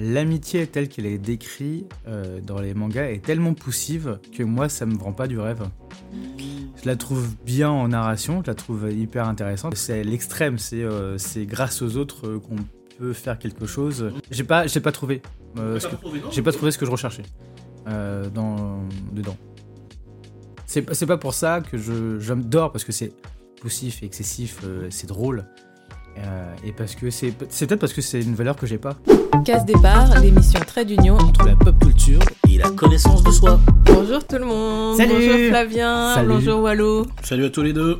[0.00, 4.86] L'amitié telle qu'elle est décrite euh, dans les mangas est tellement poussive que moi, ça
[4.86, 5.62] me vend pas du rêve.
[6.82, 9.76] Je la trouve bien en narration, je la trouve hyper intéressante.
[9.76, 12.56] C'est l'extrême, c'est euh, grâce aux autres qu'on
[12.98, 14.10] peut faire quelque chose.
[14.30, 15.20] J'ai pas, j'ai pas trouvé.
[15.58, 15.96] euh, ce que-
[16.30, 17.22] j'ai pas trouvé ce que je recherchais
[17.86, 18.78] dans,
[19.12, 19.36] dedans.
[20.66, 23.12] C'est pas- pour ça que je j'adore parce que c'est
[23.60, 25.44] poussif et excessif, c'est drôle.
[26.18, 28.96] Euh, et parce que c'est c'est peut-être parce que c'est une valeur que j'ai pas.
[29.44, 31.16] Casse départ, l'émission Trait d'Union.
[31.16, 33.58] entre la pop culture et la connaissance de soi.
[33.86, 34.96] Bonjour tout le monde.
[34.96, 35.12] Salut.
[35.14, 36.14] Bonjour Flavien.
[36.14, 36.28] Salut.
[36.28, 37.06] Bonjour Wallo.
[37.22, 37.98] Salut à tous les deux.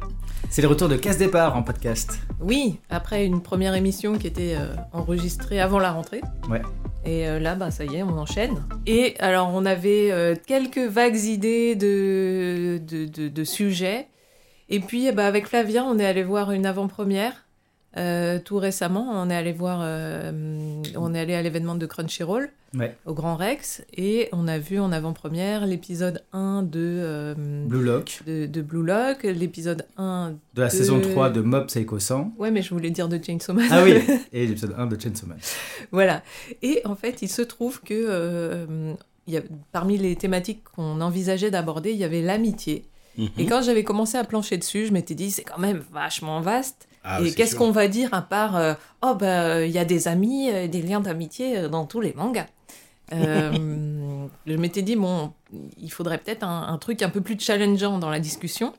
[0.50, 2.18] C'est le retour de Casse Départ en podcast.
[2.40, 6.20] Oui, après une première émission qui était euh, enregistrée avant la rentrée.
[6.50, 6.60] Ouais.
[7.04, 8.60] Et euh, là, bah, ça y est, on enchaîne.
[8.86, 14.08] Et alors, on avait euh, quelques vagues idées de, de, de- de sujets.
[14.68, 17.46] Et puis, eh bah, avec Flavien, on est allé voir une avant-première.
[17.96, 22.50] Euh, tout récemment, on est allé voir, euh, on est allé à l'événement de Crunchyroll
[22.72, 22.96] Ouais.
[23.04, 27.34] au Grand Rex et on a vu en avant-première l'épisode 1 de, euh,
[27.66, 30.34] Blue Lock, de, de Blue Lock, l'épisode 1...
[30.54, 32.34] de la De- saison 3 de Mob Psycho 100.
[32.38, 33.66] Ouais, mais je voulais dire de Chainsaw Man.
[33.72, 33.94] Ah oui,
[34.32, 35.38] et l'épisode 1 de Chainsaw Man.
[35.90, 36.22] Voilà.
[36.62, 39.42] Et en fait, il se trouve que il y a,
[39.72, 42.84] parmi les thématiques qu'on envisageait d'aborder, il y avait l'amitié.
[43.18, 43.28] Mhm.
[43.38, 46.86] Et quand j'avais commencé à plancher dessus, je m'étais dit, c'est quand même vachement vaste.
[47.02, 50.06] Ah, et qu'est-ce qu'on va dire à part, euh, oh, bah, il y a des
[50.08, 52.46] amis, euh, des liens d'amitié euh, dans tous les mangas
[53.12, 55.32] Euh, Je m'étais dit, bon,
[55.78, 58.72] il faudrait peut-être un, un truc un peu plus challengeant dans la discussion.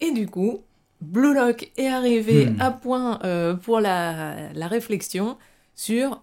[0.00, 0.60] Et du coup,
[1.00, 2.60] Blue Lock est arrivé Hmm.
[2.60, 5.36] à point euh, pour la, la réflexion
[5.74, 6.22] sur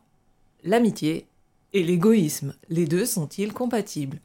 [0.64, 1.28] l'amitié
[1.74, 2.54] et l'égoïsme.
[2.70, 4.20] Les deux sont-ils compatibles?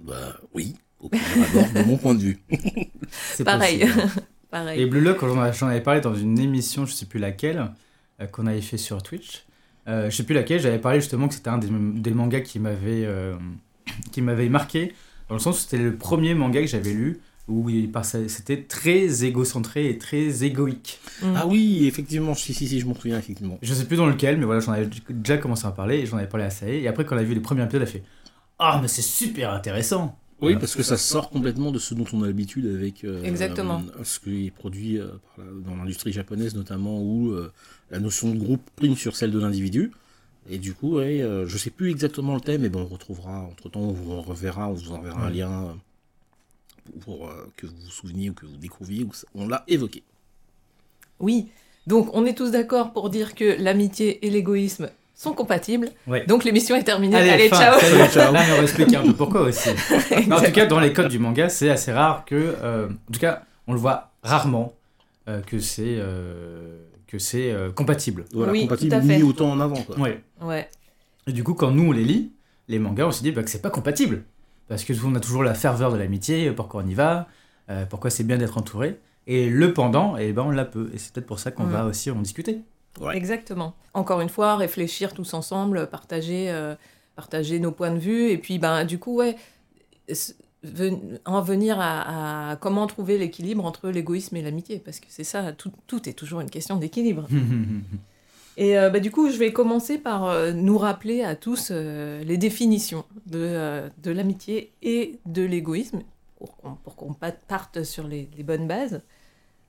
[0.00, 2.42] Bah oui, au de mon point de vue.
[3.34, 3.86] C'est Pareil.
[4.50, 4.80] Pareil.
[4.80, 7.70] Et Blue Lock, j'en avais parlé dans une émission, je sais plus laquelle,
[8.20, 9.44] euh, qu'on avait fait sur Twitch.
[9.88, 12.58] Euh, je sais plus laquelle, j'avais parlé justement que c'était un des, des mangas qui
[12.58, 13.34] m'avait euh,
[14.12, 14.94] qui m'avait marqué,
[15.28, 17.70] dans le sens où c'était le premier manga que j'avais lu où
[18.28, 21.00] c'était très égocentré et très égoïque.
[21.22, 21.32] Mm.
[21.34, 23.58] Ah oui, effectivement, si, si, si, je m'en souviens, effectivement.
[23.62, 26.06] Je sais plus dans lequel, mais voilà, j'en avais déjà commencé à en parler et
[26.06, 26.68] j'en avais parlé à Sae.
[26.68, 28.02] Et après, quand on a vu les premiers épisodes, elle a fait
[28.58, 32.22] Ah, mais c'est super intéressant Oui, parce que ça sort complètement de ce dont on
[32.22, 33.82] a l'habitude avec euh, Exactement.
[33.98, 37.52] euh, ce qui est produit euh, par la- dans l'industrie japonaise notamment, où euh,
[37.90, 39.90] la notion de groupe prime sur celle de l'individu.
[40.48, 43.40] Et du coup, ouais, euh, je sais plus exactement le thème, mais bon, on retrouvera
[43.40, 45.76] entre temps, on vous en reverra, on vous enverra un lien
[47.00, 50.02] pour euh, que vous vous souveniez ou que vous découvriez, où ça- on l'a évoqué.
[51.20, 51.48] Oui,
[51.86, 54.88] donc on est tous d'accord pour dire que l'amitié et l'égoïsme
[55.20, 55.88] sont compatibles.
[56.06, 56.24] Ouais.
[56.26, 57.16] Donc l'émission est terminée.
[57.16, 58.32] Allez, fin, ciao salut, Ciao.
[58.32, 59.70] Là, mais on va expliquer un peu pourquoi aussi.
[60.10, 62.34] Mais en tout cas, dans les codes du manga, c'est assez rare que.
[62.62, 64.74] euh, en tout cas, on le voit rarement
[65.28, 68.26] euh, que c'est euh, que c'est euh, compatible.
[68.32, 69.16] Voilà, Oui, compatible tout à fait.
[69.18, 69.82] mis autant en avant.
[69.82, 69.98] Quoi.
[69.98, 70.22] Ouais.
[70.40, 70.68] Ouais,
[71.26, 72.32] Et du coup, quand nous on les lit,
[72.68, 74.22] les mangas, on se dit bah, que c'est pas compatible.
[74.68, 77.26] Parce que on a toujours la ferveur de l'amitié, pourquoi on y va,
[77.70, 78.98] euh, pourquoi c'est bien d'être entouré.
[79.26, 80.90] Et le pendant, eh ben, on l'a peu.
[80.94, 81.70] Et c'est peut-être pour ça qu'on Mm.
[81.72, 82.60] va aussi en discuter.
[83.00, 83.16] Ouais.
[83.16, 83.74] exactement.
[83.94, 86.74] Encore une fois, réfléchir tous ensemble, partager, euh,
[87.16, 88.30] partager nos points de vue.
[88.30, 89.36] Et puis, ben, du coup, ouais,
[91.24, 94.78] en venir à, à comment trouver l'équilibre entre l'égoïsme et l'amitié.
[94.78, 97.28] Parce que c'est ça, tout, tout est toujours une question d'équilibre.
[98.56, 102.38] Et euh, bah, du coup, je vais commencer par euh, nous rappeler à tous les
[102.38, 106.00] définitions de, de l'amitié et de l'égoïsme,
[106.38, 109.00] pour qu'on parte sur les, les bonnes bases,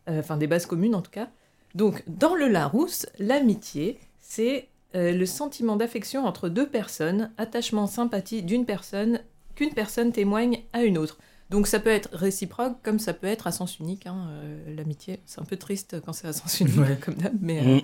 [0.08, 1.30] enfin des bases communes en tout cas.
[1.76, 8.42] Donc, dans le Larousse, l'amitié, c'est euh, le sentiment d'affection entre deux personnes, attachement, sympathie
[8.44, 9.20] d'une personne,
[9.56, 11.18] qu'une personne témoigne à une autre.
[11.50, 14.06] Donc ça peut être réciproque, comme ça peut être à sens unique.
[14.08, 16.98] hein, euh, L'amitié, c'est un peu triste quand c'est à sens unique, Ouais.
[17.04, 17.60] comme d'hab, mais...
[17.60, 17.82] euh, Mm.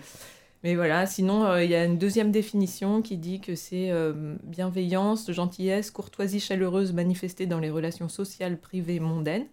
[0.63, 4.35] mais voilà, sinon, euh, il y a une deuxième définition qui dit que c'est euh,
[4.43, 9.45] bienveillance, gentillesse, courtoisie chaleureuse manifestée dans les relations sociales, privées, mondaines.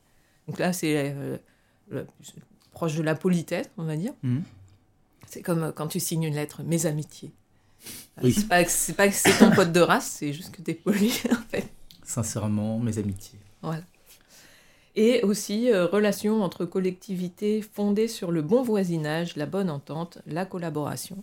[0.47, 1.37] Donc là, c'est euh,
[2.73, 4.13] proche de la politesse, on va dire.
[4.23, 4.43] Mhm.
[5.29, 7.31] C'est comme euh, quand tu signes une lettre, mes amitiés.
[8.19, 8.33] Euh, Oui.
[8.33, 10.75] C'est pas, que- c'est pas que c'est ton pote de race, c'est juste que t'es
[10.75, 11.69] poli, en fait.
[12.05, 13.39] Sincèrement, mes amitiés.
[13.63, 13.83] Voilà.
[14.95, 20.45] Et aussi, euh, relation entre collectivités fondée sur le bon voisinage, la bonne entente, la
[20.45, 21.17] collaboration.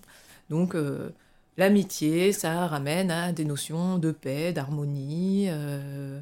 [0.50, 1.09] Donc, euh,
[1.57, 6.19] l'amitié, ça ramène à des notions de paix, d'harmonie, euh,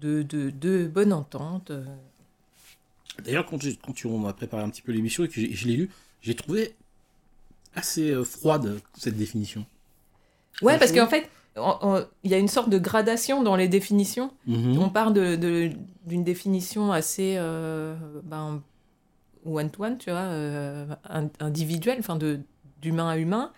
[0.00, 1.72] de, de, de bonne entente.
[3.24, 5.90] D'ailleurs, quand, tu- on a préparé un petit peu l'émission et que je l'ai lu,
[6.22, 6.74] j'ai trouvé
[7.74, 9.66] assez euh, froide cette définition.
[10.62, 14.32] Ouais, parce qu'en fait, il y a une sorte de gradation dans les définitions.
[14.46, 14.78] Mhm.
[14.78, 18.62] On part d'une définition assez euh, ben,
[19.44, 22.18] one-to-one, tu vois, euh, in- individuelle, enfin
[22.82, 23.52] d'humain à humain.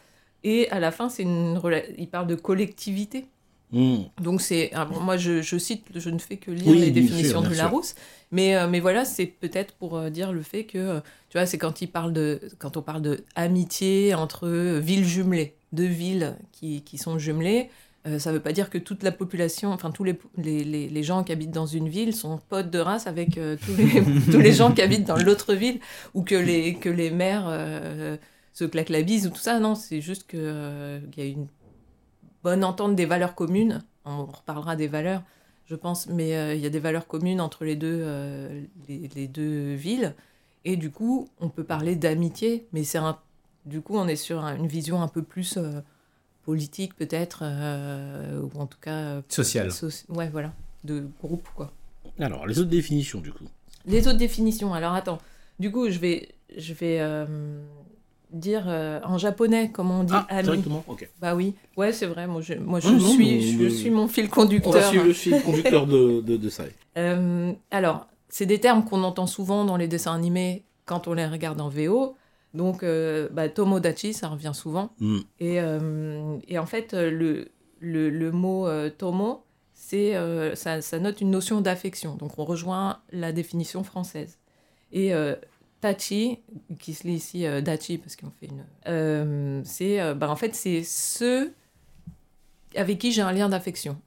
[0.44, 1.60] Et à la fin, c'est une
[1.98, 3.26] il parle de collectivité.
[3.72, 4.02] Hmm.
[4.20, 7.40] Donc c'est ah moi je, je cite je ne fais que lire Oui, les définitions
[7.40, 7.54] sûr, de.
[7.56, 7.94] Larousse
[8.30, 11.46] mais euh, mais voilà c'est peut-être pour euh, dire le fait que euh, tu vois
[11.46, 14.46] c'est quand il parle de quand on parle de amitié entre
[14.78, 17.70] villes jumelées deux villes qui, qui sont jumelées
[18.06, 21.02] euh, ça veut pas dire que toute la population enfin tous les, les, les, les
[21.02, 24.52] gens qui habitent dans une ville sont potes de race avec tous les tous les
[24.52, 25.80] gens qui habitent dans l'autre ville
[26.12, 27.48] ou que les que les maires
[28.52, 30.40] se claquent la bise ou tout ça non c'est juste qu'il
[31.16, 31.46] y a une
[32.42, 33.82] bonne entente des valeurs communes.
[34.04, 35.22] On reparlera des valeurs,
[35.66, 39.08] je pense, mais euh, il y a des valeurs communes entre les deux, euh, les,
[39.14, 40.14] les deux villes.
[40.64, 43.18] Et du coup, on peut parler d'amitié, mais c'est un.
[43.64, 45.80] Du coup, on est sur un- une vision un peu plus euh,
[46.44, 48.94] politique, peut-être, euh, ou en tout cas.
[48.96, 49.68] euh, Social.
[49.68, 50.52] soci- Ouais, voilà,
[50.84, 51.72] de groupe, quoi.
[52.18, 53.44] Alors, les autres définitions, du coup.
[53.86, 54.74] Les autres définitions.
[54.74, 55.18] Alors attends.
[55.58, 57.60] Du coup, je vais, je vais euh,
[58.32, 60.42] dire euh, en japonais comment on dit Ah, ami.
[60.44, 61.08] directement Ok.
[61.20, 61.54] Bah oui.
[61.76, 62.26] Ouais, c'est vrai.
[62.26, 63.40] Moi, je, moi, je Ah, non, suis,
[63.70, 64.84] je, mon fil On va conducteur.
[64.88, 66.64] suivre le fil conducteur de, de, de ça.
[66.98, 71.26] Euh, alors, c'est des termes qu'on entend souvent dans les dessins animés quand on les
[71.26, 72.14] regarde en VO.
[72.54, 74.90] Donc, euh, bah, tomodachi, ça revient souvent.
[75.00, 75.18] Hmm.
[75.40, 77.48] Et, euh, et en fait, le,
[77.80, 78.68] le, le mot
[78.98, 79.44] tomo,
[79.74, 80.14] c'est,
[80.54, 82.14] ça, ça note une notion d'affection.
[82.16, 84.38] Donc, on rejoint la définition française.
[84.92, 85.34] Et euh,
[85.82, 86.38] tachi,
[86.78, 88.64] qui se lit ici euh, dachi, parce qu'on fait une.
[88.88, 91.52] euh, c'est, euh, bah, en fait, c'est ceux
[92.74, 94.00] avec qui j'ai un lien d'affection.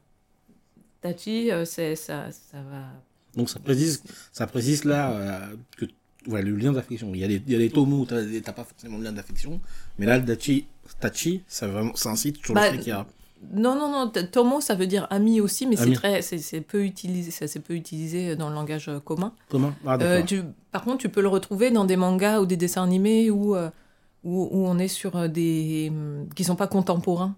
[1.01, 2.87] Tachi, c'est, ça, ça va.
[3.35, 4.01] Donc, ça précise,
[4.31, 5.85] ça précise là que
[6.25, 7.13] voilà, le lien d'affection.
[7.13, 9.03] Il y a des, il y a des tomos où t'as t'as pas forcément de
[9.03, 9.61] lien d'affection,
[9.99, 10.65] mais là, le dachi,
[10.99, 13.05] tachi, ça, vraiment, ça incite sur Bah, le fait qu'il y a.
[13.53, 14.11] Non, non, non.
[14.31, 17.73] Tomo, ça veut dire ami aussi, mais c'est très, c'est, peu utilisé, ça c'est peu
[17.75, 19.33] utilisé dans le langage euh, commun.
[19.49, 20.41] Comment Ah, Euh, tu-
[20.71, 24.49] par contre, tu peux le retrouver dans des mangas ou des dessins animés où, où,
[24.51, 25.91] où on est sur euh, des
[26.35, 27.35] qui sont pas contemporains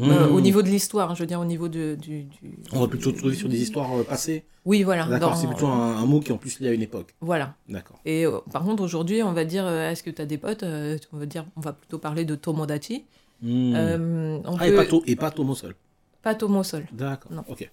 [0.00, 0.34] euh, Hmm.
[0.34, 1.10] au niveau de l'histoire.
[1.10, 3.60] hein, je veux dire au niveau de, du, du- On va plutôt trouver sur des
[3.60, 4.44] histoires euh, passées.
[4.64, 5.06] Oui, voilà.
[5.06, 7.14] D'accord, c'est plutôt un, un mot qui est en plus lié à une époque.
[7.20, 7.54] Voilà.
[7.68, 7.98] D'accord.
[8.06, 11.26] Et par contre, aujourd'hui, on va dire, est-ce que tu as des potes On va
[11.26, 13.04] dire, on va plutôt parler de tomodachi.
[13.42, 13.74] Hmm.
[13.76, 15.74] Euh, on ah, et pas, to- et pas tomo seul.
[16.22, 16.86] pas tomo seul.
[16.92, 17.32] D'accord.
[17.32, 17.44] Non.
[17.48, 17.68] Ok.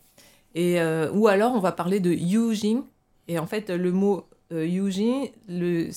[0.55, 2.83] Et, euh, ou alors, on va parler de Yujin.
[3.27, 5.89] Et en fait, le mot euh, Yujin, le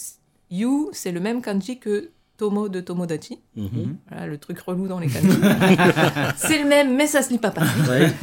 [0.51, 3.39] Yu, c'est le même kanji que Tomo de Tomodachi.
[3.57, 3.97] Mhm.
[4.09, 5.29] Voilà, le truc relou dans les kanji.
[6.37, 7.83] c'est le même, mais ça se lit pas pareil.
[7.89, 8.13] Ouais.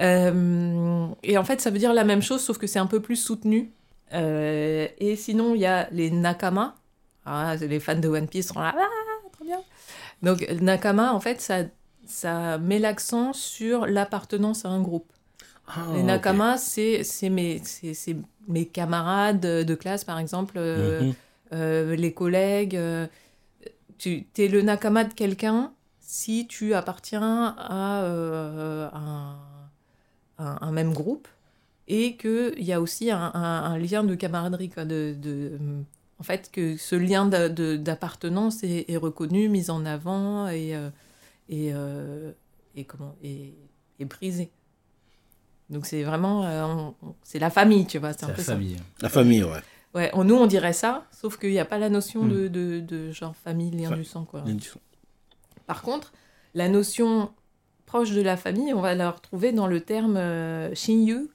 [0.00, 3.00] Euh, et en fait, ça veut dire la même chose, sauf que c'est un peu
[3.00, 3.70] plus soutenu.
[4.14, 6.74] Euh, et sinon, il y a les nakama.
[7.26, 9.09] Ah, les fans de One Piece sont là, ah.
[10.22, 11.64] Donc, nakama, en fait, ça,
[12.06, 15.12] ça met l'accent sur l'appartenance à un groupe.
[15.66, 17.62] Ah, Les nakama, c'est c'est mes,
[18.48, 21.14] mes camarades de classe, par exemple, euh, Mhm.
[21.52, 22.76] euh, les collègues.
[22.76, 23.06] euh,
[23.98, 28.02] tu es le nakama de quelqu'un si tu appartiens à
[28.94, 29.36] un,
[30.38, 31.28] un- un même groupe
[31.88, 34.70] et qu'il y a aussi un, un- un lien de camaraderie.
[34.70, 35.58] Quoi, de, de-
[36.20, 40.90] en fait, que ce lien d'appartenance est, est reconnu, mis en avant et, euh,
[41.48, 42.32] et, euh,
[42.76, 43.54] et, comment, et,
[43.98, 44.50] et brisé.
[45.70, 46.90] Donc c'est vraiment, euh,
[47.22, 48.52] c'est la famille, tu vois, c'est la peu ça.
[48.54, 48.76] famille.
[49.00, 49.60] La famille, ouais.
[49.94, 52.28] Ouais, on- nous on dirait ça, sauf qu'il n'y a pas la notion Mm.
[52.32, 54.42] de, de, de genre famille, lien du sang, quoi.
[54.42, 54.58] Mhm.
[55.66, 56.12] Par contre,
[56.54, 57.32] la notion
[57.86, 61.28] proche de la famille, on va la retrouver dans le terme euh, Shinyu.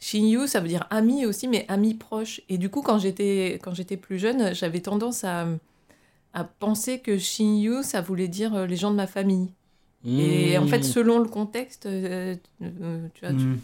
[0.00, 2.40] Shinyu, ça veut dire ami aussi, mais ami proche.
[2.48, 5.46] Et du coup, quand j'étais quand j'étais plus jeune, j'avais tendance à,
[6.34, 9.48] à penser que Shinyu, ça voulait dire euh, les gens de ma famille.
[10.06, 10.82] Et en fait, Mhm.
[10.84, 13.58] selon le contexte, euh, euh, tu vois, tu- Mm.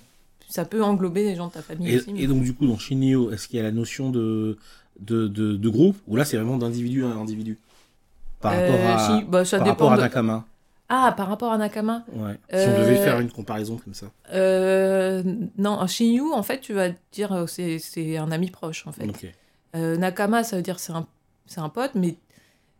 [0.49, 2.13] ça peut englober les gens de ta famille Et, aussi.
[2.13, 4.59] mais- et donc, du coup, dans Shinio, est-ce qu'il y a la notion de,
[4.99, 7.59] de, de, de groupe Ou là, c'est vraiment d'individu à individu?
[8.41, 10.45] Par Euh, rapport à, bah, ça par rapport à Nakama
[10.95, 12.35] Ah, par rapport à Nakama Ouais.
[12.51, 14.07] Si on devait Euh, faire une comparaison comme ça.
[14.35, 15.23] Euh,
[15.57, 18.93] non, un Shinyu, en fait, tu vas dire euh, c'est c'est un ami proche, en
[18.93, 19.07] fait.
[19.09, 19.27] Ok.
[19.75, 21.07] Euh, Nakama, ça veut dire c'est un,
[21.47, 22.17] c'est un pote, mais,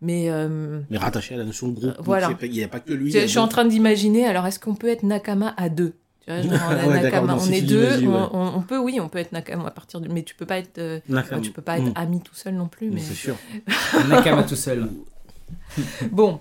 [0.03, 1.95] mais euh, Mais rattaché à la notion de groupe.
[1.99, 2.31] Euh, voilà.
[2.43, 3.11] Il n'y a pas que lui.
[3.11, 5.95] je, suis en train d'imaginer, alors est-ce qu'on peut être Nakama à deux?
[6.21, 8.29] Tu vois, genre, on, a Ouais, d'accord, Nakama, non, on si est deux, on, ouais.
[8.33, 10.09] on- on peut, oui, on peut être Nakama à partir de...
[10.09, 11.41] Mais tu peux pas être, euh, Nakama.
[11.41, 11.93] tu peux pas être Mm.
[11.97, 12.91] ami tout seul non plus.
[12.91, 13.01] Mais...
[13.01, 13.37] C'est sûr.
[14.11, 14.87] Nakama tout seul.
[16.11, 16.41] Bon,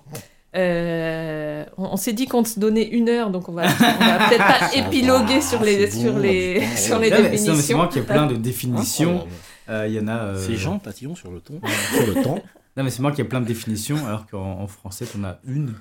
[0.54, 4.18] euh, on, on s'est dit qu'on se donnait une heure, donc on va, on va
[4.28, 7.10] peut-être pas épiloguer sur les, sur les, putain, sur ouais.
[7.10, 7.76] les mais c'est définitions.
[7.78, 9.26] moi qui ai plein de définitions.
[9.68, 10.16] Euh, Il y en a.
[10.16, 11.60] euh, C'est Jean Tatillon sur le ton.
[11.94, 12.38] sur le temps.
[12.76, 15.38] Non, mais c'est moi qui ai plein de définitions, alors qu'en en français, t'en as
[15.46, 15.74] une.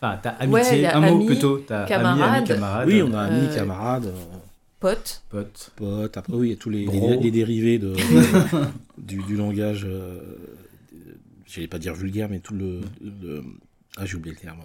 [0.00, 1.58] Enfin, t'as Ouais, amitié, a un mot ami, plutôt.
[1.58, 2.36] T'as ami, camarade.
[2.38, 2.88] ami, camarade.
[2.88, 4.36] Oui, on a amis, Euh, camarades, euh,
[4.80, 5.22] Pote.
[5.28, 5.70] Pote.
[5.74, 6.16] potes.
[6.16, 7.10] Après, oui, il y a tous les, Bro.
[7.10, 7.94] les, les dérivés de,
[8.98, 9.84] du, du langage.
[9.84, 10.20] Euh,
[11.46, 13.42] J'allais pas dire vulgaire, mais tout le, le-
[13.96, 14.60] Ah, j'ai oublié le terme.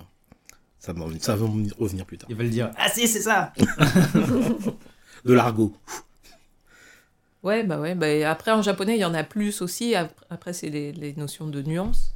[0.79, 1.45] Ça va, ça va
[1.77, 2.29] revenir plus tard.
[2.29, 3.53] Ils veulent dire Ah si, c'est ça
[5.25, 5.73] De l'argot.
[7.41, 7.95] Ouais, bah ouais.
[7.95, 9.95] Bah, après, en japonais, il y en a plus aussi.
[9.95, 12.13] Après, c'est les, les, notions de nuance.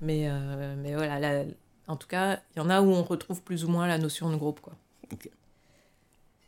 [0.00, 1.44] Mais, euh, mais voilà, là,
[1.88, 4.30] en tout cas, il y en a où on retrouve plus ou moins la notion
[4.30, 4.60] de groupe.
[4.60, 4.74] Quoi.
[5.12, 5.30] Ok.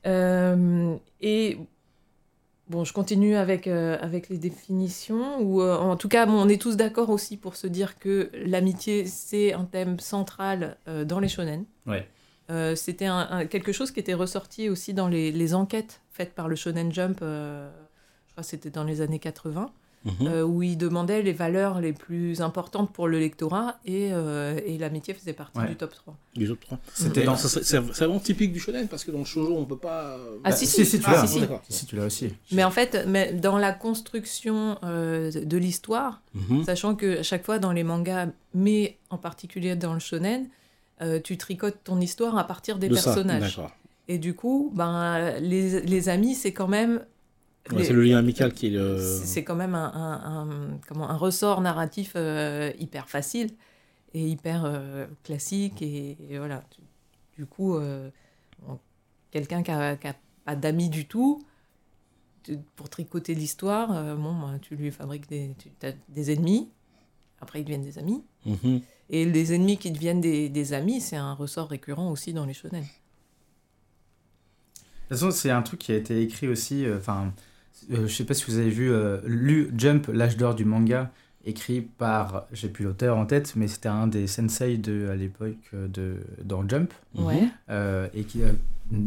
[0.06, 1.58] Euh, et
[2.68, 5.40] bon, je continue avec, euh, avec les définitions.
[5.40, 9.06] Ou en tout cas, bon, on est tous d'accord aussi pour se dire que l'amitié,
[9.06, 11.64] c'est un thème central dans les shonen.
[11.87, 12.06] Ouais.
[12.76, 16.56] C'était un, quelque chose qui était ressorti aussi dans les, les enquêtes faites par le
[16.56, 17.22] Shonen Jump
[18.42, 19.70] c'était dans les années 80,
[20.05, 20.26] mhm.
[20.26, 24.78] euh, où il demandait les valeurs les plus importantes pour le lectorat et, euh, et
[24.78, 26.17] l'amitié faisait partie du top 3.
[26.35, 26.78] Du top 3.
[26.95, 27.26] C'était.
[27.62, 30.19] C'est vraiment typique du shonen parce que dans le shoujo, on peut pas.
[30.45, 31.26] Ah, si, si, si, tu l'as.
[31.69, 32.33] si, tu l'as aussi.
[32.52, 36.64] Mais en fait, mais dans la construction euh, de l'histoire, mhm.
[36.64, 40.49] sachant que chaque fois dans les mangas, mais en particulier dans le shonen,
[41.23, 43.61] tu tricotes ton histoire à partir des personnages.
[44.09, 47.05] Et du coup, ben, les, les amis, c'est quand même
[47.76, 48.98] c'est le lien amical qui est le...
[48.98, 53.50] C'est quand même un, un, comment, un ressort narratif euh, hyper facile
[54.14, 55.82] et hyper euh, classique.
[55.82, 56.62] Et, voilà.
[57.37, 58.10] Du coup, euh,
[59.30, 59.96] quelqu'un qui n'a
[60.44, 61.44] pas d'amis du tout,
[62.76, 65.54] pour tricoter l'histoire, bon, ben, tu lui fabriques des,
[66.08, 66.70] des ennemis,
[67.40, 68.25] après ils deviennent des amis.
[68.46, 68.80] Mm-hmm.
[69.10, 72.54] Et les ennemis qui deviennent des, des amis, c'est un ressort récurrent aussi dans les
[72.54, 72.84] shonen.
[75.08, 76.84] De toute façon, c'est un truc qui a été écrit aussi.
[76.94, 77.28] Enfin, euh,
[77.90, 81.11] je sais pas si vous avez vu, euh, lu Jump, l'âge d'or du manga,
[81.44, 85.56] écrit par, j'ai plus l'auteur en tête, mais c'était un des sensei de, à l'époque
[85.75, 86.92] euh, de, dans Jump.
[87.14, 87.49] Ouais.
[88.14, 88.42] et qui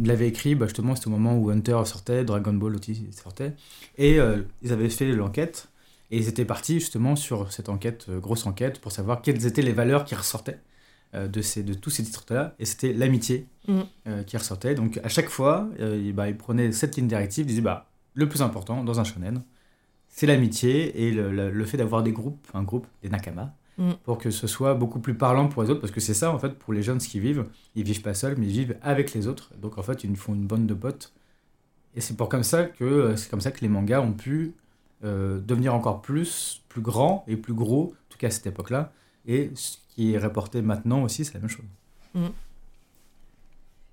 [0.04, 3.54] l'avait écrit bah, justement, c'était au moment où Hunter sortait, Dragon Ball aussi sortait.
[3.98, 4.18] Et
[4.62, 5.68] ils avaient fait l'enquête.
[6.14, 9.72] Et ils étaient partis justement sur cette enquête, grosse enquête, pour savoir quelles étaient les
[9.72, 10.60] valeurs qui ressortaient
[11.14, 12.54] de, ces, de tous ces titres-là.
[12.60, 14.24] Et c'était l'amitié mm.
[14.28, 14.76] qui ressortait.
[14.76, 15.70] Donc à chaque fois,
[16.14, 19.42] bah, ils prenaient cette ligne directive, ils disaient bah, le plus important dans un shonen,
[20.10, 23.92] c'est l'amitié et le, fait d'avoir des groupes, un groupe, des nakama, mm.
[24.04, 26.40] pour que ce soit beaucoup plus parlant pour les autres, parce que c'est ça en
[26.40, 29.14] fait pour les jeunes ce qu'ils vivent, ils vivent pas seuls, mais ils vivent avec
[29.14, 29.52] les autres.
[29.62, 31.14] Donc en fait ils font une bande de potes.
[31.96, 34.54] Et c'est pour comme ça que c'est comme ça que les mangas ont pu
[35.04, 38.92] euh, devenir encore plus plus grands et plus gros, en tout cas à cette époque-là.
[39.26, 41.66] Et ce qui est reporté maintenant aussi, c'est la même chose.
[42.14, 42.28] Mm.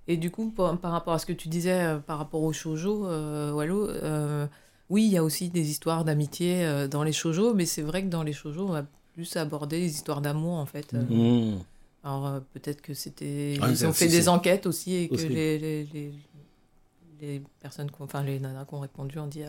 [0.08, 3.06] Et du coup, par, rapport à ce que tu disais euh, par rapport aux shoujo,
[3.06, 4.46] euh, Wallo, euh,
[4.88, 8.08] oui, il y a aussi des histoires d'amitié dans les shoujo, mais c'est vrai que
[8.08, 10.94] dans les shoujo, on va plus aborder les histoires d'amour, en fait.
[10.94, 11.58] Mmh.
[12.02, 13.56] Alors, peut-être que c'était...
[13.56, 16.12] Ils ont fait des enquêtes aussi, et que Les, les, les,
[17.20, 19.42] les, personnes, enfin, les nanas qui ont répondu ont dit,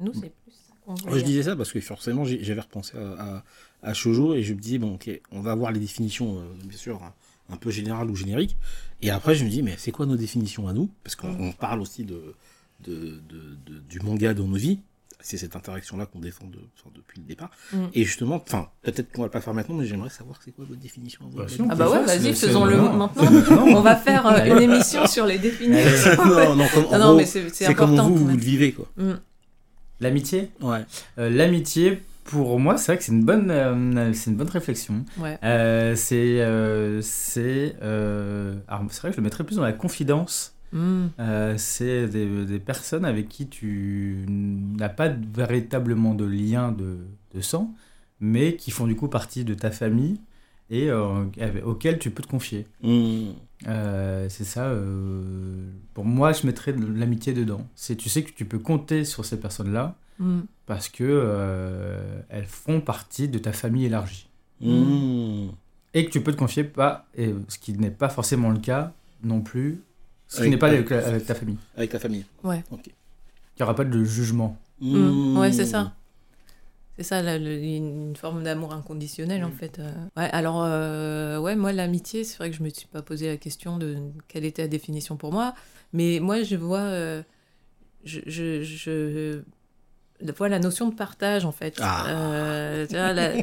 [0.00, 3.44] nous, c'est plus ça je disais ça parce que forcément, j'avais repensé à,
[3.82, 7.02] à, shoujo, et je me disais, bon, ok, on va voir les définitions, bien sûr,
[7.02, 7.12] hein,
[7.50, 8.56] un peu général ou générique.
[9.02, 10.90] Et après, je me dis, mais c'est quoi nos définitions à nous?
[11.04, 12.34] Parce qu'on parle aussi de,
[12.80, 14.80] de, de, du manga dans nos vies.
[15.20, 16.60] C'est cette interaction-là qu'on défend de,
[16.94, 17.50] depuis le départ.
[17.72, 17.86] Mm.
[17.92, 20.64] Et justement, enfin, peut-être qu'on va pas le faire maintenant, mais j'aimerais savoir c'est quoi
[20.64, 21.38] votre définition à vous.
[21.38, 23.10] Bah, ah bah ouais, vas-y, faisons-le maintenant.
[23.66, 26.24] on va faire euh, une émission sur les définitions.
[26.24, 28.04] non, non, comme, non, mais c'est important.
[28.04, 28.86] Comme vous, vous le vivez, quoi.
[28.96, 29.14] Mm.
[30.00, 30.50] L'amitié?
[30.60, 30.84] Ouais.
[31.18, 35.04] Euh, L'amitié, pour moi, c'est vrai que c'est une bonne, euh, c'est une bonne réflexion.
[35.18, 35.38] Ouais.
[35.44, 40.54] Euh, c'est, euh, c'est, alors c'est vrai que je le mettrais plus dans la confidence.
[40.70, 41.06] Hmm.
[41.56, 46.98] c'est des, des, personnes avec qui tu n'as pas véritablement de lien de,
[47.34, 47.74] de, sang,
[48.20, 50.20] mais qui font du coup partie de ta famille
[50.70, 52.66] et auxquelles tu peux te confier.
[52.82, 53.30] Hmm.
[53.64, 54.72] c'est ça.
[55.94, 57.66] pour moi, je mettrais de l'amitié dedans.
[57.74, 59.96] C'est, tu sais que tu peux compter sur ces personnes-là.
[60.18, 64.28] Hmm parce que euh, elles font partie de ta famille élargie.
[64.60, 65.48] Mmh.
[65.94, 68.92] Et que tu peux te confier pas, et ce qui n'est pas forcément le cas
[69.24, 69.80] non plus,
[70.28, 71.56] ce qui n'est pas avec, avec, ta famille.
[71.74, 72.26] Avec ta famille.
[72.44, 72.62] Ouais.
[72.70, 72.86] Ok.
[72.86, 72.92] Il
[73.58, 74.58] n'y aura pas de jugement.
[74.80, 75.38] Mmh.
[75.38, 75.94] Ouais, c'est ça.
[76.98, 79.52] C'est ça, une forme d'amour inconditionnel en mmh.
[79.52, 79.78] fait.
[79.78, 79.92] Euh.
[80.16, 83.36] Ouais, alors, euh, ouais, moi, l'amitié, c'est vrai que je me suis pas posé la
[83.36, 85.54] question de quelle était la définition pour moi,
[85.92, 86.90] mais moi, je vois.
[88.04, 89.42] je, je, je,
[90.34, 91.76] fois la notion de partage en fait.
[91.80, 92.06] Ah.
[92.08, 92.86] Euh,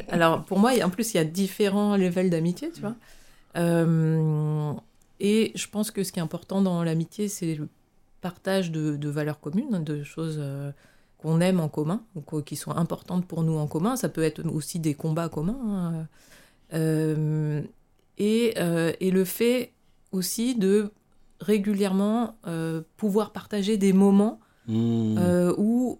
[0.08, 2.94] alors pour moi, en plus, il y a différents levels d'amitié, tu vois.
[3.56, 4.72] Euh,
[5.20, 7.68] et je pense que ce qui est important dans l'amitié, c'est le
[8.20, 10.72] partage de, valeurs communes, de choses euh,
[11.26, 13.96] qu'on aime en commun, ou qui sont importantes pour nous en commun.
[13.96, 16.06] Ça peut être aussi des combats communs.
[16.72, 17.62] Hein.
[18.16, 18.54] et,
[19.00, 19.72] et, le fait
[20.12, 20.92] aussi de
[21.40, 22.36] régulièrement
[22.96, 25.50] pouvoir partager des moments mmh.
[25.58, 25.98] où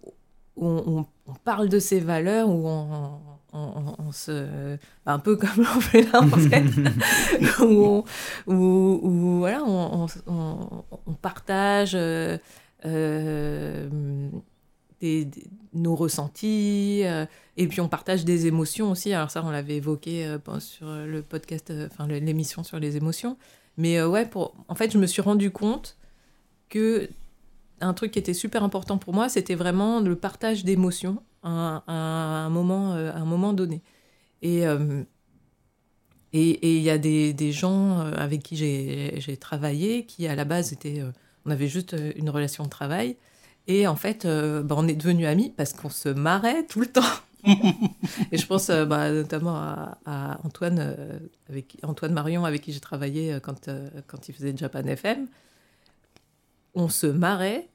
[0.55, 1.05] on,
[1.43, 3.19] parle de ces valeurs, où on,
[3.51, 6.63] on, se, bah, un peu comme on fait là en fait,
[7.63, 8.05] où,
[8.47, 11.97] où, voilà, on, on partage
[12.85, 14.37] euh,
[15.03, 15.25] euh,
[15.73, 17.25] nos ressentis, euh,
[17.57, 19.13] et puis on partage des émotions aussi.
[19.13, 23.37] Alors ça, on l'avait évoqué sur le podcast, enfin l'émission sur les émotions.
[23.77, 25.97] Mais ouais, pour, en fait, je me suis rendu compte
[26.69, 27.09] que
[27.79, 32.49] un truc qui était super important pour moi, c'était vraiment le partage d'émotions à, un
[32.49, 33.81] moment, un moment donné.
[34.41, 34.63] Et
[36.33, 40.73] et il y a des, des, gens avec qui j'ai travaillé qui, à la base,
[40.73, 41.01] étaient
[41.47, 43.15] on avait juste euh, une relation de travail.
[43.67, 46.87] Et en fait, euh, bah, on est devenus amis parce qu'on se marrait tout le
[46.87, 47.01] temps.
[48.31, 50.95] et je pense euh, bah, notamment à, Antoine,
[51.49, 53.69] avec Antoine Marion, avec qui j'ai travaillé quand,
[54.07, 55.27] quand il faisait Japan FM.
[56.75, 57.67] On se marrait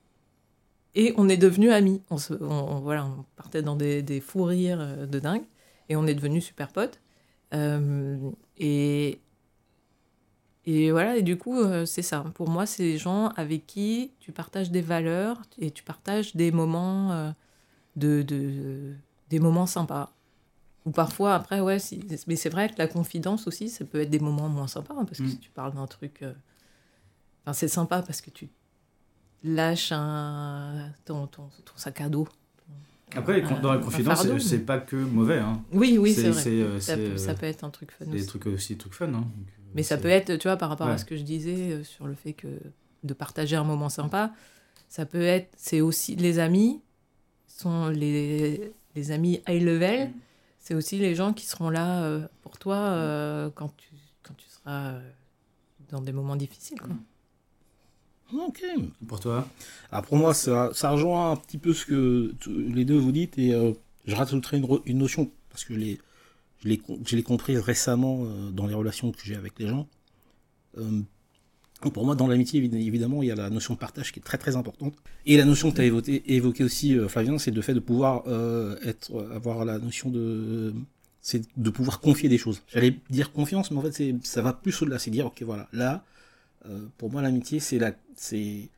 [0.95, 2.03] et on est devenus amis.
[2.11, 5.45] On, se, voilà, on partait dans des, des, fous rires de dingue
[5.89, 7.01] et on est devenus super potes.
[8.59, 9.21] et,
[10.65, 12.25] et voilà, et du coup, euh, c'est ça.
[12.35, 16.53] Pour moi, c'est des gens avec qui tu partages des valeurs et tu partages des
[16.53, 17.31] moments, euh,
[17.97, 18.95] de, de,
[19.29, 20.13] des moments sympas.
[20.87, 21.79] Ou parfois, après, ouais,
[22.27, 25.05] mais c'est vrai que la confidence aussi, ça peut être des moments moins sympas, hein,
[25.05, 25.31] parce que mm.
[25.31, 26.23] si tu parles d'un truc.
[26.23, 26.33] Euh,
[27.45, 28.49] enfin, c'est sympa parce que tu
[29.43, 32.29] lâches un, ton, ton, ton sac à dos.
[33.15, 35.39] Après, dans la confidence, c'est pas que mauvais.
[35.39, 35.61] Hein.
[35.73, 36.81] Oui, oui, c'est vrai.
[36.81, 38.07] ça, peut, ça, peut, être un truc fun.
[38.07, 39.13] Des trucs aussi, des trucs fun.
[39.13, 39.27] Hein.
[39.75, 42.07] Mais ça peut être, tu vois, par rapport à ce que je disais euh, sur
[42.07, 42.49] le fait que
[43.05, 44.33] de partager un moment sympa,
[44.89, 46.81] ça peut être, c'est aussi les amis,
[47.47, 50.13] sont les, les amis high level, mm.
[50.59, 53.91] c'est aussi les gens qui seront là euh, pour toi euh, quand, tu,
[54.23, 54.95] quand tu seras
[55.91, 56.81] dans des moments difficiles.
[56.81, 56.95] Quoi.
[58.47, 58.63] Ok.
[59.07, 59.47] Pour toi?
[59.91, 63.39] Alors pour moi, ça, ça rejoint un petit peu ce que les deux vous dites
[63.39, 63.53] et
[64.07, 65.99] je rajouterai une, une notion parce que les
[66.65, 69.89] je l'ai compris récemment euh, dans les relations que j'ai avec les gens.
[70.79, 71.01] Euh,
[71.93, 74.39] pour moi, dans l'amitié, évidemment, il y a la notion de partage qui est très
[74.39, 74.95] très importante.
[75.27, 77.81] Et la notion que tu as évoquée évoqué aussi, euh, Flavien, c'est le fait de
[77.81, 78.23] pouvoir
[78.83, 80.73] être, avoir la notion de,
[81.21, 82.63] c'est de pouvoir confier des choses.
[82.69, 85.01] J'allais dire confiance, mais en fait, ça va plus au-delà.
[85.01, 86.05] C'est dire, ok, voilà, là,
[86.99, 88.69] pour moi, l'amitié, c'est la, c'est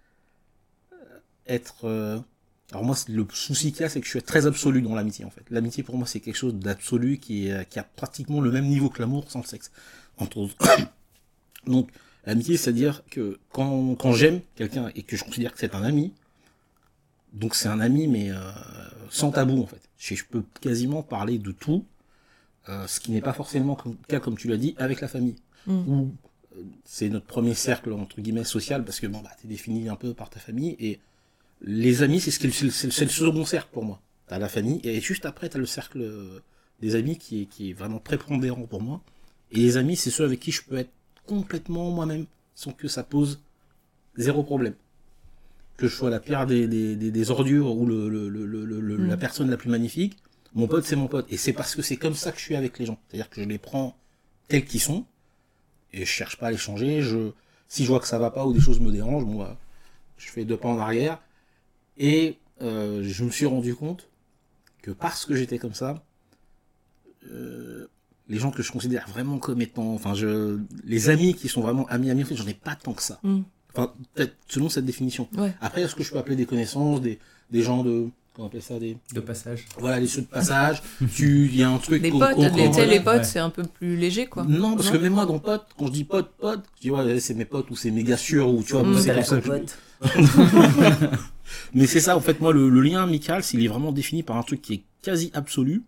[1.46, 2.24] être
[2.72, 5.24] alors moi, le souci qu'il y a, c'est que je suis très absolu dans l'amitié,
[5.24, 5.44] en fait.
[5.50, 9.00] L'amitié, pour moi, c'est quelque chose d'absolu qui, qui a pratiquement le même niveau que
[9.00, 9.70] l'amour sans le sexe,
[10.16, 10.56] entre autres.
[11.66, 11.90] Donc,
[12.26, 16.12] l'amitié, c'est-à-dire que quand, quand j'aime quelqu'un et que je considère que c'est un ami,
[17.34, 18.38] donc c'est un ami, mais euh,
[19.10, 19.80] sans tabou, en fait.
[19.98, 21.84] Je, je, peux quasiment parler de tout,
[22.68, 25.36] euh, ce qui n'est pas forcément le cas, comme tu l'as dit, avec la famille.
[25.66, 25.88] Mm.
[25.88, 26.14] Ou
[26.56, 29.96] euh, c'est notre premier cercle, entre guillemets, social, parce que bon, bah, t'es défini un
[29.96, 31.00] peu par ta famille, et
[31.62, 34.00] les amis, c'est ce c'est le second cercle pour moi.
[34.26, 36.40] T'as la famille, et juste après, t'as le cercle euh,
[36.80, 39.02] des amis qui est, qui est vraiment prépondérant pour moi.
[39.52, 40.92] Et les amis, c'est ceux avec qui je peux être
[41.26, 43.40] complètement moi-même, sans que ça pose
[44.16, 44.74] zéro problème.
[45.76, 49.18] Que je sois la pierre des, des, des, ordures ou le, le, le, la mm.
[49.18, 50.16] personne la plus magnifique,
[50.54, 51.26] mon pote, c'est mon pote.
[51.30, 52.98] Et c'est parce que c'est comme ça que je suis avec les gens.
[53.08, 53.96] C'est-à-dire que je les prends
[54.48, 55.04] tels qu'ils sont,
[55.92, 57.02] et je cherche pas à les changer.
[57.02, 57.32] Je,
[57.68, 59.58] si je vois que ça va pas ou des choses me dérangent, moi,
[60.16, 61.20] je fais deux pas en arrière
[61.98, 64.08] et euh, je me suis rendu compte
[64.82, 66.02] que parce que j'étais comme ça,
[67.30, 67.86] euh,
[68.28, 71.86] les gens que je considère vraiment comme étant, enfin, je, les amis qui sont vraiment
[71.88, 73.18] amis amis, en fait, j'en ai pas tant que ça.
[73.22, 73.40] Mm.
[73.72, 75.28] Enfin, peut-être selon cette définition.
[75.60, 77.18] Après, est-ce que je peux appeler des connaissances, des,
[77.50, 79.66] des gens de, on ça, des de passage.
[79.78, 80.82] Voilà, les ceux de passage.
[81.14, 82.02] tu, il y a un truc.
[82.02, 84.44] Les potes, les, les potes, c'est un peu plus léger, quoi.
[84.44, 87.20] Non, parce que même moi, dans potes, quand je dis pote, pote, je dis ouais,
[87.20, 88.98] c'est mes potes ou c'est méga sûr ou tu vois, mm.
[88.98, 89.78] c'est la pote.
[91.74, 94.42] Mais c'est ça, en fait, moi, le, lien amical, s'il est vraiment défini par un
[94.42, 95.84] truc qui est quasi absolu,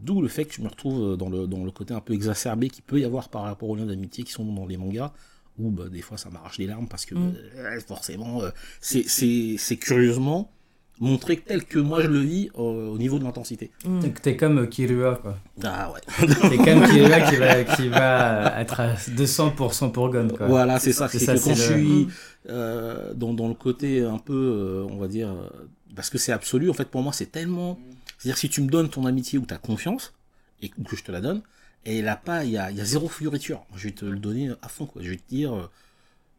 [0.00, 2.68] d'où le fait que je me retrouve dans le, dans le côté un peu exacerbé
[2.68, 5.12] qu'il peut y avoir par rapport aux liens d'amitié qui sont dans les mangas,
[5.58, 7.34] où bah, des fois ça m'arrache les larmes parce que mm.
[7.56, 10.52] euh, forcément, euh, c'est curieusement
[11.00, 13.70] montrer tel que moi je le vis au niveau de l'intensité.
[13.84, 14.00] Mm.
[14.22, 15.38] T'es comme Kirua, quoi.
[15.62, 16.00] Ah ouais.
[16.48, 20.46] T'es comme Kirua qui va, qui va être à 200% pour Gon, quoi.
[20.46, 21.08] Voilà, c'est ça.
[21.08, 22.08] C'est que quand je suis
[22.48, 25.48] euh, dans, dans, le côté un peu, euh, on va dire, euh,
[25.94, 27.78] parce que c'est absolu, en fait, pour moi, c'est tellement...
[28.18, 30.14] C'est-à-dire, si tu me donnes ton amitié ou ta confiance,
[30.60, 31.42] et que je te la donne,
[31.84, 33.64] et là, pas, il y a, y a zéro fioriture.
[33.76, 35.02] Je vais te le donner à fond, quoi.
[35.02, 35.70] Je vais te dire,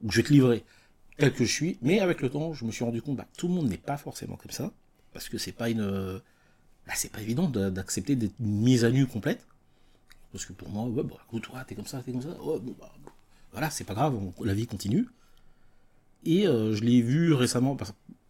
[0.08, 0.66] je vais te livrer
[1.20, 3.28] tel que je suis, mais avec le temps, je me suis rendu compte que bah,
[3.38, 4.72] tout le monde n'est pas forcément comme ça,
[5.14, 6.22] parce que c'est pas une,
[6.88, 9.46] bah, c'est pas évident d'accepter d'être mise à nu complète,
[10.32, 12.36] parce que pour moi, ouais, bah, écoute, toi, t'es comme ça, t'es comme ça,
[12.80, 12.92] bah,
[13.52, 15.08] voilà, c'est pas grave, la vie continue.
[16.26, 17.78] Et euh, je l'ai vu récemment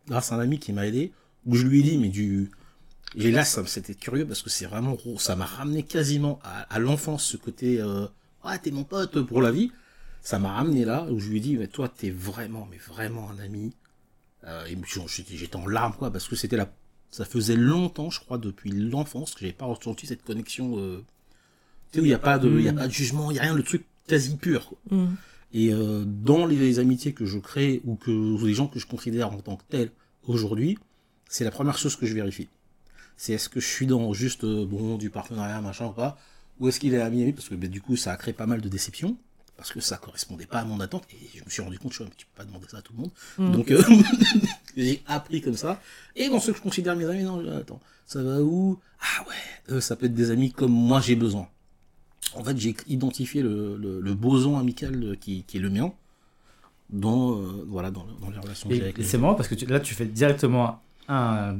[0.07, 1.11] grâce à un ami qui m'a aidé,
[1.45, 2.51] où je lui ai dit, mais du,
[3.15, 7.37] Et là, c'était curieux parce que c'est vraiment, ça m'a ramené quasiment à, l'enfance, ce
[7.37, 8.07] côté, euh,
[8.43, 9.71] ah, t'es mon pote pour la vie.
[10.21, 13.29] Ça m'a ramené là où je lui ai dit, mais toi, t'es vraiment, mais vraiment
[13.29, 13.73] un ami.
[14.45, 14.77] Euh, et
[15.07, 16.71] j'étais en larmes, quoi, parce que c'était la,
[17.11, 21.03] ça faisait longtemps, je crois, depuis l'enfance que j'avais pas ressenti cette connexion, euh,
[21.91, 23.39] tu sais, où il n'y a pas de, y a pas de jugement, il y
[23.39, 24.77] a rien, le truc quasi pur, quoi.
[24.91, 25.15] Mm.
[25.51, 29.33] Et euh, dans les, amitiés que je crée ou que les gens que je considère
[29.33, 29.91] en tant que tels
[30.27, 30.77] aujourd'hui,
[31.27, 32.47] c'est la première chose que je vérifie
[33.19, 36.17] c'est est-ce que je suis dans juste euh, bon du partenariat machin ou pas
[36.59, 38.45] ou est-ce qu'il est ami ami parce que ben, du coup ça a créé pas
[38.45, 39.17] mal de déceptions
[39.59, 42.03] parce que ça correspondait pas à mon attente et je me suis rendu compte je
[42.15, 43.11] tu peux pas demander ça à tout le monde.
[43.37, 43.51] Mm.
[43.51, 43.83] donc euh,
[44.77, 45.81] j'ai appris comme ça.
[46.15, 48.79] Et dans ceux que je considère mes amis non attends ça va où?
[49.01, 51.49] Ah ouais euh, ça peut être des amis comme moi j'ai besoin.
[52.35, 55.91] En fait j'ai identifié le, le, boson amical qui, qui, est le mien
[56.89, 57.33] dans
[57.67, 59.93] voilà dans, dans, les relations que j'ai avec les c'est marrant parce que là tu
[59.93, 61.57] fais directement un,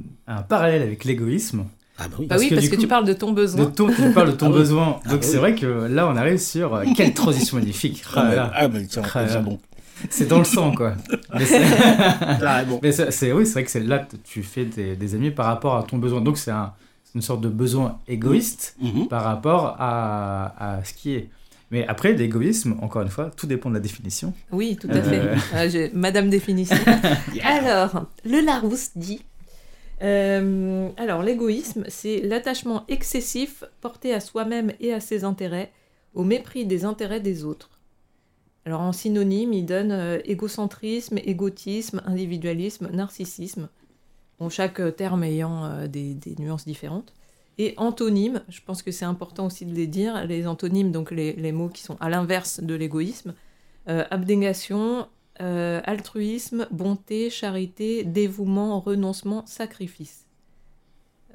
[0.48, 1.66] parallèle avec l'égoïsme.
[2.00, 3.66] Ah bah oui, parce, que, tu parles de ton besoin.
[3.66, 5.00] De ton, tu parles de ton ah besoin.
[5.06, 8.04] Ah Donc c'est vrai que là, on arrive sur euh, quelle transition magnifique.
[8.16, 9.04] Ah, ah bah tiens,
[9.42, 9.60] bon.
[10.10, 10.94] C'est dans le sang, quoi.
[11.34, 11.46] Mais
[12.92, 15.84] c'est oui, c'est vrai que c'est là que tu fais des, amis par rapport à
[15.84, 16.22] ton besoin.
[16.22, 16.72] Donc c'est un,
[17.16, 19.08] une sorte de besoin égoïste mm-hmm.
[19.10, 21.30] par rapport à, à, ce qui est.
[21.72, 24.34] Mais après, l'égoïsme, encore une fois, tout dépend de la définition.
[24.52, 25.22] Oui, tout à fait.
[25.54, 26.78] Euh, Madame définition.
[27.44, 29.22] Alors, le Larousse dit
[30.02, 35.72] euh, alors, l'égoïsme, c'est l'attachement excessif porté à soi-même et à ses intérêts,
[36.14, 37.70] au mépris des intérêts des autres.
[38.66, 43.70] Alors, en synonyme, il donne euh, égocentrisme, égotisme, individualisme, narcissisme,
[44.40, 47.14] bon, chaque terme ayant euh, des, nuances différentes.
[47.58, 51.34] Et antonyme, je pense que c'est important aussi de les dire, les antonymes, donc les,
[51.34, 53.34] les mots qui sont à l'inverse de l'égoïsme,
[53.86, 55.08] abnégation,
[55.42, 60.26] euh, altruisme, bonté, charité, dévouement, renoncement, sacrifice.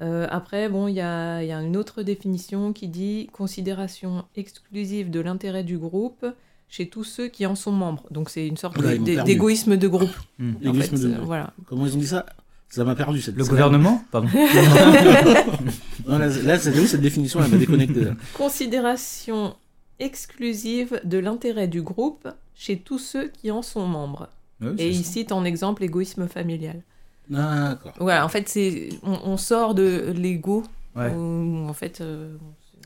[0.01, 5.63] Euh, après, bon, il y a, une autre définition qui dit considération exclusive de l'intérêt
[5.63, 6.25] du groupe
[6.67, 8.03] chez tous ceux qui en sont membres.
[8.11, 10.15] Donc c'est une sorte d'égoïsme de groupe.
[10.39, 10.53] Hmm.
[10.65, 11.53] Euh, voilà.
[11.67, 12.25] Comment ils ont dit ça?
[12.69, 13.35] Ça m'a perdu cette.
[13.35, 14.03] Le gouvernement?
[14.11, 14.27] Pardon.
[16.07, 18.01] là, là cette définition, elle m'a déconnecté.
[18.33, 19.55] Considération
[19.99, 24.29] exclusive de l'intérêt du groupe chez tous ceux qui en sont membres.
[24.77, 26.81] et il cite en exemple l'égoïsme familial.
[27.29, 27.93] D'accord.
[27.99, 30.63] Ouais, en fait, c'est on, sort de l'ego.
[30.95, 32.01] En fait.
[32.01, 32.37] Euh,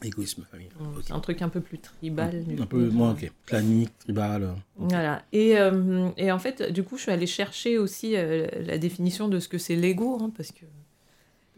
[0.04, 0.74] égoïsme familial.
[1.04, 2.44] C'est un truc un peu plus tribal.
[2.60, 3.32] Un, peu moins, ok.
[3.46, 4.56] Planique, tribal.
[4.78, 5.24] Voilà.
[5.32, 9.28] Et, euh, et, en fait, du coup, je suis allée chercher aussi euh, la définition
[9.28, 10.66] de ce que c'est l'ego, hein, parce que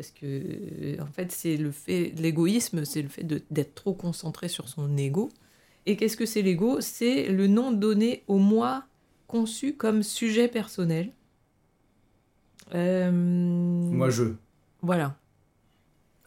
[0.01, 4.67] parce que en fait c'est le fait l'égoïsme c'est le fait d'être trop concentré sur
[4.67, 5.29] son ego
[5.85, 6.79] et qu'est-ce que c'est l'ego?
[6.81, 8.85] C'est le nom donné au moi
[9.27, 11.11] conçu comme sujet personnel.
[12.73, 14.35] Euh, moi je.
[14.81, 15.17] Voilà.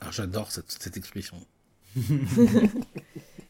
[0.00, 1.36] Alors j'adore cette, expression.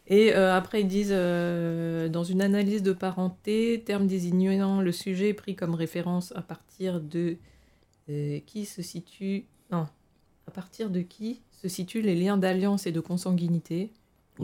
[0.06, 5.32] Et euh, après, ils disent, euh, dans une analyse de parenté, terme désignant le sujet
[5.32, 7.38] pris comme référence à partir de
[8.06, 9.46] qui se situe...
[9.72, 9.88] Non,
[10.46, 13.90] à partir de qui se situent les liens d'alliance et de consanguinité,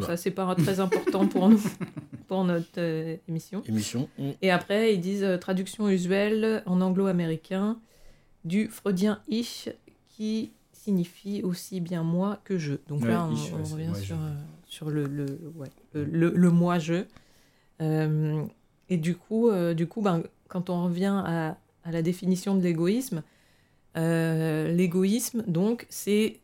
[0.01, 1.61] ça, c'est pas très important pour nous,
[2.29, 3.63] pour notre euh, émission.
[3.67, 4.09] Émission.
[4.19, 4.31] Mm.
[4.43, 7.79] Et après, ils disent euh, traduction usuelle en anglo-américain
[8.45, 9.69] du freudien ich
[10.09, 12.75] qui signifie aussi bien moi que je.
[12.89, 13.35] Donc là, on,
[13.65, 14.35] revient sur, euh,
[14.67, 15.27] sur le, le,
[15.93, 17.05] le, le, moi-je.
[17.81, 23.23] et du coup, du coup ben, quand on revient à, à la définition de l'égoïsme,
[23.97, 26.41] l'égoïsme, donc, c'est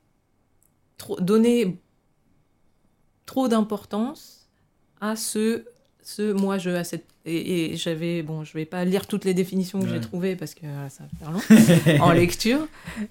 [1.20, 1.78] donner
[3.26, 4.48] trop d'importance
[5.00, 5.64] à ce,
[6.02, 9.80] ce moi je à cette et, j'avais bon je vais pas lire toutes les définitions
[9.80, 12.68] que j'ai trouvées parce que ça va faire long en lecture.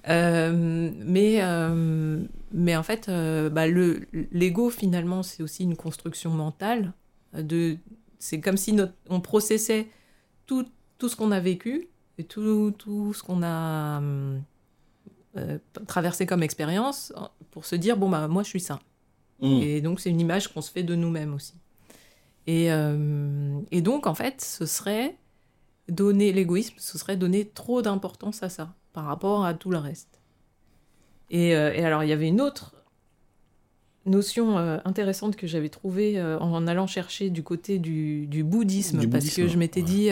[0.08, 6.32] Euh, mais euh, mais en fait euh, bah, le l'ego finalement c'est aussi une construction
[6.32, 6.94] mentale
[7.34, 7.78] de
[8.20, 9.88] c'est comme si notre, on processait
[10.46, 10.66] tout,
[10.98, 14.02] tout ce qu'on a vécu et tout, tout ce qu'on a
[15.88, 17.14] traversé comme expérience
[17.52, 18.80] pour se dire bon bah moi je suis ça
[19.42, 19.62] Mm.
[19.62, 21.56] Et donc, c'est une image qu'on se fait de nous-mêmes aussi.
[22.48, 25.16] Et, euh, et, donc, en fait, ce serait
[25.90, 30.20] donner l'égoïsme, ce serait donner trop d'importance à ça par rapport à tout le reste.
[31.30, 32.76] Et, euh, et alors, il y avait une autre
[34.06, 39.30] notion euh, intéressante que j'avais trouvée en allant chercher du côté du, du bouddhisme, parce
[39.32, 40.10] que je m'étais dit,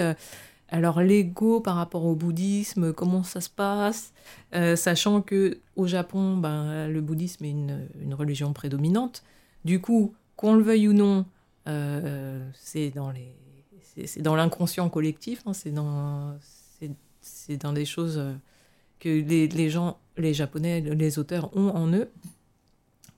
[0.70, 4.14] alors l'ego par rapport au bouddhisme, comment ça se passe?
[4.56, 9.24] Euh, Sachant que au Japon, ben, le bouddhisme est une, religion prédominante.
[9.66, 11.26] Du coup, qu'on le veuille ou non,
[11.68, 15.44] euh, c'est dans l'inconscient collectif.
[15.46, 16.38] Hein, c'est dans,
[17.22, 18.22] c'est dans des choses
[19.00, 22.10] que les, les gens, les Japonais, les auteurs ont en eux.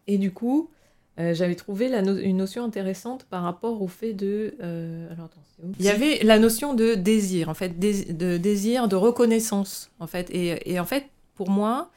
[0.07, 0.69] Et du coup,
[1.19, 4.55] euh, j'avais trouvé la no- une notion intéressante par rapport au fait de.
[4.61, 5.41] euh, alors attends,
[5.79, 10.29] Il y avait la notion de désir, en fait, de désir, de reconnaissance, en fait.
[10.31, 11.89] Et, et en fait, pour moi,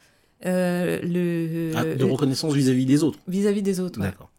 [0.45, 3.19] euh, le Ah, de reconnaissance vis-à-vis des autres.
[3.27, 3.99] vis-à-vis des autres.
[3.99, 4.07] ouais.
[4.07, 4.29] D'accord.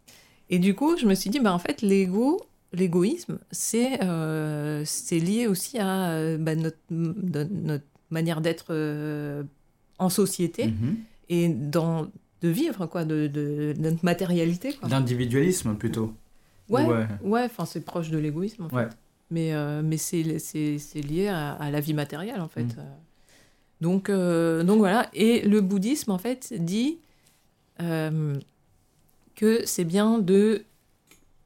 [0.48, 2.40] Et du coup, je me suis dit, bah, en fait, l'ego,
[2.72, 6.78] l'égoïsme, c'est euh, c'est lié aussi à bah, notre,
[8.10, 9.42] manière d'être euh,
[9.98, 10.96] en société Mhm.
[11.28, 12.08] et dans,
[12.42, 14.74] de vivre, quoi, de, de- de notre matérialité.
[14.88, 16.14] L'individualisme plutôt.
[16.68, 17.06] Ouais, Ouais.
[17.22, 18.88] ouais, c'est proche de l'égoïsme, en fait.
[19.30, 20.22] Mais, euh, mais c'est
[20.94, 22.64] lié à, à la vie matérielle, en fait.
[22.64, 22.76] Mm.
[22.78, 22.82] Euh,
[23.80, 25.08] Donc, euh, donc voilà.
[25.14, 26.98] Et le bouddhisme, en fait, dit
[27.80, 28.34] euh,
[29.34, 30.64] que c'est bien de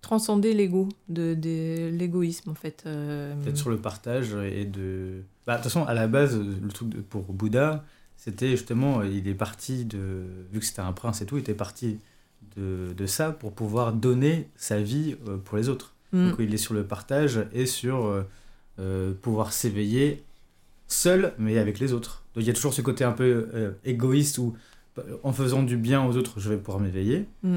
[0.01, 2.83] transcender l'ego, de, de l'égoïsme, en fait.
[2.85, 5.23] Peut-être sur le partage et de.
[5.47, 7.85] Bah, de toute façon, à la base, le truc de- pour Bouddha,
[8.17, 10.23] c'était justement, il est parti de.
[10.53, 11.99] Vu que c'était un prince et tout, il était parti
[12.57, 15.95] de, de ça pour pouvoir donner sa vie euh, pour les autres.
[16.13, 18.23] mm, Donc il est sur le partage et sur euh,
[18.79, 20.23] euh, pouvoir s'éveiller
[20.89, 22.23] seul, mais avec les autres.
[22.35, 24.55] Donc il y a toujours ce côté un peu euh, égoïste où,
[25.23, 27.27] en faisant du bien aux autres, je vais pouvoir m'éveiller.
[27.43, 27.57] Mm.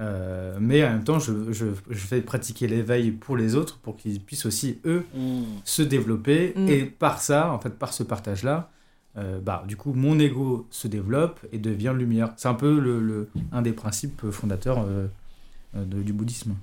[0.00, 3.96] Euh, mais en même temps, je, je, je fais pratiquer l'éveil pour les autres pour
[3.98, 5.04] qu'ils puissent aussi, eux,
[5.64, 6.54] se développer.
[6.56, 6.68] Mm.
[6.68, 8.70] Et par ça, en fait, par ce partage-là,
[9.16, 12.32] euh, bah, du coup, mon ego se développe et devient lumière.
[12.36, 15.06] C'est un peu le, le- un des principes fondateurs euh,
[15.76, 16.54] euh, de- du bouddhisme.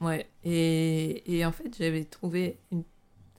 [0.00, 2.82] Ouais, et, et en fait, j'avais trouvé une-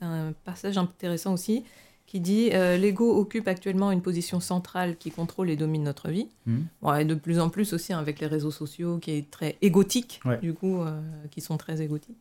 [0.02, 1.64] un passage intéressant aussi
[2.08, 6.28] qui dit euh, L'ego occupe actuellement une position centrale qui contrôle et domine notre vie.
[6.46, 6.66] Mhm.
[6.82, 10.20] Bon, et de plus en plus aussi avec les réseaux sociaux qui est très égotique,
[10.26, 10.40] Ouais.
[10.40, 10.80] du coup,
[11.32, 12.18] qui sont très égotiques.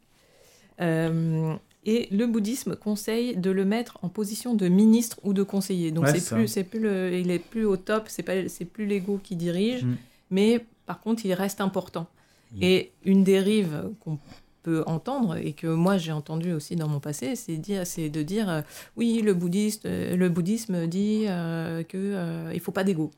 [1.86, 5.90] Et le bouddhisme conseille de le mettre en position de ministre ou de conseiller.
[5.92, 8.66] Donc Ouais, c'est plus, c'est plus le, il est plus au top, c'est pas, c'est
[8.66, 9.96] plus l'ego qui dirige, Mhm.
[10.30, 12.06] mais par contre il reste important.
[12.52, 12.62] Mhm.
[12.62, 14.18] Et une dérive qu'on
[14.62, 18.22] peut entendre et que moi j'ai entendu aussi dans mon passé, c'est dire, c'est de
[18.22, 18.60] dire euh,
[18.96, 23.10] oui le bouddhiste, euh, le bouddhisme dit euh, que euh, il faut pas d'ego.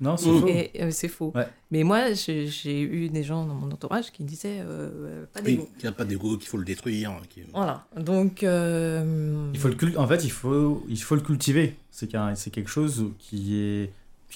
[0.00, 0.40] Non, c'est Mhm.
[0.40, 0.48] faux.
[0.80, 1.32] Euh, c'est faux.
[1.34, 1.46] Ouais.
[1.70, 5.52] Mais moi, j'ai eu des gens dans mon entourage qui disaient euh, euh, pas Oui,
[5.52, 5.68] d'ego.
[5.78, 7.12] qu'il n'y a pas d'ego, qu'il faut le détruire.
[7.30, 7.86] qui- Voilà.
[7.96, 8.42] Donc.
[8.42, 11.76] euh, Il faut le cul- En fait, il faut, il faut le cultiver.
[11.90, 13.90] C'est c'est quelque chose qui, est,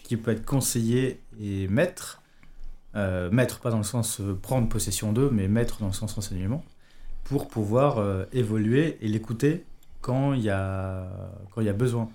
[0.05, 2.23] qui peut être conseillé et maître.
[2.94, 6.64] Euh, maître, pas dans le sens prendre possession d'eux, mais maître dans le sens enseignement,
[7.25, 9.64] pour pouvoir euh, évoluer et l'écouter
[10.01, 11.09] quand il y a,
[11.53, 12.09] quand il y a besoin.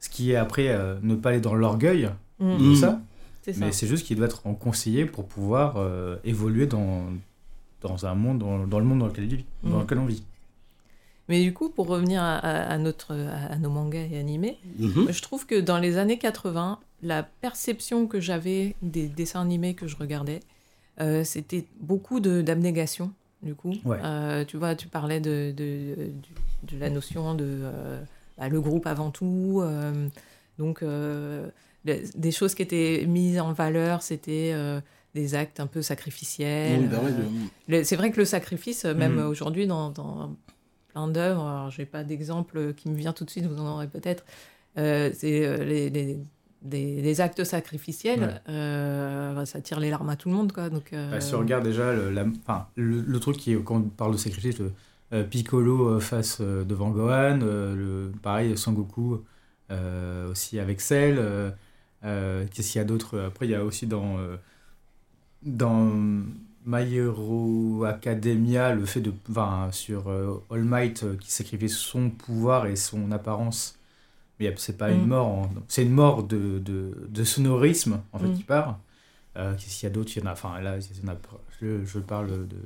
[0.00, 2.74] Ce qui est après euh, ne pas aller dans l'orgueil mm, de Mhm.
[2.76, 3.00] ça,
[3.42, 3.60] c'est ça.
[3.64, 7.04] mais c'est juste qu'il doit être en conseiller pour pouvoir euh, évoluer dans,
[7.82, 9.80] dans un monde, dans, dans le monde dans lequel, il vit, dans Mhm.
[9.82, 10.22] lequel on vit.
[11.28, 15.10] Mais du coup, pour revenir à, à- à notre, à, nos mangas et animés, Mhm.
[15.10, 19.86] je trouve que dans les années 80, la perception que j'avais des dessins animés que
[19.86, 20.40] je regardais,
[21.00, 23.74] euh, c'était beaucoup de- d'abnégation, du coup.
[23.84, 23.98] Ouais.
[24.02, 26.10] Euh, tu vois, tu parlais de, de,
[26.80, 28.00] la notion de euh,
[28.38, 29.60] bah, le groupe avant tout.
[29.62, 30.08] euh,
[30.58, 31.46] donc, euh,
[31.88, 34.80] le- des choses qui étaient mises en valeur, c'était euh,
[35.14, 36.80] des actes un peu sacrificiels.
[36.82, 37.24] Oui, bah ouais, euh,
[37.68, 39.26] le- C'est vrai que le sacrifice, euh, même Mhm.
[39.26, 40.36] aujourd'hui, dans, dans
[40.88, 43.88] plein d'œuvres, alors j'ai pas d'exemple qui me vient tout de suite, vous en aurez
[43.88, 44.24] peut-être,
[44.78, 46.18] euh, c'est euh, les, les-
[46.60, 48.52] des, des actes sacrificiels, Ouais.
[48.52, 50.68] euh, ça tire les larmes à tout le monde, quoi.
[50.70, 53.62] Donc, euh, Bah, si on regarde déjà le, la- enfin, le, le truc qui est,
[53.62, 54.72] quand on parle de sacrifice, le
[55.12, 59.22] euh, Piccolo face euh, devant Gohan, euh, le, pareil Sangoku
[59.70, 61.18] euh, aussi avec Cell.
[62.04, 63.18] Euh, Qu'est-ce qu'il y a d'autre?
[63.20, 64.36] Après, il y a aussi dans, euh,
[65.42, 65.90] dans
[66.66, 69.12] My Hero Academia le fait de.
[69.30, 73.76] Enfin, sur euh, All Might qui sacrifie son pouvoir et son apparence.
[74.40, 75.08] Mais c'est pas une Mm.
[75.08, 78.34] mort, en- c'est une mort de, de, de sonorisme en fait Mm.
[78.34, 78.78] qui part.
[79.36, 80.12] Euh, Qu'est-ce qu'il y a d'autre?
[80.16, 81.16] Il y en a, enfin là, il y en a,
[81.60, 82.56] je, je parle de,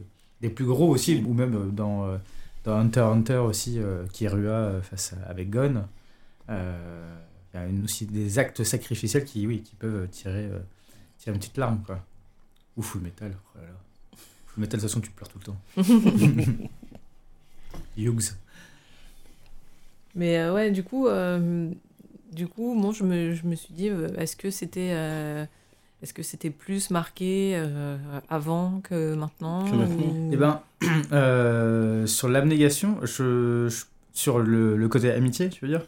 [0.41, 2.19] des plus gros aussi, ou même dans,
[2.65, 5.85] dans Hunter x Hunter aussi, euh, Kirua face à, avec Gon.
[6.51, 7.15] Euh,
[7.55, 10.59] y a une- aussi des actes sacrificiels qui, oui, qui peuvent tirer, euh,
[11.19, 12.05] tirer une petite larme, quoi.
[12.77, 14.19] Ou Full Metal, oh là là.
[14.47, 15.59] Full Metal, de toute façon, tu pleures tout le temps.
[17.97, 18.33] Hughes.
[20.15, 21.71] Mais euh, ouais, du coup, euh,
[22.33, 25.45] du coup, bon, je me, je me suis dit, euh, est-ce que c'était, euh,
[26.03, 27.97] est-ce que c'était plus marqué euh,
[28.29, 30.05] avant que maintenant Que maintenant.
[30.05, 30.61] ou- Eh ben,
[31.13, 35.87] euh, sur l'abnégation, je, je- sur le, le côté amitié, tu veux dire?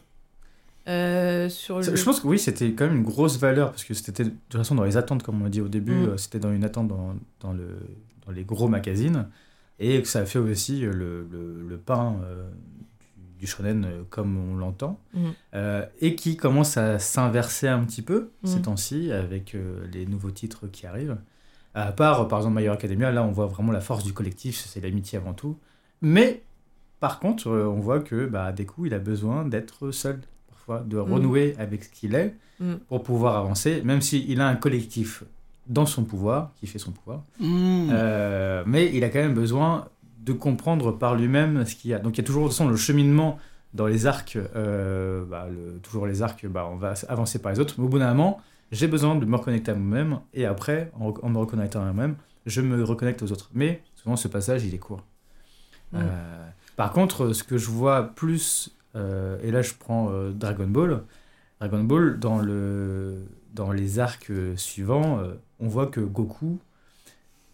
[0.87, 1.95] Euh, sur le...
[1.95, 4.57] Je pense que oui, c'était quand même une grosse valeur, parce que c'était de toute
[4.59, 6.09] façon dans les attentes, comme on a dit au début, Mm.
[6.09, 7.77] euh, c'était dans une attente dans, dans, le,
[8.25, 9.27] dans les gros magazines,
[9.79, 12.47] et que ça a fait aussi euh, le, le, le pain euh,
[13.39, 14.99] du shonen comme on l'entend,
[15.55, 18.61] euh, et qui commence à s'inverser un petit peu ces Mhm.
[18.61, 19.57] temps-ci avec
[19.91, 21.17] les nouveaux titres qui arrivent.
[21.73, 24.63] À part, par exemple, My Hero Academia, là on voit vraiment la force du collectif,
[24.65, 25.57] c'est l'amitié avant tout.
[26.01, 26.43] Mais
[27.01, 30.21] par contre, on voit que bah, des coups, il a besoin d'être seul,
[30.65, 32.79] parfois, de renouer avec ce qu'il est Mhm.
[32.87, 35.23] pour pouvoir avancer, même s'il a un collectif
[35.67, 37.21] dans son pouvoir, qui fait son pouvoir.
[37.39, 37.89] Mmh.
[37.91, 39.87] Euh, mais il a quand même besoin
[40.23, 41.99] de comprendre par lui-même ce qu'il y a.
[41.99, 43.37] Donc il y a toujours de toute façon, le cheminement
[43.73, 47.59] dans les arcs, euh, bah, le- toujours les arcs, bah, on va avancer par les
[47.59, 48.39] autres, mais au bout d'un moment,
[48.71, 52.15] j'ai besoin de me reconnecter à moi-même, et après, en, en me reconnectant à moi-même,
[52.45, 53.49] je me reconnecte aux autres.
[53.53, 55.03] Mais souvent, ce passage, il est court.
[55.91, 55.97] Mm.
[55.97, 56.47] Euh,
[56.77, 61.03] par contre, ce que je vois plus, et là je prends euh, Dragon Ball,
[61.59, 66.59] Dragon Ball, dans, le, dans les arcs euh, suivants, euh, on voit que Goku,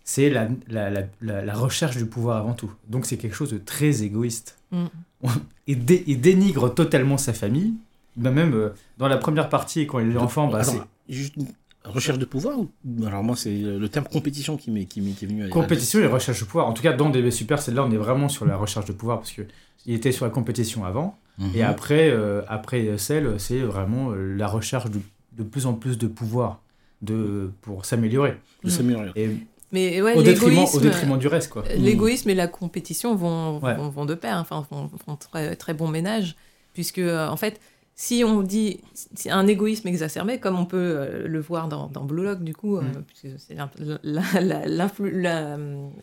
[0.03, 2.71] c'est la, la, la, la- la recherche du pouvoir avant tout.
[2.89, 4.57] Donc c'est quelque chose de très égoïste.
[4.71, 4.85] Mm.
[5.67, 7.75] Il, dé- il dénigre totalement sa famille.
[8.17, 10.71] Ben même euh, dans la première partie, quand il est enfant, bah, Attends,
[11.07, 11.47] c'est juste une
[11.85, 12.69] recherche de pouvoir ou...
[13.05, 15.99] Alors moi, c'est le terme compétition qui m'est qui m'est- qui est venu à compétition
[15.99, 16.67] et recherche de pouvoir.
[16.67, 19.19] En tout cas, dans DB Super, celle-là, on est vraiment sur la recherche de pouvoir
[19.19, 19.41] parce que
[19.85, 21.17] il était sur la compétition avant.
[21.39, 21.51] Mhm.
[21.55, 24.99] Et après, euh, après celle, c'est vraiment euh, la recherche de,
[25.37, 26.61] de plus en plus de pouvoir
[27.01, 28.37] de, pour s'améliorer.
[28.63, 29.09] De s'améliorer.
[29.15, 29.29] Et
[29.71, 31.63] Mais ouais, au, détriment, au détriment du reste, quoi.
[31.67, 33.73] euh, l'égoïsme et la compétition vont, Ouais.
[33.75, 36.35] vont, vont de pair, enfin, font, font très, très bon ménage,
[36.73, 37.59] puisque en fait,
[37.95, 38.79] si on dit
[39.13, 42.55] c'est un égoïsme exacerbé, comme on peut euh, le voir dans, dans Blue Lock, du
[42.55, 43.03] coup, euh, Mm.
[43.07, 43.69] puisque c'est la-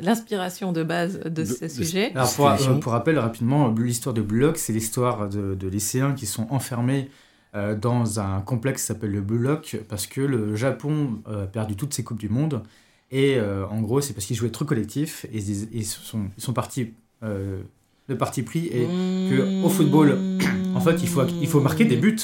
[0.01, 2.13] l'inspiration de base de, De- ce de- sujet.
[2.15, 6.27] Alors pour, euh, rappel rapidement, l'histoire de Blue Lock, c'est l'histoire de, de lycéens qui
[6.27, 7.11] sont enfermés
[7.55, 11.47] euh, dans un complexe qui s'appelle le Blue Lock parce que le Japon euh, a
[11.47, 12.63] perdu toutes ses coupes du monde
[13.11, 16.43] et euh, en gros c'est parce qu'ils jouaient trop collectif et ils, ils sont, ils
[16.43, 17.63] sont partis euh,
[18.09, 18.87] le parti pris est
[19.31, 20.19] que au football,
[20.75, 22.19] en fait il faut, il faut marquer des buts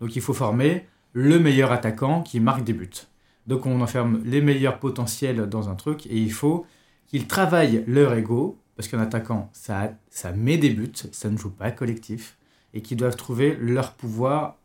[0.00, 3.06] donc il faut former le meilleur attaquant qui marque des buts
[3.46, 6.66] donc on enferme les meilleurs potentiels dans un truc et il faut
[7.06, 11.50] qu'ils travaillent leur ego, parce qu'un attaquant, ça, ça met des buts, ça ne joue
[11.50, 12.38] pas collectif,
[12.72, 14.56] et qu'ils doivent trouver leur pouvoir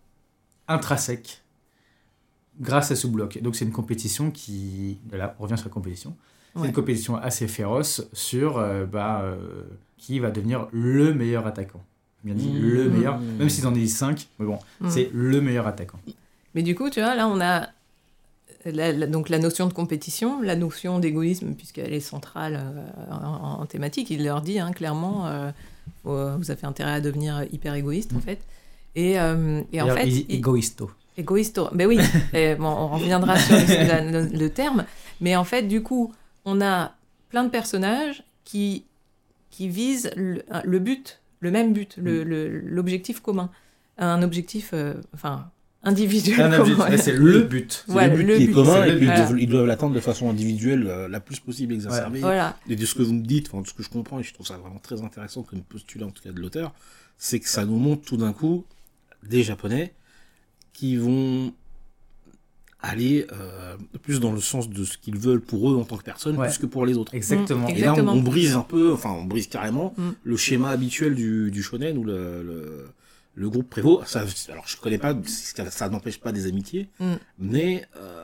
[0.68, 1.44] intrinsèque
[2.60, 3.40] grâce à ce bloc.
[3.42, 5.00] Donc c'est une compétition qui...
[5.12, 6.16] Là, on revient sur la compétition.
[6.56, 6.68] C'est Ouais.
[6.68, 9.36] une compétition assez féroce sur euh, bah, euh,
[9.98, 11.82] qui va devenir le meilleur attaquant.
[12.24, 12.60] Bien dit, Mmh.
[12.62, 14.90] le meilleur, même s'ils en disent 5, mais bon, Mm.
[14.90, 16.00] c'est le meilleur attaquant.
[16.56, 17.68] Mais du coup, tu vois, là, on a
[18.66, 23.62] la, la- donc la notion de compétition, la notion d'égoïsme, puisqu'elle est centrale euh, en,
[23.62, 24.10] en thématique.
[24.10, 25.52] Il leur dit hein, clairement, euh,
[26.04, 28.22] vous avez intérêt à devenir hyper égoïste, en Mm.
[28.22, 28.40] fait.
[28.96, 30.92] Et, euh, et en fait, il dit il- égoïsto.
[31.18, 32.00] Égoïste, mais oui,
[32.34, 34.84] et bon, on reviendra sur le, la- le- le terme.
[35.22, 36.14] Mais en fait, du coup,
[36.50, 36.96] on a
[37.30, 38.86] plein de personnages qui,
[39.52, 43.50] qui visent le, le but, le même but, le- le- l'objectif commun.
[43.98, 45.50] Un objectif, euh, enfin,
[45.84, 46.52] individuel
[46.98, 47.84] c'est le but.
[47.86, 49.66] C'est Voilà, le but le qui est but, commun et puis ils doivent- ils doivent
[49.66, 52.20] l'attendre de façon individuelle euh, la plus possible exacerbée.
[52.20, 52.58] Voilà.
[52.68, 54.34] Et de ce que vous me dites, enfin, de ce que je comprends, et je
[54.34, 56.74] trouve ça vraiment très intéressant comme postulat en tout cas de l'auteur,
[57.18, 58.66] c'est que ça nous montre tout d'un coup
[59.24, 59.94] des Japonais
[60.74, 61.54] qui vont
[62.82, 66.04] aller euh, plus dans le sens de ce qu'ils veulent pour eux en tant que
[66.04, 66.48] personne, Ouais.
[66.48, 67.14] plus que pour les autres.
[67.14, 67.68] Exactement.
[67.68, 70.10] Et là, on, brise un peu, enfin, on brise carrément Mm.
[70.24, 72.90] le schéma habituel du, du shonen où le, le,
[73.36, 74.02] le groupe prévaut.
[74.06, 77.14] Ça, alors, je connais pas, ça, ça n'empêche pas des amitiés, Mm.
[77.40, 78.24] mais euh,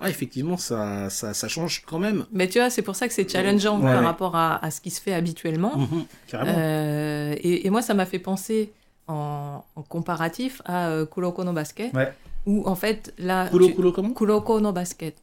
[0.00, 2.24] ouais, effectivement, ça, ça, ça change quand même.
[2.32, 3.92] Mais tu vois, c'est pour ça que c'est challengeant Ouais.
[3.92, 5.76] par rapport à, à ce qui se fait habituellement.
[5.76, 6.56] Mhm, carrément.
[6.58, 8.72] Euh, et, et moi, ça m'a fait penser
[9.08, 12.14] en, en comparatif à euh, Kuroko no Basket, Ouais.
[12.46, 13.48] Où en fait, là.
[13.50, 15.16] Tu- Kulo, comment Kuroko no Basket.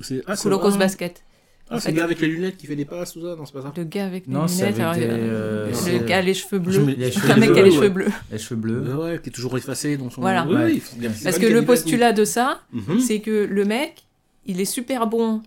[0.00, 1.22] C'est ah, Kuroko's Basket.
[1.72, 3.52] Ah, c'est le gars avec les lunettes qui fait des passes, tout ça Non, c'est
[3.52, 3.72] pas ça.
[3.76, 6.34] Le gars avec les Non, lunettes, avec alors, des, euh, euh, le gars a les
[6.34, 6.80] cheveux bleus.
[6.80, 7.76] me- Il a les Un cheveux mec qui a bleus, les ouais.
[7.76, 8.08] cheveux bleus.
[8.32, 8.80] Les cheveux bleus.
[8.96, 10.20] Ouais, ouais, qui est toujours effacé dans son.
[10.20, 10.46] Voilà.
[10.48, 10.80] Ouais, Ouais.
[11.22, 12.60] Parce que le postulat de ça.
[12.72, 12.98] Mhm.
[13.00, 14.04] c'est que le mec,
[14.46, 15.42] il est super bon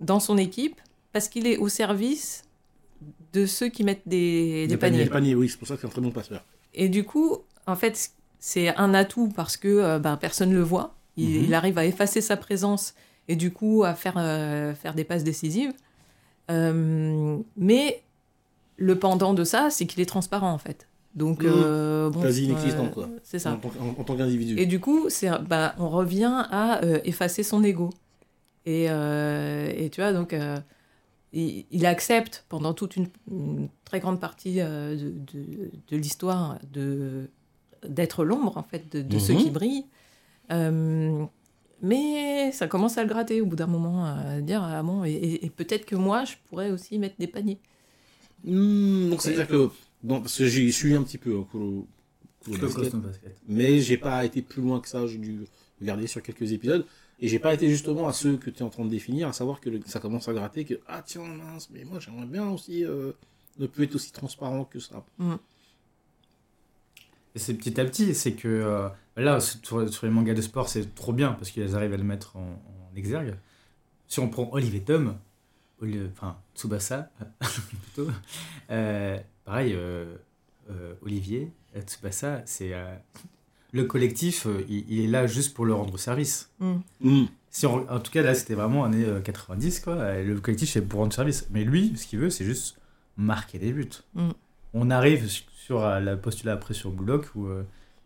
[0.00, 0.80] dans son équipe
[1.12, 2.44] parce qu'il est au service
[3.34, 5.04] de ceux qui mettent des, des paniers.
[5.04, 6.42] Les paniers, oui, c'est pour ça que c'est un très bon passeur.
[6.72, 7.36] Et du coup,
[7.66, 8.10] en fait,
[8.48, 10.94] c'est un atout parce que euh, ben, personne ne le voit.
[11.16, 11.44] Il, Mhm.
[11.46, 12.94] il arrive à effacer sa présence
[13.26, 15.72] et du coup à faire, euh, faire des passes décisives.
[16.50, 18.02] Euh, mais
[18.76, 20.86] le pendant de ça, c'est qu'il est transparent en fait.
[21.16, 23.08] Donc, euh, bon, Quasi inexistant, quoi.
[23.24, 23.52] C'est ça.
[23.54, 24.54] En tant, en- en tant qu'individu.
[24.60, 27.90] Et du coup, c'est, bah, on revient à effacer son ego.
[28.66, 30.36] Et, et tu vois, donc,
[31.32, 34.94] il, il accepte pendant toute une, une très grande partie de,
[35.32, 37.28] de- de l'histoire de,
[37.88, 39.42] d'être l'ombre, en fait, de, de ceux Mhm.
[39.42, 39.86] qui brillent.
[40.52, 41.24] Euh,
[41.82, 45.12] mais ça commence à le gratter au bout d'un moment, à dire, ah bon, et,
[45.12, 47.58] et- et peut-être que moi, je pourrais aussi mettre des paniers.
[48.44, 49.70] Hmm, donc c'est-à-dire que,
[50.08, 51.46] parce que j'ai suivi un petit peu hein,
[52.48, 52.94] Basket.
[53.48, 55.40] Mais j'ai pas été plus loin que ça, j'ai dû
[55.80, 56.86] regarder sur quelques épisodes.
[57.18, 59.32] Et j'ai pas été justement à ceux que tu es en train de définir, à
[59.32, 62.84] savoir que ça commence à gratter, que ah tiens mince, mais moi j'aimerais bien aussi
[62.84, 63.12] euh,
[63.58, 65.02] ne plus être aussi transparent que ça.
[65.18, 65.34] Mm.
[67.36, 70.68] Et c'est petit à petit, c'est que euh, là, sur, sur, les mangas de sport,
[70.68, 73.36] c'est trop bien parce qu'ils arrivent à le mettre en, en exergue.
[74.08, 75.16] Si on prend Olivier Tom,
[76.12, 77.10] enfin Tsubasa
[77.94, 78.10] plutôt,
[78.70, 80.16] euh, pareil, euh,
[80.70, 82.72] euh, Olivier Tsubasa, c'est
[83.72, 86.50] le collectif, il, est là juste pour le rendre service.
[86.60, 86.74] Mm.
[87.00, 87.26] Mm.
[87.50, 90.22] Si on, en tout cas, là, c'était vraiment années 90, quoi.
[90.22, 91.46] Le collectif, c'est pour rendre service.
[91.50, 92.78] Mais lui, ce qu'il veut, c'est juste
[93.18, 93.90] marquer des buts.
[94.14, 94.30] Mm.
[94.78, 97.48] On arrive sur la postulat après sur Bullock, où,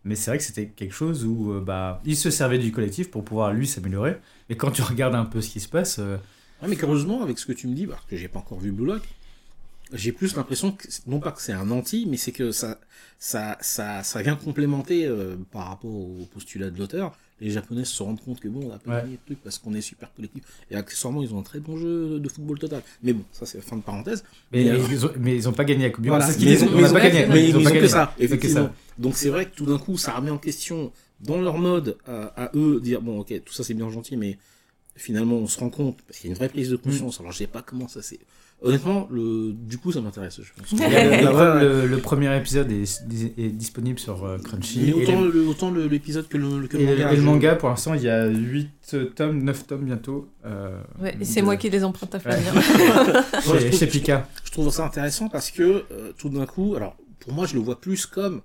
[0.05, 3.23] mais c'est vrai que c'était quelque chose où bah, il se servait du collectif pour
[3.23, 4.17] pouvoir lui s'améliorer.
[4.49, 5.99] Et quand tu regardes un peu ce qui se passe,
[6.61, 8.71] Ouais, mais heureusement, avec ce que tu me dis, parce que j'ai pas encore vu
[8.71, 9.01] Blue Lock,
[9.93, 12.79] j'ai plus l'impression que, non pas que c'est un anti, mais c'est que ça,
[13.17, 17.17] ça, ça, vient complémenter euh, par rapport au postulat de l'auteur.
[17.41, 19.73] Les Japonais se rendent compte que bon, on a pas gagné le truc parce qu'on
[19.73, 20.43] est super collectif.
[20.69, 22.83] Et accessoirement, ils ont un très bon jeu de football total.
[23.03, 24.23] Mais bon, ça c'est fin de parenthèse.
[24.51, 26.19] Mais, mais, ils, ont, mais ils ont pas gagné la Coupe du Monde.
[26.19, 26.63] Voilà, c'est ce qu'ils disent.
[26.63, 27.25] On n'a pas gagné.
[27.25, 28.67] Mais ils, ont pas gagné que ça, effectivement.
[28.67, 28.75] Que ça.
[28.99, 32.45] Donc c'est vrai que tout d'un coup, ça remet en question, dans leur mode, à,
[32.45, 34.37] à eux, dire bon, ok, tout ça c'est bien gentil, mais
[34.95, 37.31] finalement on se rend compte parce qu'il y a une vraie prise de conscience alors
[37.31, 38.19] je sais pas comment ça c'est
[38.61, 40.79] honnêtement le du coup ça m'intéresse je pense.
[40.81, 43.01] Le, le, premier épisode est,
[43.37, 47.15] est disponible sur euh, Crunchy mais autant, l'épisode que le, que et, le manga et
[47.15, 48.69] le manga pour l'instant il y a 8
[49.15, 51.45] tomes 9 tomes bientôt euh, ouais, et c'est de...
[51.45, 53.59] moi qui les emprunte à faire ouais.
[53.59, 54.27] chez, chez Pika.
[54.43, 57.61] je trouve ça intéressant parce que euh, tout d'un coup alors pour moi je le
[57.61, 58.41] vois plus comme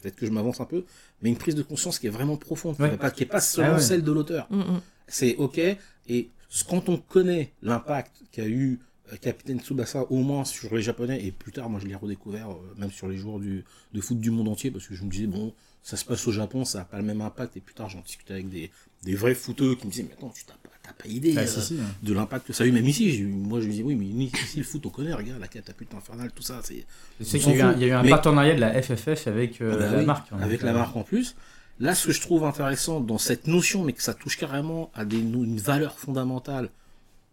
[0.00, 0.84] peut-être que je m'avance un peu
[1.22, 3.40] mais une prise de conscience qui est vraiment profonde qui n'est pas, qui est pas
[3.40, 4.46] seulement Ah celle de l'auteur.
[4.50, 4.80] Mm, mm.
[5.08, 5.60] c'est ok.
[6.08, 6.30] Et
[6.68, 11.32] quand on connaît l'impact qu'a eu euh, Capitaine Tsubasa, au moins sur les Japonais, et
[11.32, 14.30] plus tard, moi je l'ai redécouvert, euh, même sur les joueurs du, de foot du
[14.30, 15.52] monde entier, parce que je me disais, bon,
[15.82, 18.00] ça se passe au Japon, ça n'a pas le même impact, et plus tard j'en
[18.00, 18.70] discutais avec des,
[19.04, 21.60] des vrais footeux qui me disaient, mais attends, tu n'as pas, idée Ah, euh, si,
[21.60, 21.80] si, ouais.
[22.02, 23.22] de l'impact que ça a eu, même ici.
[23.22, 26.32] Moi je me disais, oui, mais ici le foot on connaît, regarde, la catapulte infernale,
[26.32, 26.74] tout ça, c'est.
[26.74, 26.84] Y
[27.20, 29.98] il y a eu un Mais- partenariat de la FFF avec euh, Ah bah la
[29.98, 30.32] oui, marque.
[30.32, 31.36] hein, avec la euh, marque en plus.
[31.80, 35.04] Là, ce que je trouve intéressant dans cette notion, mais que ça touche carrément à
[35.04, 36.70] des, une valeur fondamentale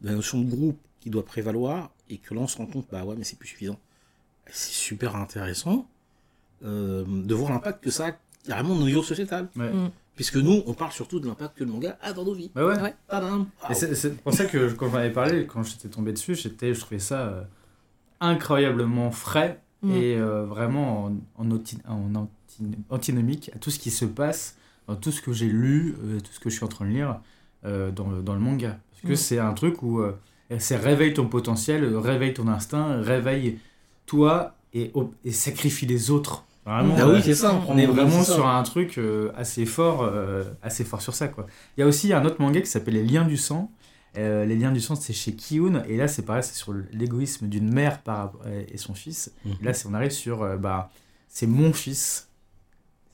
[0.04, 3.06] la notion de groupe qui doit prévaloir, et que là, on se rend compte, bah
[3.06, 3.78] ouais, mais c'est plus suffisant.
[4.50, 5.88] C'est super intéressant
[6.64, 8.12] euh, de voir l'impact que ça a
[8.48, 9.48] carrément au niveau sociétal.
[9.56, 9.72] ouais.
[9.72, 9.92] Mm.
[10.16, 12.50] Puisque nous, on parle surtout de l'impact que le manga a dans nos vies.
[12.56, 12.82] Bah ouais.
[12.82, 13.76] Ouais.
[13.76, 16.98] C'est pour ça que quand j'en avais parlé, quand j'étais tombé dessus, j'étais, je trouvais
[16.98, 17.44] ça euh,
[18.20, 19.92] incroyablement frais Mm.
[19.92, 24.56] et euh, vraiment en, en, oti- en anti- antinomique à tout ce qui se passe,
[24.88, 26.92] dans tout ce que j'ai lu, euh, tout ce que je suis en train de
[26.92, 27.20] lire
[27.66, 28.80] euh, dans, le, dans le manga.
[28.92, 29.16] Parce que Mm.
[29.18, 30.18] c'est un truc où euh,
[30.60, 33.60] c'est réveille ton potentiel, euh, réveille ton instinct, réveille
[34.06, 34.92] toi et,
[35.32, 36.44] sacrifie les autres.
[36.66, 37.62] Vraiment, Ah euh, oui, c'est ça.
[37.68, 38.34] on est vraiment ça.
[38.34, 41.46] sur un truc euh, assez fort, euh, assez fort sur ça quoi.
[41.78, 43.72] Il y a aussi un autre manga qui s'appelle Les Liens du sang.
[44.18, 47.48] Euh, les Liens du sang, c'est chez Kiun et là c'est pareil, c'est sur l'égoïsme
[47.48, 48.34] d'une mère par
[48.68, 49.32] et son fils.
[49.46, 49.54] Mhm.
[49.62, 50.90] Et là, c'est- on arrive sur, euh, bah,
[51.28, 52.30] c'est mon fils,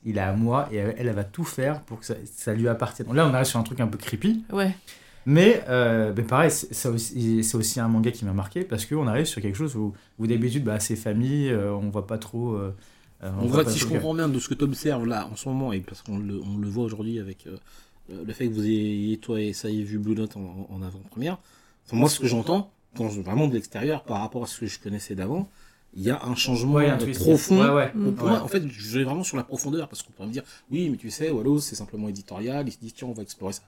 [0.05, 2.67] il est à moi et elle, elle va tout faire pour que ça, ça lui
[2.67, 3.07] appartienne.
[3.13, 4.75] Là, on arrive sur un truc un peu creepy, Ouais.
[5.25, 9.41] Mais, euh, mais pareil, c'est aussi, un manga qui m'a marqué parce qu'on arrive sur
[9.41, 12.53] quelque chose où, où d'habitude, bah, c'est famille, euh, on voit pas trop.
[12.55, 12.73] euh,
[13.23, 15.47] euh, voit pas si je comprends bien de ce que tu observes là en ce
[15.47, 17.57] moment, et parce qu'on le, on le voit aujourd'hui avec euh,
[18.25, 21.37] le fait que vous ayez, toi et ça vu Blue Note en, en avant-première,
[21.85, 24.65] enfin, moi ce que j'entends, quand je, vraiment de l'extérieur par rapport à ce que
[24.65, 25.49] je connaissais d'avant,
[25.95, 27.19] il y a un changement Ouais, un euh, twist.
[27.21, 27.59] profond.
[27.61, 27.91] Ouais, ouais.
[28.41, 30.97] En fait, je vais vraiment sur la profondeur, parce qu'on pourrait me dire, oui, mais
[30.97, 33.61] tu sais, Wallows, c'est simplement éditorial, ils se disent, tiens, on va explorer ça.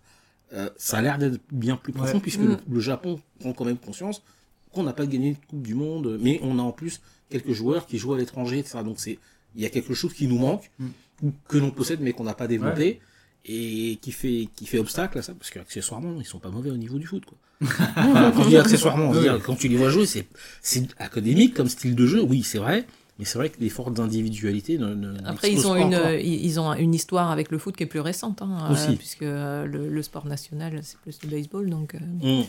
[0.53, 2.19] Euh, ça a l'air d'être bien plus profond, Ouais.
[2.21, 2.47] puisque Mm.
[2.49, 4.21] le, le Japon prend quand même conscience
[4.71, 7.85] qu'on n'a pas gagné de Coupe du Monde, mais on a en plus quelques joueurs
[7.87, 8.79] qui jouent à l'étranger, etc.
[8.83, 9.17] Donc c'est,
[9.55, 10.87] il y a quelque chose qui nous manque, Mm.
[11.23, 12.99] ou que l'on possède mais qu'on n'a pas développé,
[13.45, 16.77] et qui fait, qui fait obstacle à ça, parce qu'accessoirement, ils sont pas mauvais au
[16.77, 17.37] niveau du foot, quoi.
[17.95, 20.27] Quand je dis accessoirement, je veux dire, quand tu les vois jouer, c'est,
[20.61, 22.85] c'est académique comme style de jeu, oui, c'est vrai,
[23.19, 26.07] mais c'est vrai que les fortes individualités ne, ne Après, ils ont, pas une, encore.
[26.07, 28.95] euh, ils ont une histoire avec le foot qui est plus récente, hein, euh, Aussi.
[28.95, 31.69] puisque euh, le, le sport national, c'est plus le baseball.
[31.69, 32.43] Donc, euh, Mm.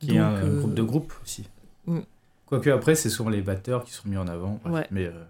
[0.00, 1.44] qui est un euh, groupe de groupe aussi.
[1.86, 2.00] Mm.
[2.46, 4.60] Quoique après, c'est souvent les batteurs qui sont mis en avant.
[4.66, 4.86] Ouais.
[4.92, 5.24] Mais euh,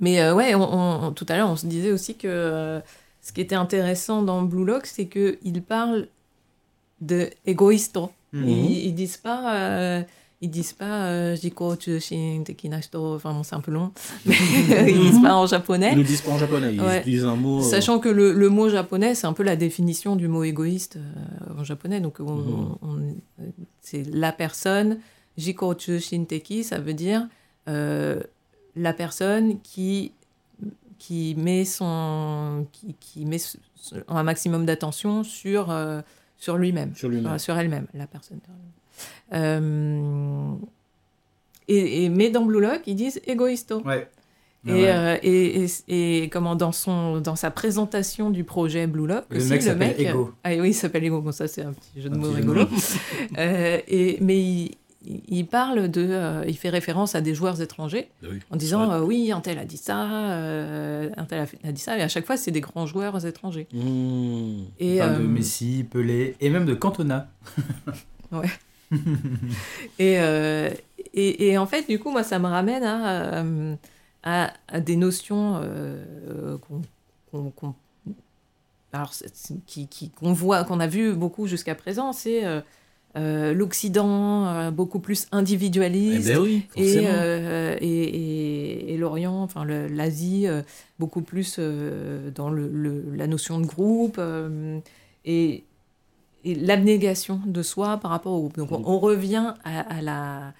[0.00, 0.62] Mais euh, ouais, on,
[1.06, 2.80] on- tout à l'heure, on se disait aussi que euh,
[3.20, 6.08] ce qui était intéressant dans Blue Lock, c'est qu'ils parlent
[7.02, 8.10] de égoïsto.
[8.32, 8.48] Mhm.
[8.48, 10.02] Ils, ils disent pas.
[10.42, 13.14] Ils disent pas euh, Jiko chushin teki na hito.
[13.14, 13.92] Enfin bon, c'est un peu long.
[14.26, 14.36] Mais
[14.88, 15.90] ils disent pas en japonais.
[15.92, 17.00] Ils ne disent pas en japonais, ils Ouais.
[17.00, 17.60] utilisent un mot.
[17.60, 20.96] euh, Sachant que le, le mot japonais, c'est un peu la définition du mot égoïste
[20.96, 22.00] euh, en japonais.
[22.00, 22.76] Donc, on- Mhm.
[22.82, 23.46] on-
[23.80, 24.98] c'est la personne.
[25.36, 27.26] Jikochu shinteki, ça veut dire
[28.76, 30.12] la personne qui,
[30.98, 33.38] qui met son qui, qui met
[34.08, 35.74] un maximum d'attention sur
[36.36, 37.26] sur lui-même Sur lui-même.
[37.26, 38.40] Enfin, sur elle-même la personne
[41.68, 44.08] et, et mais dans Blue Lock ils disent égoïsto Ouais.
[44.66, 44.88] et, Ouais.
[44.92, 49.38] euh, et, et, et comment dans son dans sa présentation du projet Blue Lock Le
[49.38, 50.32] aussi, mec le s'appelle mec Ego.
[50.44, 52.66] ah oui il s'appelle Ego bon ça c'est un petit jeu de mots rigolo
[53.38, 54.76] Euh, et mais il,
[55.28, 58.38] il parle de euh, il fait référence à des joueurs étrangers oui.
[58.50, 58.94] en disant Ouais.
[58.96, 62.08] euh, oui un tel a dit ça euh, un tel a, dit ça et à
[62.08, 64.64] chaque fois c'est des grands joueurs étrangers Mmh.
[64.80, 67.28] et Il parle de euh, Messi, Pelé et même de Cantona.
[69.98, 70.70] Et, euh,
[71.14, 73.74] et, et en fait, du coup, moi, ça me ramène à, euh,
[74.22, 77.74] à, à des notions euh, qu'on
[78.92, 79.12] alors,
[79.66, 82.12] qui- voit, qu'on a vu beaucoup jusqu'à présent.
[82.12, 82.44] C'est
[83.16, 86.28] euh, l'Occident beaucoup plus Eh individualiste.
[86.28, 86.96] ben oui, Et,
[87.80, 90.46] et, et- l'Orient, enfin l'Asie,
[90.98, 94.20] beaucoup plus dans le, le- la notion de groupe
[95.24, 95.64] et,
[96.44, 98.56] et l'abnégation de soi par rapport au groupe.
[98.56, 100.52] Donc on, on revient à, à la,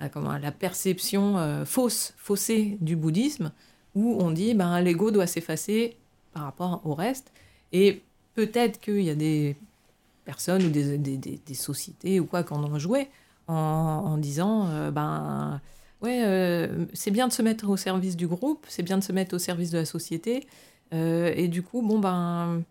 [0.00, 3.52] à, comment, à la perception euh, fausse, faussée du bouddhisme,
[3.94, 5.96] où on dit ben, l'ego doit s'effacer
[6.32, 7.32] par rapport au reste.
[7.72, 8.02] Et
[8.34, 9.56] peut-être qu'il y a des
[10.24, 13.08] personnes ou des, des- des- des sociétés ou quoi qui en joué
[13.48, 15.60] en, en disant euh, ben
[16.02, 19.12] ouais euh, c'est bien de se mettre au service du groupe c'est bien de se
[19.12, 20.46] mettre au service de la société
[20.92, 22.62] et du coup bon ben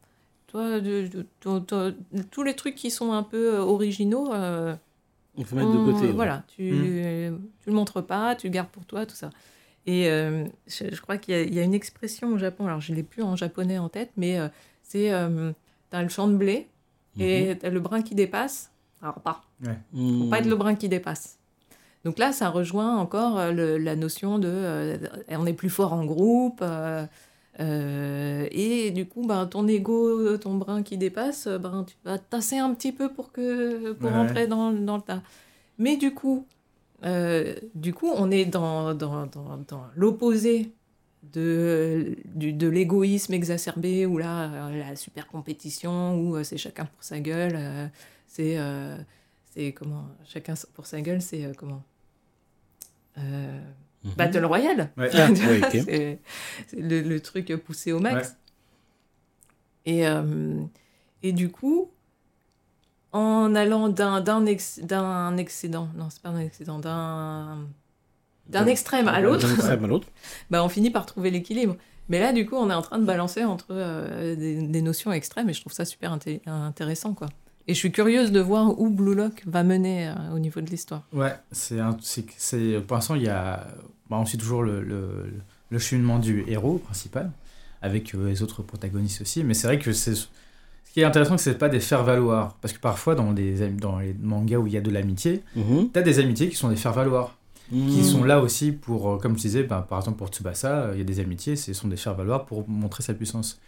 [0.50, 1.08] toi de-
[1.44, 4.76] de- tous les trucs qui sont un peu euh, originaux euh,
[5.46, 6.06] faut mettre on- de côté.
[6.08, 6.12] ouais.
[6.12, 6.70] voilà tu
[7.62, 9.30] tu le montres pas tu le gardes pour toi tout ça
[9.86, 12.66] et euh, je, je crois qu'il y, a- il y a une expression au Japon
[12.68, 14.48] alors je l'ai plus en japonais en tête mais euh,
[14.84, 15.52] c'est euh,
[15.90, 16.68] t'as le champ de blé
[17.20, 18.72] et t'as le brin qui dépasse
[19.02, 19.42] alors pas
[19.94, 20.24] Mmh.
[20.24, 21.38] faut pas être le brin qui dépasse.
[22.06, 24.98] Donc là, ça rejoint encore le- la notion de euh,
[25.32, 26.60] on est plus fort en groupe.
[26.62, 27.06] euh,
[27.60, 32.18] euh, et du coup, ben, ton ego, ton brin qui dépasse, euh, ben, tu vas
[32.18, 34.18] tasser un petit peu pour, que, pour Ouais.
[34.18, 35.22] rentrer dans, dans le tas.
[35.78, 36.46] Mais du coup,
[37.06, 40.72] euh, du coup on est dans, dans, dans, l'opposé
[41.34, 47.20] de, du- de l'égoïsme exacerbé, où là, la super compétition, où c'est chacun pour sa
[47.20, 47.58] gueule,
[48.28, 48.58] c'est
[49.54, 51.84] c'est comment Chacun pour sa gueule, c'est comment
[53.18, 53.60] euh,
[54.04, 54.12] Mhm.
[54.16, 54.92] Battle Royale.
[54.98, 55.10] Ouais.
[55.14, 56.20] Ah, ouais, c'est
[56.78, 58.30] le, le truc poussé au max.
[58.30, 58.34] Ouais.
[59.86, 60.62] Et, euh,
[61.24, 61.90] et du coup,
[63.12, 67.60] en allant d'un d'un ex- d'un excédent, non, c'est pas un excédent, d'un
[68.48, 70.08] d'un extrême à l'autre, D'un extrême à l'autre.
[70.50, 71.76] bah, on finit par trouver l'équilibre.
[72.08, 75.12] Mais là, du coup, on est en train de balancer entre euh, des, des notions
[75.12, 77.28] extrêmes et je trouve ça super inté- intéressant, quoi.
[77.70, 80.66] Et je suis curieuse de voir où Blue Lock va mener euh, au niveau de
[80.72, 81.04] l'histoire.
[81.14, 83.68] Ouais, c'est un- c'est c'est- pour l'instant il y a
[84.10, 85.32] bah, on suit toujours le, le,
[85.70, 87.30] le cheminement du héros principal
[87.84, 90.26] avec euh, les autres protagonistes aussi, mais c'est vrai que c'est ce
[90.94, 93.54] qui est intéressant c'est pas des faire valoir parce que parfois dans les
[94.20, 95.90] mangas où il y a de l'amitié, Mhm.
[95.94, 97.36] t'as des amitiés qui sont des faire valoir
[97.70, 98.04] qui Mmh.
[98.04, 100.98] sont là aussi pour euh, comme je disais bah, par exemple pour Tsubasa, euh, il
[100.98, 103.60] y a des amitiés, ce sont des faire valoir pour montrer sa puissance.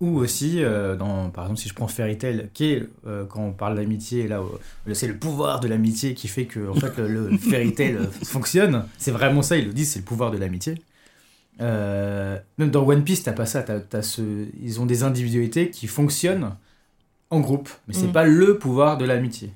[0.00, 3.42] Ou aussi, euh, dans, par exemple, si je prends Fairy Tail, qui est, euh, quand
[3.42, 6.96] on parle d'amitié, là, euh, c'est le pouvoir de l'amitié qui fait que en fait,
[6.98, 8.84] le, le Fairy Tail euh, fonctionne.
[8.96, 10.76] C'est vraiment ça, ils le disent, c'est le pouvoir de l'amitié.
[11.60, 13.62] Même dans One Piece, t'as pas ça.
[13.62, 16.54] t'as- t'as ce, ils ont des individualités qui fonctionnent
[17.30, 18.12] en groupe, mais c'est Mm.
[18.12, 19.52] pas le pouvoir de l'amitié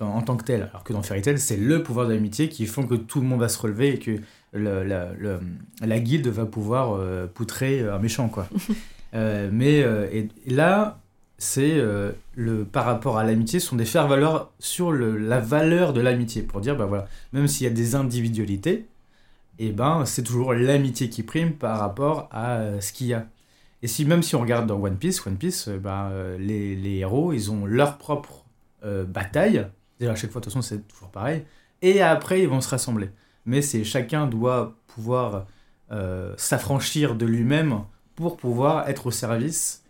[0.00, 0.68] en tant que tel.
[0.70, 3.26] Alors que dans Fairy Tail, c'est le pouvoir de l'amitié qui font que tout le
[3.26, 4.12] monde va se relever et que
[4.52, 5.40] le- la, le-
[5.80, 7.00] la guilde va pouvoir
[7.34, 8.46] poutrer un méchant, quoi.
[9.14, 11.00] Euh, mais euh, là,
[11.38, 15.92] c'est euh, le par rapport à l'amitié, ce sont des faire valoir sur la valeur
[15.92, 18.86] de l'amitié pour dire, bah voilà, même s'il y a des individualités,
[19.58, 23.26] et ben c'est toujours l'amitié qui prime par rapport à ce qu'il y a.
[23.82, 27.32] Et si même si on regarde dans One Piece, One Piece, euh, ben, les, héros,
[27.32, 28.44] ils ont leur propre
[29.08, 29.66] bataille.
[29.98, 31.42] D'ailleurs, à chaque fois, de toute façon, c'est toujours pareil.
[31.82, 33.10] Et après, ils vont se rassembler.
[33.46, 35.46] Mais c'est chacun doit pouvoir
[36.36, 37.82] s'affranchir de lui-même
[38.16, 39.82] pour pouvoir être au service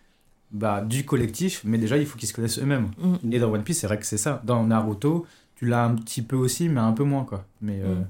[0.50, 1.62] bah, du collectif.
[1.64, 2.90] Mais déjà, il faut qu'ils se connaissent eux-mêmes.
[2.98, 3.32] Mm.
[3.32, 4.42] Et dans One Piece, c'est vrai que c'est ça.
[4.44, 7.46] Dans Naruto, tu l'as un petit peu aussi, mais un peu moins, quoi.
[7.62, 8.04] Mais euh, Mm.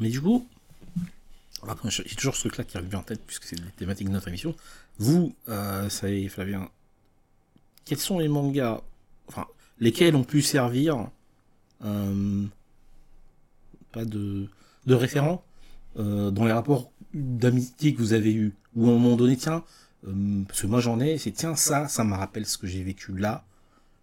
[0.00, 0.46] Mais du coup,
[1.88, 4.54] j'ai toujours ce truc-là qui revient en tête, puisque c'est la thématique de notre émission.
[4.98, 6.68] Vous, euh, ça y est, Flavien,
[7.84, 8.80] quels sont les mangas,
[9.28, 9.46] enfin,
[9.80, 11.08] lesquels ont pu servir,
[11.84, 12.44] euh,
[13.92, 14.48] pas de,
[14.86, 15.42] de référent,
[15.98, 19.64] euh, dans les rapports d'amitié que vous avez eus Ou à un moment donné, tiens,
[20.06, 22.82] euh, parce que moi j'en ai, c'est tiens, ça, ça me rappelle ce que j'ai
[22.82, 23.44] vécu là.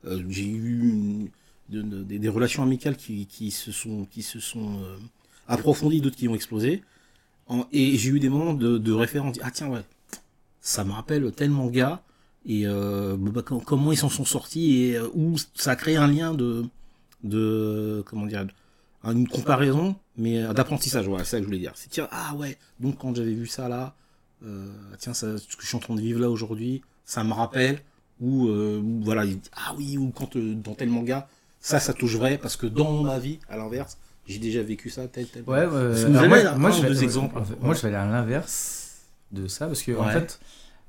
[0.05, 1.31] Euh, j'ai eu
[1.69, 4.07] des, relations amicales qui, se sont,
[4.83, 4.97] euh,
[5.47, 6.83] approfondies, d'autres qui ont explosé.
[7.71, 9.37] Et j'ai eu des moments de, de référence.
[9.41, 9.83] Ah tiens, ouais,
[10.61, 12.01] ça me rappelle tel manga.
[12.47, 16.65] Et bah, com- comment ils s'en sont sortis et où ça a un lien de,
[17.23, 18.45] de comment dire,
[19.11, 21.07] une comparaison, mais euh, d'apprentissage.
[21.07, 21.73] Voilà, c'est ça que je voulais dire.
[21.75, 23.95] C'est tiens, ah ouais, donc quand j'avais vu ça là,
[24.45, 24.67] euh,
[24.99, 27.79] tiens, ça, ce que je suis en train de vivre là aujourd'hui, ça me rappelle.
[28.21, 31.27] Ou euh, voilà, ah oui, ou quand euh, dans tel manga,
[31.59, 35.07] ça, ça touche vrai parce que dans ma vie, à l'inverse, j'ai déjà vécu ça,
[35.07, 35.43] tel, tel.
[35.43, 37.37] Ouais, moi, je vais, deux exemples.
[37.37, 39.01] en fait, moi, je vais aller à l'inverse
[39.31, 40.39] de ça parce que en fait,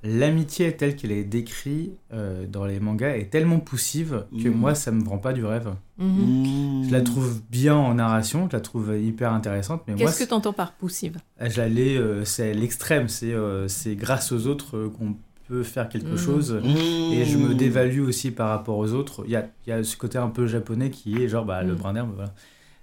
[0.07, 4.55] l'amitié telle qu'elle est décrite euh, dans les mangas est tellement poussive que Mhm.
[4.57, 5.75] moi, ça me vend pas du rêve.
[5.99, 6.85] Mhm.
[6.87, 10.29] Je la trouve bien en narration, je la trouve hyper intéressante, mais moi, Qu'est-ce que
[10.29, 11.17] tu entends par poussive?
[11.63, 15.17] l'ai, euh, c'est l'extrême, c'est euh, c'est grâce aux autres euh, qu'on
[15.49, 16.17] peut faire quelque Mhm.
[16.19, 16.53] chose.
[16.53, 17.13] Mmh.
[17.13, 19.23] Et je me dévalue aussi par rapport aux autres.
[19.27, 21.63] Il y a, il y a ce côté un peu japonais qui est genre bah,
[21.63, 21.77] le Mm.
[21.77, 22.11] brin d'herbe.
[22.15, 22.35] Voilà.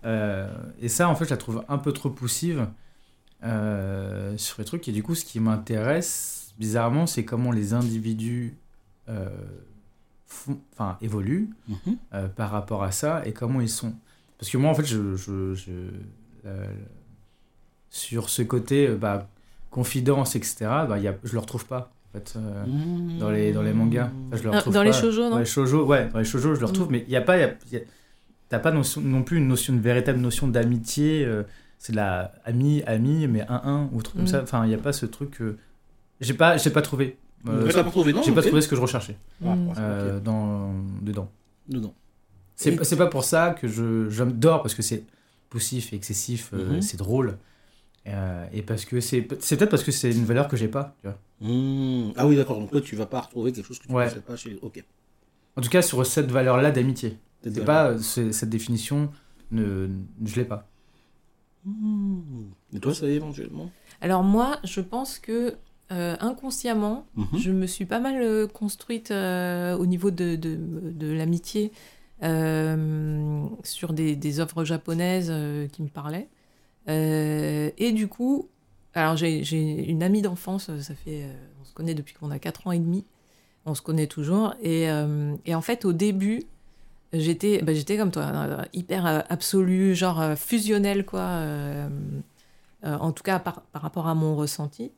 [0.06, 0.48] Euh,
[0.82, 2.68] et ça, en fait, je la trouve un peu trop poussive
[3.44, 4.88] euh, sur les trucs.
[4.88, 8.56] Et du coup, ce qui m'intéresse, bizarrement, c'est comment les individus
[9.10, 9.28] euh,
[10.28, 11.78] font- enfin, évoluent Mhm.
[12.14, 13.93] euh, par rapport à ça et comment ils sont.
[14.39, 15.72] Parce que moi, en fait, je, je, je-
[16.45, 16.66] euh,
[17.89, 19.28] sur ce côté bah,
[19.70, 20.56] confidence, etc.,
[20.88, 21.91] bah, il y a, je le retrouve pas.
[22.10, 22.64] En fait, euh,
[23.20, 24.10] dans les, dans les mangas.
[24.28, 25.01] Enfin, je le Ah, retrouve Dans les pas.
[25.01, 26.91] shoujo, non Ouais, shoujo, ouais, dans les shoujo, je le retrouve, Mm.
[26.91, 27.82] mais il y a pas, y a- y a-
[28.49, 31.26] t'as pas notion- non plus une notion, une véritable notion d'amitié.
[31.26, 31.43] euh,
[31.80, 34.28] c'est de la ami, ami, mais un un ou truc comme Mm.
[34.28, 34.43] ça.
[34.43, 35.41] Enfin, il y a pas ce truc.
[35.41, 35.58] euh,
[36.24, 37.18] j'ai pas, j'ai pas trouvé.
[37.48, 39.78] Euh, Ouais, t'as pas trouvé, non j'ai pas trouvé ce que je recherchais Ah, ok.
[39.78, 41.30] euh, dans dedans.
[41.68, 41.94] Dedans.
[42.56, 45.04] C'est Et- pas- c'est pas pour ça que je j'adore parce que c'est
[45.50, 46.82] poussif et excessif, euh, Mhm.
[46.82, 47.38] c'est drôle.
[48.08, 50.96] Euh, et parce que c'est c'est peut-être parce que c'est une valeur que j'ai pas.
[51.02, 51.18] tu vois.
[51.42, 52.14] Mmh.
[52.18, 52.60] Ah oui, d'accord.
[52.60, 54.06] Donc toi, tu vas pas retrouver quelque chose que tu Ouais.
[54.06, 54.58] ne sais pas chez.
[54.62, 54.84] Ok.
[55.58, 57.18] En tout cas, sur cette valeur-là d'amitié.
[57.44, 59.10] C'est pas cette définition,
[59.52, 59.90] ne,
[60.24, 60.70] je l'ai pas.
[61.66, 62.22] Mmh.
[62.76, 63.70] Et toi, ça éventuellement?
[64.02, 65.56] Alors moi, je pense que
[65.94, 67.28] euh, inconsciemment, Mhm.
[67.39, 71.72] je me suis pas mal euh, construite euh, au niveau de, de, de l'amitié
[72.24, 75.32] euh, sur des, des œuvres japonaises
[75.72, 76.28] qui me parlaient.
[76.88, 78.48] Et du coup,
[78.94, 81.26] alors j'ai une amie d'enfance, ça fait,
[81.62, 83.06] on se connaît depuis qu'on a 4 ans et demi,
[83.66, 84.54] on se connaît toujours.
[84.62, 84.88] Et,
[85.46, 86.44] et en fait, au début,
[87.14, 91.39] j'étais bah, j'étais comme toi, hyper absolue, genre fusionnelle, quoi.
[92.84, 94.91] en tout cas, par, par rapport à mon ressenti.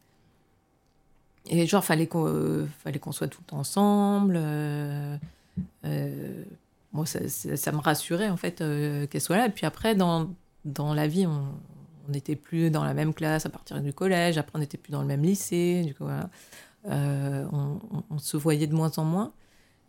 [1.50, 4.36] Et genre, fallait qu'on euh, fallait qu'on soit tout ensemble.
[4.38, 5.16] euh,
[5.86, 6.44] euh,
[6.94, 8.64] moi, ça, ça- ça me rassurait, en fait,
[9.10, 9.48] qu'elle soit là.
[9.48, 10.30] Et puis après, dans,
[10.64, 11.44] dans la vie, on
[12.12, 14.38] n'était plus dans la même classe à partir du collège.
[14.38, 15.84] Après, on n'était plus dans le même lycée.
[15.86, 16.30] Du coup, voilà.
[16.88, 19.32] On, on- on se voyait de moins en moins.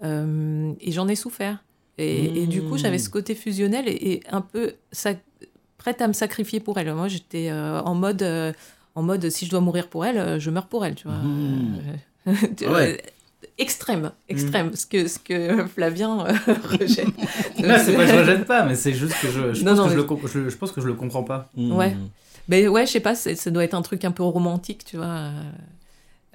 [0.02, 1.62] Et j'en ai souffert.
[1.98, 5.12] Et, et du coup, j'avais ce côté fusionnel et, et un peu ça,
[5.78, 6.92] prête à me sacrifier pour elle.
[6.94, 8.22] Moi, j'étais en mode,
[8.96, 11.16] en mode, si je dois mourir pour elle, euh, je meurs pour elle, tu vois.
[11.18, 11.78] Mmh.
[12.26, 13.00] Euh, tu Ah vois, ouais.
[13.58, 16.32] Extrême, extrême, ce que ce que Flavien euh,
[16.78, 17.06] rejette.
[17.58, 19.78] Non, c'est pas que je rejette pas, mais c'est juste que je, je, Non, pense
[19.78, 21.48] non, que je, le, comp- je, je pense que je le comprends pas.
[21.56, 21.94] Ouais.
[21.94, 22.08] Mmh.
[22.48, 25.06] Mais ouais, je sais pas, ça doit être un truc un peu romantique, tu vois.
[25.06, 25.42] euh,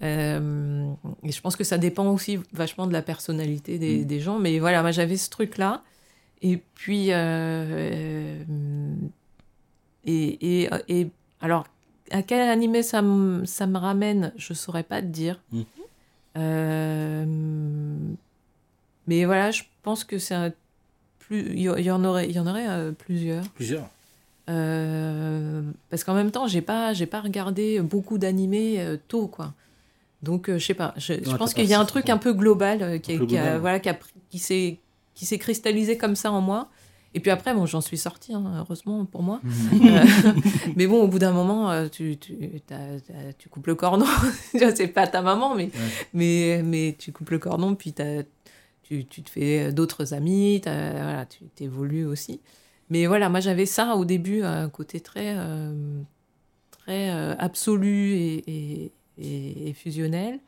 [0.04, 0.92] euh,
[1.24, 4.06] et je pense que ça dépend aussi vachement de la personnalité des, Mm.
[4.06, 4.40] des gens.
[4.40, 5.84] Mais voilà, moi j'avais ce truc-là.
[6.42, 7.08] Et puis.
[7.12, 8.36] euh,
[10.06, 11.08] et, et, et
[11.40, 11.66] alors,
[12.12, 15.40] à quel animé ça, me- ça me ramène, je saurais pas te dire.
[15.52, 15.66] Mhm.
[16.38, 17.26] Euh,
[19.08, 20.52] mais voilà, je pense que c'est un.
[21.20, 23.44] Plus, il y, en aurait, il y en aurait euh, plusieurs.
[23.50, 23.88] Plusieurs.
[24.50, 29.54] Euh, parce qu'en même temps, j'ai pas, j'ai pas regardé beaucoup d'animés tôt, quoi.
[30.24, 30.94] Donc, je sais pas.
[30.98, 33.90] Je, pense qu'il y a un truc un peu global qui, a- a- voilà, qui,
[33.90, 33.98] a
[34.30, 34.40] qui
[35.26, 36.70] s'est cristallisé comme ça en moi.
[37.14, 39.42] Et puis après, bon, j'en suis sortie, hein, heureusement pour moi.
[39.74, 40.04] Euh,
[40.76, 42.38] mais bon, au bout d'un moment, euh, tu, tu,
[43.38, 44.06] tu coupes le cordon.
[44.54, 45.70] c'est pas ta maman, mais,
[46.14, 47.94] mais, mais tu coupes le cordon, puis
[48.84, 52.40] tu, tu te fais d'autres amis, voilà, tu t'évolues aussi.
[52.90, 56.02] Mais voilà, moi j'avais ça au début, un côté très, euh,
[56.72, 60.40] très euh, absolu et, et, et- et fusionnel.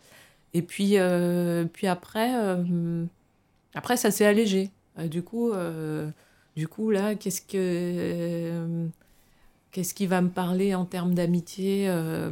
[0.53, 0.95] Et puis,
[1.73, 2.31] puis après,
[3.73, 4.69] après, ça s'est allégé.
[5.05, 5.51] Du coup,
[6.55, 8.87] du coup là, qu'est-ce que euh,
[9.71, 12.29] qu'est-ce qui va me parler en termes d'amitié euh,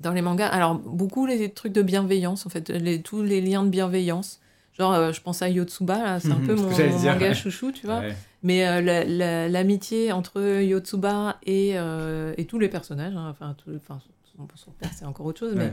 [0.00, 0.48] dans les mangas?
[0.48, 4.40] Alors beaucoup les trucs de bienveillance, en fait, les, tous les liens de bienveillance.
[4.76, 7.12] Genre, euh, je pense à Yotsuba, là, c'est un Mhm, peu mon, j'allais mon dire,
[7.14, 7.34] manga ouais.
[7.34, 8.00] chouchou, tu vois.
[8.00, 8.14] Ouais.
[8.44, 11.70] Mais euh, la- la- l'amitié entre Yotsuba et,
[12.36, 13.98] et tous les personnages, hein, enfin, tout- enfin,
[14.36, 15.72] son, son père c'est encore autre chose, Ouais.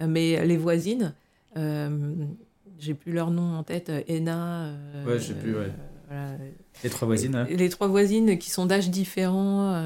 [0.00, 1.12] mais, mais les voisines,
[1.54, 4.72] j'ai plus leur nom en tête, Ena.
[5.06, 5.70] Ouais, je sais plus, ouais.
[6.82, 7.46] Les trois voisines.
[7.48, 9.76] Les trois voisines qui sont d'âge différents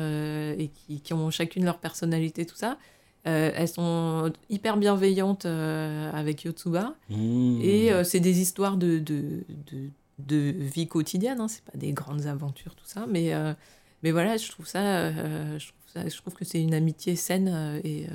[0.59, 2.79] et qui, qui, ont chacune leur personnalité, tout ça.
[3.25, 6.95] elles sont hyper bienveillantes avec Yotsuba.
[7.09, 7.61] Mmh.
[7.63, 11.49] Et c'est des histoires de, de, de, de vie quotidienne, hein.
[11.49, 13.07] c'est pas des grandes aventures, tout ça.
[13.09, 13.33] Mais,
[14.03, 17.81] mais voilà, je trouve ça, je trouve, ça, je trouve que c'est une amitié saine
[17.85, 18.07] et,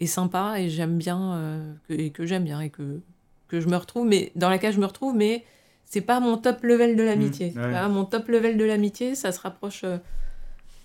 [0.00, 0.60] et sympa.
[0.60, 3.00] Et j'aime bien, que, et que j'aime bien et que,
[3.48, 5.44] que je me retrouve, mais dans laquelle je me retrouve, mais
[5.86, 7.52] c'est pas mon top level de l'amitié.
[7.56, 9.82] Mmh, mon top level de l'amitié, ça se rapproche.
[9.84, 9.96] euh,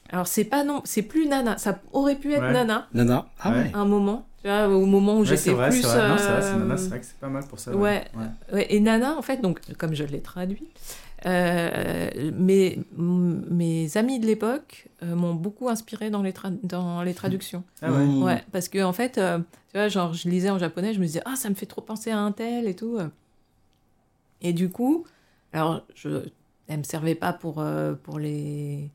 [0.10, 1.58] Alors c'est pas non, c'est plus Nana.
[1.58, 2.54] Ça aurait pu être Ouais.
[2.54, 3.26] Nana Nana.
[3.40, 3.72] Ah Ouais.
[3.74, 4.26] un moment.
[4.42, 5.82] Tu vois, au moment où j'étais vrai, plus.
[5.82, 6.08] c'est vrai.
[6.10, 7.76] Non, c'est euh, Nana, c'est vrai que c'est pas mal pour ça.
[7.76, 8.06] ouais.
[8.54, 10.68] Ouais, et Nana, en fait, donc comme je l'ai traduit,
[11.28, 16.34] euh, mes, mes amis de l'époque euh, m'ont beaucoup inspiré dans les,
[16.64, 17.64] dans les traductions.
[17.84, 18.06] Ah ouais.
[18.24, 19.38] Ouais, parce que en fait, euh,
[19.72, 21.82] tu vois, genre, je lisais en japonais, je me disais, ah, ça me fait trop
[21.82, 22.98] penser à un tel et tout.
[24.42, 25.06] Et du coup,
[25.54, 26.26] alors, je,
[26.68, 28.90] elle me servait pas pour, euh, pour les,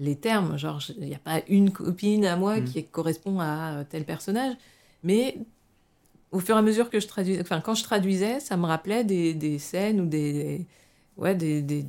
[0.00, 2.64] les termes, genre, il n'y a pas une copine à moi Mm.
[2.64, 4.54] qui correspond à euh, tel personnage,
[5.04, 5.38] mais
[6.32, 9.04] au fur et à mesure que je traduisais, enfin, quand je traduisais, ça me rappelait
[9.04, 10.66] des, des scènes ou des,
[11.18, 11.86] ouais, des, des,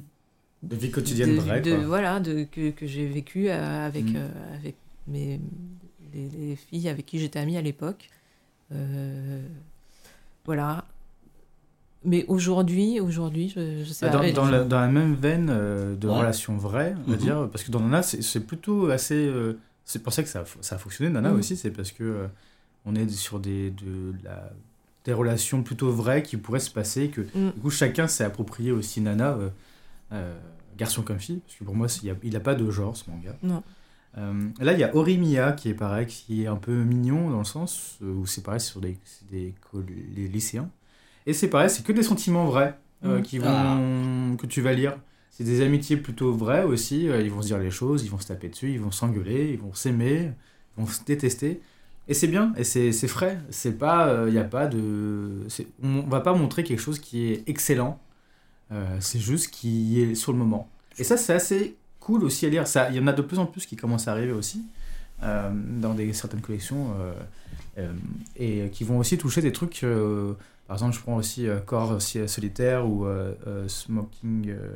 [0.64, 1.80] De vie quotidienne de, vraie, de- quoi.
[1.86, 4.16] voilà de, que, que j'ai vécu euh, avec Mm.
[4.18, 4.76] euh, avec
[5.08, 5.40] mes
[6.14, 8.10] les, les filles avec qui j'étais amie à l'époque
[8.74, 9.42] Euh,
[10.46, 10.86] voilà
[12.06, 15.50] mais aujourd'hui aujourd'hui je, je sais Ah, pas Dans, dans la, dans la même veine
[15.52, 16.18] euh, de Ouais.
[16.18, 17.22] relations vraies, on va Mhm.
[17.22, 19.16] dire, parce que dans Nana, c'est plutôt assez.
[19.28, 21.40] euh, c'est pour ça que ça, a- ça a fonctionné, Nana Mhm.
[21.40, 22.28] aussi, c'est parce que euh,
[22.86, 24.50] on est sur des, de la,
[25.06, 27.52] des relations plutôt vraies qui pourraient se passer, que Mm.
[27.56, 29.50] du coup chacun s'est approprié aussi Nana, euh,
[30.14, 30.38] euh,
[30.78, 31.88] garçon comme fille, parce que pour moi,
[32.24, 33.36] il n'a pas de genre ce manga.
[33.44, 33.62] Non.
[34.18, 37.40] Euh, là, il y a Orimiya qui est pareil, qui est un peu mignon dans
[37.40, 38.98] le sens où c'est pareil, c'est sur des,
[39.32, 39.54] des
[40.16, 40.70] les lycéens.
[41.26, 43.22] Et c'est pareil, c'est que des sentiments vrais euh, Mm.
[43.24, 44.98] qui vont, que tu vas lire.
[45.32, 47.10] C'est des amitiés plutôt vraies aussi.
[47.10, 49.52] euh, ils vont se dire les choses, ils vont se taper dessus, ils vont s'engueuler,
[49.54, 50.32] ils vont s'aimer,
[50.78, 51.62] ils vont se détester.
[52.08, 53.40] Et c'est bien, et c'est c'est frais.
[53.50, 55.48] C'est pas, il y a pas de,
[55.82, 58.00] on va pas montrer quelque chose qui est excellent.
[58.72, 60.68] Euh, c'est juste qui est sur le moment.
[60.98, 62.68] Et ça, c'est assez cool aussi à lire.
[62.68, 64.64] Ça, il y en a de plus en plus qui commencent à arriver aussi
[65.24, 67.14] euh, dans des certaines collections euh,
[67.78, 67.94] euh,
[68.36, 69.86] et qui vont aussi toucher des trucs.
[70.64, 74.70] Euh, par exemple, je prends aussi euh, Corps aussi, solitaire ou euh, euh, Smoking euh,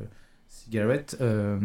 [0.46, 1.58] Cigarette, euh,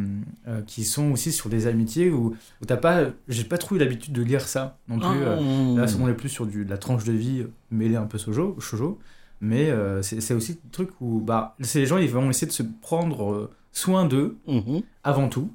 [0.48, 3.80] euh, qui sont aussi sur des amitiés où, où t'as pas, j'ai pas trop eu
[3.80, 5.08] l'habitude de lire ça non plus.
[5.22, 5.86] euh, Ah.
[5.86, 8.58] Là, on est plus sur du, de la tranche de vie mêlée un peu shoujo,
[8.60, 9.00] shoujo.
[9.42, 12.64] mais euh, c'est aussi le truc où bah, les gens ils vont essayer de se
[12.82, 14.82] prendre euh, soin d'eux Mhm.
[15.04, 15.50] avant tout,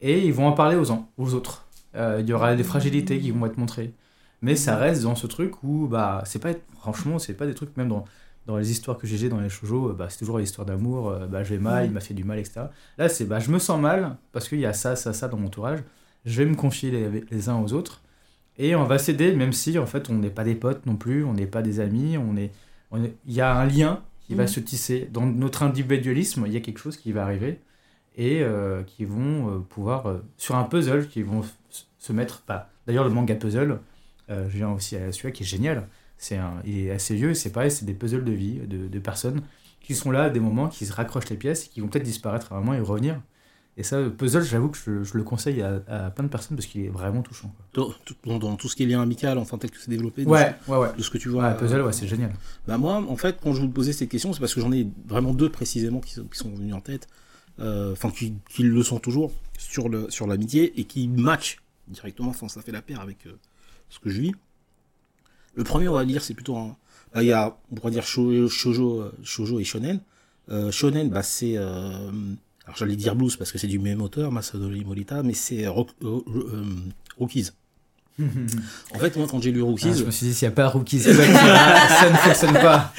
[0.00, 0.90] et ils vont en parler aux,
[1.34, 1.66] autres.
[1.94, 3.92] Euh, Il y aura des fragilités qui vont être montrées,
[4.42, 7.76] mais ça reste dans ce truc où bah c'est pas franchement c'est pas des trucs
[7.76, 8.04] même dans
[8.46, 11.26] dans les histoires que j'ai dans les shoujo, euh, bah, c'est toujours l'histoire d'amour, euh,
[11.26, 12.62] bah, je vais mal, il m'a fait du mal, etc.
[12.96, 15.36] Là, c'est bah, je me sens mal parce qu'il y a ça, ça, ça dans
[15.36, 15.80] mon entourage.
[16.24, 18.00] Je vais me confier les, les uns aux autres
[18.58, 21.24] et on va s'aider, même si en fait on n'est pas des potes non plus,
[21.24, 22.50] on n'est pas des amis, on est,
[22.90, 24.48] on est- il y a un lien qui va Mhm.
[24.48, 25.08] se tisser.
[25.12, 27.60] Dans notre individualisme, il y a quelque chose qui va arriver
[28.16, 31.42] et euh, qui vont euh, pouvoir, euh, sur un puzzle, qui vont
[31.98, 32.42] se mettre.
[32.48, 33.78] Bah, D'ailleurs, le manga puzzle,
[34.28, 35.88] je viens aussi à celui-là qui est génial.
[36.16, 38.98] C'est un, il est assez vieux, c'est pareil, c'est des puzzles de vie, de, de
[38.98, 39.42] personnes
[39.80, 42.04] qui sont là à des moments, qui se raccrochent les pièces et qui vont peut-être
[42.04, 43.20] disparaître à un moment et revenir.
[43.76, 46.56] Et ça, le puzzle, j'avoue que je, je le conseille à, à plein de personnes
[46.56, 47.54] parce qu'il est vraiment touchant.
[47.56, 47.84] quoi.
[47.84, 50.24] Dans, tout- dans- dans tout ce qui est lien amical, enfin tel que c'est développé.
[50.24, 50.88] de Ouais, ouais, ouais.
[50.94, 51.44] ce- De ce que tu vois.
[51.44, 52.32] Ouais, euh, puzzle, ouais, c'est génial.
[52.66, 54.88] Bah moi, en fait, quand je vous posais cette question, c'est parce que j'en ai
[55.06, 57.06] vraiment deux précisément qui sont, qui sont venus en tête,
[57.60, 62.30] euh, enfin qui, qui le sont toujours sur le sur l'amitié et qui matchent directement,
[62.30, 63.38] enfin ça fait la paire avec euh,
[63.90, 64.32] ce que je vis.
[65.54, 66.76] Le premier, on va dire, c'est plutôt un,
[67.14, 70.00] bah, il y a, on pourrait dire shou- shoujo, euh, shoujo et shonen.
[70.50, 72.10] Euh, shonen, bah c'est, euh,
[72.64, 75.72] alors j'allais dire blues parce que c'est du même auteur, Masadori Morita, mais c'est euh,
[76.02, 76.64] euh,
[77.18, 77.50] Rookies.
[78.94, 80.54] En fait, moi, quand j'ai lu Ah, Rookies, je me suis dit, s'il n'y a
[80.56, 82.92] pas Rookies, ça ne fonctionne pas.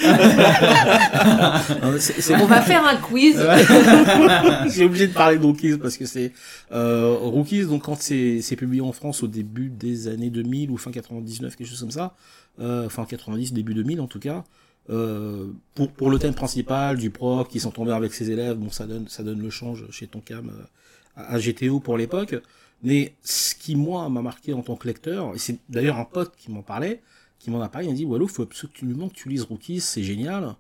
[1.99, 3.35] c'est- c'est- on va faire un quiz
[4.73, 6.31] J'ai obligé de parler de Rookies parce que c'est
[6.71, 7.65] euh, Rookies.
[7.65, 11.55] Donc quand c'est c'est publié en France au début des années 2000 ou fin 99,
[11.55, 12.15] quelque chose comme ça,
[12.59, 14.43] euh, fin 90, début 2000 en tout cas.
[14.89, 18.71] Euh, pour pour le thème principal du prof qui s'entend bien avec ses élèves, bon
[18.71, 22.35] ça donne ça donne le change chez Tonkam euh, à, à GTO pour l'époque.
[22.83, 26.35] Mais ce qui moi m'a marqué en tant que lecteur, et c'est d'ailleurs un pote
[26.37, 27.01] qui m'en parlait,
[27.39, 30.03] qui m'en a parlé, il m'a dit Wallo, faut absolument que tu lises Rookies, c'est
[30.03, 30.55] génial.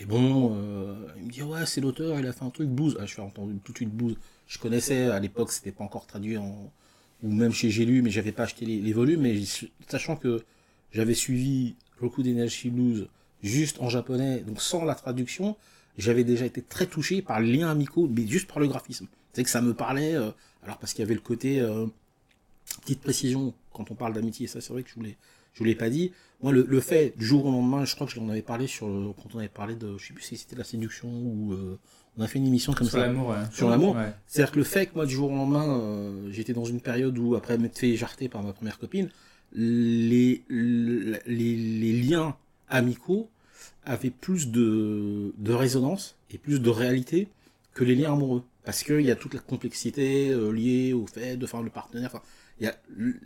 [0.00, 2.96] Et bon, euh, il me dit ouais, c'est l'auteur, il a fait un truc blues.
[3.00, 4.16] Ah, je fais entendu tout de suite blues.
[4.46, 6.70] Je connaissais à l'époque, c'était pas encore traduit en
[7.22, 9.20] ou même chez J'ai lu, mais j'avais pas acheté les, volumes.
[9.20, 9.38] Mais
[9.88, 10.42] sachant que
[10.92, 13.08] j'avais suivi Roku d'Energy Blues
[13.42, 15.56] juste en japonais, donc sans la traduction,
[15.98, 19.06] j'avais déjà été très touché par les liens amicaux, mais juste par le graphisme.
[19.32, 20.30] C'est que ça me parlait, euh,
[20.62, 21.86] alors parce qu'il y avait le côté, euh,
[22.82, 25.16] petite précision, quand on parle d'amitié, ça c'est vrai que je voulais,
[25.54, 26.12] je vous l'ai pas dit.
[26.42, 28.66] Moi, le, le, fait, du jour au lendemain, je crois que je l'en avais parlé
[28.66, 31.78] sur, quand on avait parlé de, je sais plus si c'était la séduction ou, euh,
[32.16, 33.06] on a fait une émission comme sur ça.
[33.06, 33.36] L'amour, ouais.
[33.52, 33.94] Sur l'amour.
[33.94, 34.12] Ouais.
[34.26, 37.16] C'est-à-dire que le fait que moi, du jour au lendemain, euh, j'étais dans une période
[37.18, 39.10] où, après m'être fait jarter par ma première copine,
[39.52, 42.36] les, les, les liens
[42.68, 43.28] amicaux
[43.84, 47.28] avaient plus de, de résonance et plus de réalité
[47.74, 48.42] que les liens amoureux.
[48.64, 52.20] Parce qu'il y a toute la complexité euh, liée au fait de faire le partenaire.
[52.60, 52.76] Il y a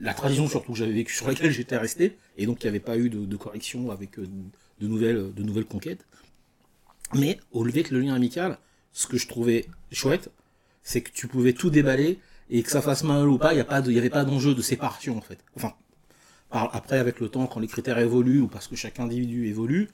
[0.01, 2.80] la tradition surtout que j'avais vécu sur laquelle j'étais resté, et donc il n'y avait
[2.80, 4.28] pas eu de, correction avec euh,
[4.80, 6.07] de, nouvelles, conquêtes.
[7.14, 8.59] Mais au lieu que le lien amical,
[8.93, 10.30] ce que je trouvais chouette,
[10.82, 12.18] c'est que tu pouvais tout déballer
[12.51, 15.20] et que ça fasse mal ou pas, il n'y avait pas d'enjeu de séparation en
[15.20, 15.39] fait.
[15.57, 15.74] Enfin,
[16.51, 19.89] après avec le temps, quand les critères évoluent ou parce que chaque individu évolue,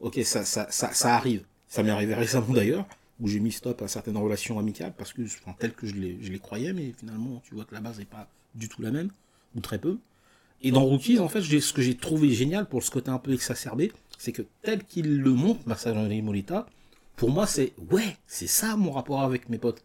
[0.00, 1.44] ok, ça arrive.
[1.68, 2.86] Ça m'est arrivé récemment d'ailleurs,
[3.24, 5.22] où j'ai mis stop à certaines relations amicales parce que,
[5.58, 8.68] telles que je les, croyais, mais finalement, tu vois que la base n'est pas du
[8.68, 9.08] tout la même,
[9.56, 9.96] ou très peu.
[10.60, 13.32] Et dans Rookies, en fait, ce que j'ai trouvé génial pour ce côté un peu
[13.32, 16.66] exacerbé, c'est que tel qu'il le montre, Marcelo Molita,
[17.16, 19.82] pour moi, c'est ouais, c'est ça mon rapport avec mes potes.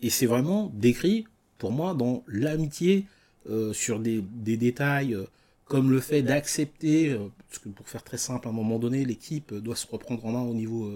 [0.00, 1.26] Et c'est vraiment décrit,
[1.58, 3.04] pour moi, dans l'amitié,
[3.50, 5.26] euh, sur des, détails, euh,
[5.66, 9.04] comme le fait d'accepter, euh, parce que pour faire très simple, à un moment donné,
[9.04, 10.90] l'équipe doit se reprendre en main au niveau,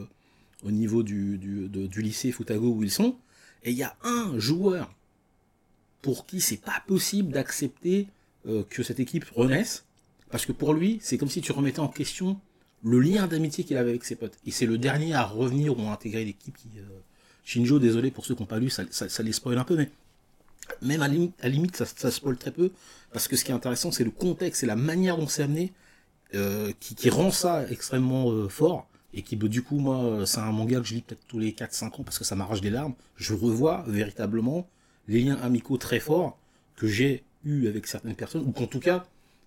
[0.65, 1.39] au niveau du,
[1.97, 3.17] lycée Futago où ils sont,
[3.65, 4.93] et il y a un joueur
[6.03, 8.09] pour qui c'est pas possible d'accepter
[8.47, 9.85] euh, que cette équipe renaisse,
[10.31, 12.41] parce que pour lui, c'est comme si tu remettais en question
[12.83, 14.39] le lien d'amitié qu'il avait avec ses potes.
[14.47, 16.69] Et c'est le dernier à revenir ou à intégrer l'équipe qui...
[16.79, 16.83] Euh...
[17.45, 19.91] Shinjo, désolé pour ceux qui n'ont pas lu, ça, ça, les spoil un peu, mais
[20.83, 22.71] même à limite, à limite ça, spoil très peu,
[23.11, 25.73] parce que ce qui est intéressant, c'est le contexte et la manière dont c'est amené,
[26.35, 30.87] euh, qui, rend ça extrêmement fort, et qui, du coup, moi, c'est un manga que
[30.87, 33.85] je lis peut-être tous les 4-5 ans, parce que ça m'arrache des larmes, je revois
[33.87, 34.69] véritablement
[35.09, 36.39] les liens amicaux très forts
[36.77, 39.07] que j'ai eu avec certaines personnes, ou qu'en tout cas,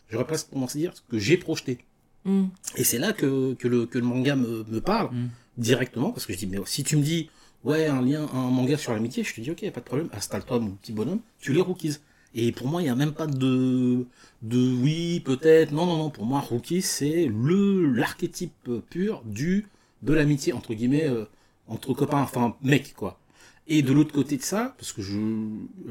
[0.10, 1.80] j'aurais presque commencé à dire, que j'ai projeté.
[2.26, 2.46] Mm.
[2.76, 5.30] Et c'est là que, que, le, que le manga me, me parle mm.
[5.58, 7.30] directement, parce que je dis, mais si tu me dis,
[7.64, 10.60] ouais, un lien, un manga sur l'amitié, je te dis, ok, pas de problème, installe-toi,
[10.60, 11.98] mon petit bonhomme, tu lis Rookies.
[12.34, 14.06] Et pour moi, il n'y a même pas de,
[14.42, 19.68] de oui, peut-être, non, non, non, pour moi, Rookies, c'est le, l'archétype pur du,
[20.02, 21.26] de l'amitié, entre guillemets, euh,
[21.68, 23.20] entre copains, enfin, mec, quoi.
[23.68, 25.18] Et de l'autre côté de ça, parce que je,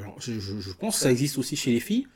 [0.00, 2.06] alors, je, je, pense que ça existe aussi chez les filles,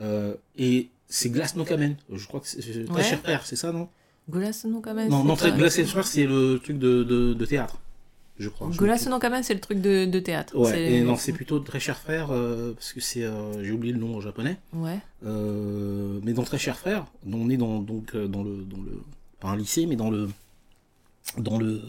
[0.00, 1.96] euh, et c'est Glace no Kamen.
[2.12, 3.02] Je crois que c'est très ouais.
[3.02, 3.88] cher frère, c'est ça, non?
[4.28, 5.08] Glace no Kamen.
[5.08, 7.78] Non, non, Glace no frère, c'est le truc de, de, de théâtre
[8.38, 8.68] je crois.
[8.70, 10.56] Glace no Kamen, c'est le truc de, de théâtre.
[10.56, 13.92] Ouais, et non, c'est plutôt Très cher frère, euh, parce que c'est, euh, j'ai oublié
[13.92, 14.58] le nom en japonais.
[14.72, 14.98] Ouais.
[15.24, 19.02] Euh, mais dans Très cher frère, on est dans, donc, dans le, dans le,
[19.40, 20.28] pas un lycée, mais dans le,
[21.38, 21.80] dans le,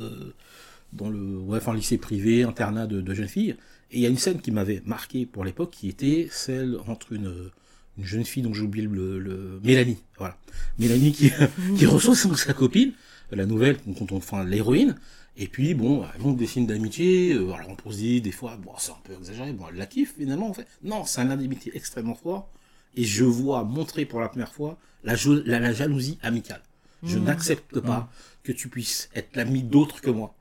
[0.93, 3.55] dans le, ouais, enfin, lycée privé, internat de, de jeunes filles.
[3.91, 7.13] Et il y a une scène qui m'avait marqué pour l'époque, qui était celle entre
[7.13, 7.51] une,
[7.97, 10.37] une jeune fille dont j'ai oublié le, le, Mélanie, voilà.
[10.79, 11.31] Mélanie qui,
[11.77, 12.93] qui reçoit sa copine,
[13.31, 13.77] la nouvelle,
[14.11, 14.95] enfin, l'héroïne,
[15.39, 17.33] et puis, bon, elles vont des signes d'amitié.
[17.33, 19.53] Euh, alors, on se dire, des fois, bon, c'est un peu exagéré.
[19.53, 20.67] Bon, elle la kiffe, finalement, en fait.
[20.81, 22.49] Non, c'est un lien d'amitié extrêmement fort.
[22.95, 25.15] Et je vois montrer pour la première fois la,
[25.45, 26.63] la, la jalousie amicale.
[27.03, 27.23] Je mmh.
[27.23, 28.07] n'accepte pas mmh.
[28.43, 30.33] que tu puisses être l'ami d'autres que moi.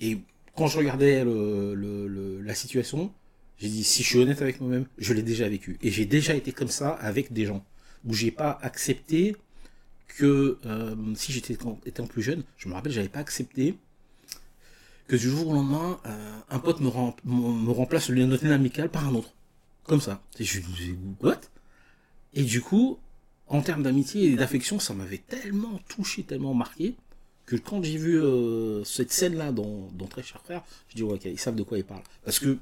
[0.00, 0.18] Et
[0.54, 3.12] quand je regardais le, le, le, la situation,
[3.58, 5.76] j'ai dit, si je suis honnête avec moi-même, je l'ai déjà vécu.
[5.82, 7.62] Et j'ai déjà été comme ça avec des gens.
[8.06, 9.36] Où j'ai pas accepté
[10.06, 13.74] que, euh, si j'étais étant plus jeune, je me rappelle, j'avais pas accepté
[15.06, 18.88] que du jour au lendemain, euh, un pote me, rem me remplace le lien amical
[18.88, 19.32] par un autre.
[19.84, 20.20] Comme ça.
[20.38, 21.40] Et je dis, what?
[22.34, 22.98] Et du coup,
[23.46, 26.96] en termes d'amitié et d'affection, ça m'avait tellement touché, tellement marqué,
[27.46, 31.14] que quand j'ai vu euh, cette scène-là dans, dans Très Cher Frère, je dis, ouais,
[31.14, 32.02] ok, ils savent de quoi ils parlent.
[32.24, 32.58] Parce que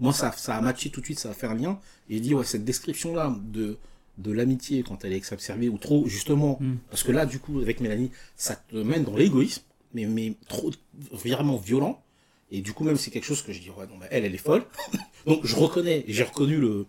[0.00, 1.78] moi, ça, ça a matché tout de suite, ça a fait un lien.
[2.08, 3.78] Et j'ai dit, ouais, cette description-là de,
[4.18, 6.78] de l'amitié quand elle est exacerbée, ou trop, justement, mm.
[6.90, 9.62] parce que là, du coup, avec Mélanie, ça te mène dans l'égoïsme
[9.94, 10.70] mais, mais trop
[11.12, 12.02] vraiment violent.
[12.50, 14.34] Et du coup, même c'est quelque chose que je dis, ouais, non, mais elle, elle
[14.34, 14.64] est folle.
[15.26, 16.86] Donc je reconnais, j'ai reconnu le.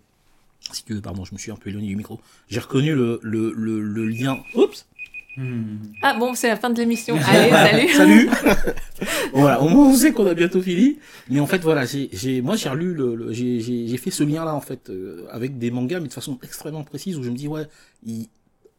[0.71, 2.19] Si tu veux, pardon, je me suis un peu éloigné du micro.
[2.47, 4.39] J'ai reconnu le, le, le, le, lien.
[4.55, 4.87] Oups!
[5.37, 5.77] Hmm.
[6.01, 7.17] Ah bon, c'est la fin de l'émission.
[7.27, 8.29] Allez, salut.
[8.33, 9.09] salut.
[9.33, 10.99] voilà, au moins on sait qu'on a bientôt fini.
[11.29, 14.61] Mais en fait, voilà, j'ai, moi j'ai relu le, le j'ai, fait ce lien-là en
[14.61, 17.65] fait euh, avec des mangas, mais de façon extrêmement précise où je me dis ouais,
[18.05, 18.27] il,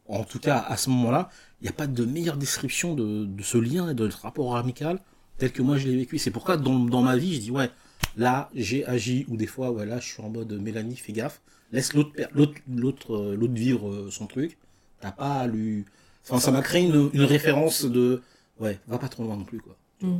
[0.07, 1.29] en tout cas à ce moment-là,
[1.61, 4.55] il n'y a pas de meilleure description de, de, ce lien et de ce rapport
[4.57, 4.99] amical
[5.37, 6.17] tel que moi je l'ai vécu.
[6.17, 7.69] C'est pourquoi dans, dans, ma vie, je dis ouais,
[8.17, 11.41] là j'ai agi, ou des fois, ouais, là je suis en mode Mélanie, fais gaffe,
[11.71, 14.57] laisse l'autre l'autre l'autre euh, l'autre vivre euh, son truc.
[14.99, 15.85] T'as pas à lui.
[16.25, 18.21] Enfin, ça m'a créé une, une référence de
[18.59, 19.75] ouais, va pas trop loin non plus quoi.
[20.01, 20.19] Mm.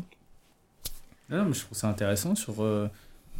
[1.29, 2.87] Non, mais je trouve ça intéressant sur, euh,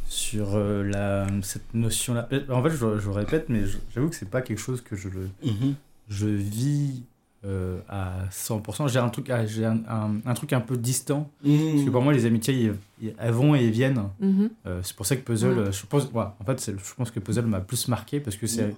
[0.08, 2.28] sur euh, la, cette notion-là.
[2.48, 3.62] En fait, je, je répète, mais
[3.94, 5.74] j'avoue que c'est pas quelque chose que je, le, Mhm.
[6.08, 7.02] Je vis
[7.44, 8.88] euh, à 100%.
[8.88, 11.30] J'ai un truc, ah, j'ai un, un, un truc un peu distant.
[11.42, 12.72] Parce que pour moi, les amitiés,
[13.18, 14.04] elles vont et viennent.
[14.20, 14.50] Mhm.
[14.66, 17.46] Euh, c'est pour ça que Puzzle, je pense, ouais, en fait, je pense que Puzzle
[17.46, 18.74] m'a plus marqué parce que c'est, Mm.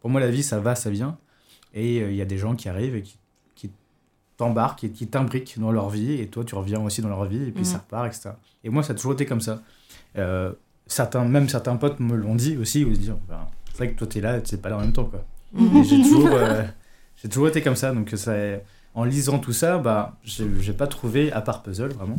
[0.00, 1.16] pour moi, la vie, ça va, ça vient.
[1.74, 3.18] Et euh, il y a des gens qui arrivent et qui,
[3.56, 3.70] qui
[4.36, 6.12] t'embarquent et qui t'imbriquent dans leur vie.
[6.20, 8.30] Et toi, tu reviens aussi dans leur vie et puis ça repart, etc.
[8.62, 9.60] Et moi, ça a toujours été comme ça.
[10.16, 10.52] Euh,
[10.86, 13.40] certains, même certains potes me l'ont dit aussi, ils se disent, ben,
[13.72, 15.24] c'est vrai que toi, t'es là, t'es pas là en même temps, quoi.
[15.56, 16.62] J'ai toujours, euh,
[17.16, 17.92] j'ai toujours été comme ça.
[17.92, 18.34] Donc, ça,
[18.94, 22.18] en lisant tout ça, bah, j'ai pas trouvé, à part Puzzle, vraiment,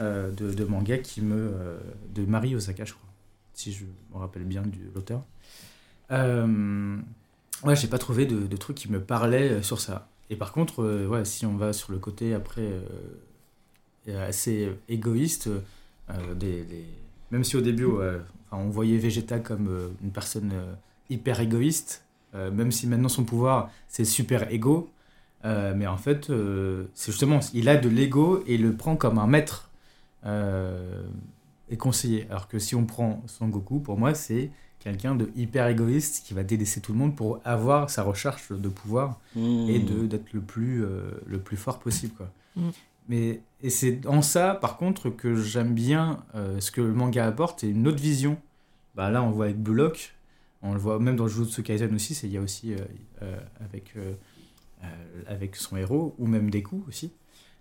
[0.00, 1.36] euh, de, de manga qui me.
[1.36, 1.78] euh,
[2.14, 3.08] de Mari Osaka, je crois.
[3.54, 5.22] Si je me rappelle bien de l'auteur.
[6.10, 6.96] Euh,
[7.64, 10.08] ouais, j'ai pas trouvé de, de trucs qui me parlaient sur ça.
[10.30, 12.70] Et par contre, euh, ouais, si on va sur le côté après
[14.08, 15.48] euh, assez égoïste,
[16.36, 16.84] des, des-
[17.30, 18.16] même si au début, ouais,
[18.50, 20.52] enfin, on voyait Vegeta comme une personne
[21.08, 22.04] hyper égoïste,
[22.34, 24.90] même si maintenant son pouvoir c'est super égo,
[25.44, 28.96] euh, mais en fait, euh, c'est justement, il a de l'ego et il le prend
[28.96, 29.70] comme un maître
[30.24, 31.02] euh,
[31.68, 32.26] et conseiller.
[32.30, 36.34] Alors que si on prend Son Goku, pour moi, c'est quelqu'un de hyper égoïste qui
[36.34, 40.40] va délaisser tout le monde pour avoir sa recherche de pouvoir et de d'être le
[40.40, 42.28] plus euh, le plus fort possible quoi.
[42.56, 42.70] Mm.
[43.08, 47.24] Mais et c'est en ça par contre que j'aime bien euh, ce que le manga
[47.24, 48.38] apporte et une autre vision.
[48.96, 50.14] Bah là on voit avec Blue Lock,
[50.62, 52.78] on le voit même dans Jujutsu Kaisen aussi, c'est il y a aussi euh,
[53.22, 54.12] euh, avec euh,
[55.26, 57.12] avec son héros ou même Deku aussi.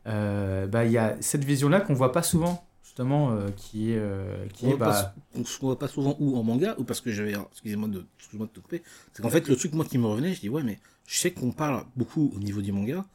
[0.06, 3.98] Bah il y a cette vision là qu'on voit pas souvent justement euh, qui est
[4.00, 6.84] euh, qui On est bah, pas- on se voit pas souvent ou en manga ou
[6.84, 8.82] parce que j'avais excusez-moi de excuse-moi de te couper
[9.14, 10.78] c'est qu'en fait le truc moi qui me revenait je dis ouais mais
[11.08, 13.06] je sais qu'on parle beaucoup au niveau du manga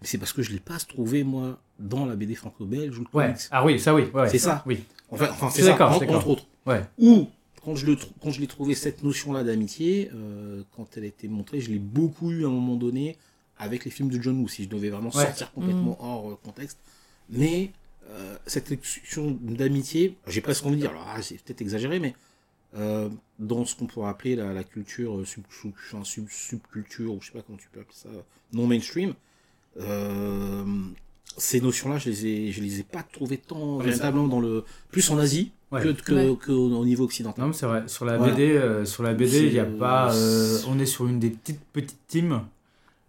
[0.00, 3.06] mais c'est parce que je l'ai pas trouvé moi dans la BD franco-belge ou le
[3.18, 3.42] ouais comics.
[3.52, 4.64] ah oui ça oui ouais, C'est ça.
[4.66, 6.20] oui enfin, enfin c'est ça d'accord, je en- suis d'accord.
[6.22, 7.28] entre autres ouais ou
[7.64, 11.04] quand je le trou- quand je l'ai trouvé cette notion là d'amitié euh, quand elle
[11.04, 13.16] a été montrée je l'ai beaucoup eu à un moment donné
[13.58, 15.24] avec les films de John Woo si je devais vraiment Ouais.
[15.26, 16.78] sortir complètement hors euh, contexte
[17.28, 17.70] mais
[18.08, 22.14] euh, cette notion d'amitié j'ai presque envie de dire alors ah, c'est peut-être exagéré mais
[22.76, 23.08] euh,
[23.38, 27.26] dans ce qu'on pourrait appeler la, la culture sub, sub, enfin, sub- subculture ou je
[27.26, 28.08] sais pas comment tu peux appeler ça
[28.52, 29.14] non mainstream
[31.36, 34.40] ces notions là je les ai je les ai pas trouvées tant Ouais, véritablement dans
[34.40, 35.82] le plus en Asie Ouais.
[35.82, 36.36] que, que, Ouais.
[36.40, 37.84] que au, au niveau occidental Non, mais c'est vrai.
[37.86, 38.32] Sur la Voilà.
[38.34, 40.12] BD, euh, sur la BD, il y a pas.
[40.12, 42.40] euh, on est sur une des petites petites teams.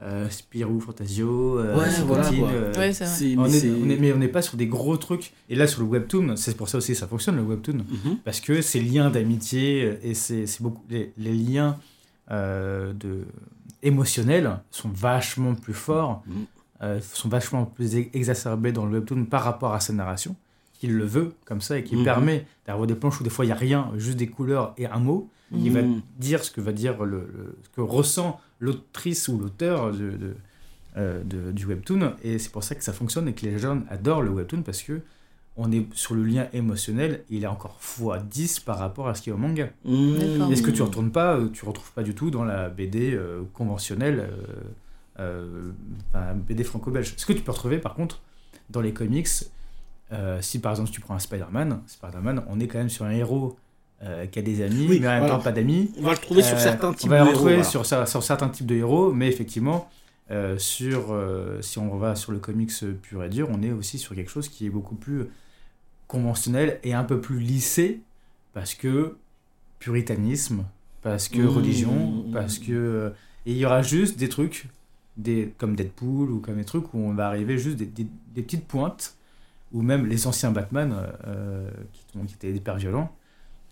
[0.04, 2.50] Euh, Spirou, Fantasio, euh, Ouais, voilà, Scoutine, quoi.
[2.52, 3.14] euh, Ouais, c'est vrai.
[3.16, 5.32] C'est- on mais est, on est- mais on n'est pas sur des gros trucs.
[5.50, 8.18] Et là, sur le webtoon, c'est pour ça aussi que ça fonctionne le webtoon, Mhm.
[8.24, 11.78] parce que ces liens d'amitié et c'est c'est beaucoup les, les liens
[12.32, 13.26] euh, de
[13.84, 16.46] émotionnels sont vachement plus forts, Mhm.
[16.82, 20.36] Euh, sont vachement plus e- exacerbés dans le webtoon par rapport à sa narration,
[20.74, 22.04] qu'il le veut comme ça et qui Mhm.
[22.04, 24.86] permet d'avoir des planches où des fois il y a rien, juste des couleurs et
[24.88, 26.02] un mot qui va Mhm.
[26.18, 30.36] dire ce que va dire le, le- ce que ressent l'autrice ou l'auteur de, de-
[30.98, 33.84] euh, de- du webtoon et c'est pour ça que ça fonctionne et que les jeunes
[33.90, 35.02] adorent le webtoon parce que
[35.58, 39.22] on est sur le lien émotionnel il est encore x 10 par rapport à ce
[39.22, 40.18] qui est au manga Mhm.
[40.18, 40.52] D'accord.
[40.52, 43.14] et ce que tu retournes pas euh, tu retrouves pas du tout dans la BD
[43.14, 44.62] euh, conventionnelle euh,
[46.10, 48.22] enfin, BD franco-belge ce que tu peux retrouver par contre
[48.70, 49.28] dans les comics
[50.14, 53.12] euh, si par exemple tu prends un Spider-Man Spider-Man on est quand même sur un
[53.12, 53.58] héros
[54.04, 55.36] euh, qui a des amis Oui, mais en même voilà.
[55.36, 57.30] temps pas d'amis On va le trouver sur euh, certains types on va de le
[57.30, 57.86] héros, retrouver sur,
[58.24, 59.90] certains types de héros, mais effectivement,
[60.32, 62.72] euh, sur, euh, si on va sur le comics
[63.04, 65.28] pur et dur, on est aussi sur quelque chose qui est beaucoup plus
[66.08, 68.02] conventionnel et un peu plus lissé,
[68.54, 69.18] parce que
[69.80, 70.66] puritanisme,
[71.04, 71.48] parce que Mmh.
[71.48, 72.72] religion, parce que...
[72.72, 73.10] euh,
[73.46, 74.68] Et il y aura juste des trucs,
[75.58, 79.16] comme Deadpool ou comme des trucs où on va arriver juste des, petites pointes,
[79.72, 80.96] ou même les anciens Batman,
[81.28, 83.16] euh, qui, qui étaient hyper violents,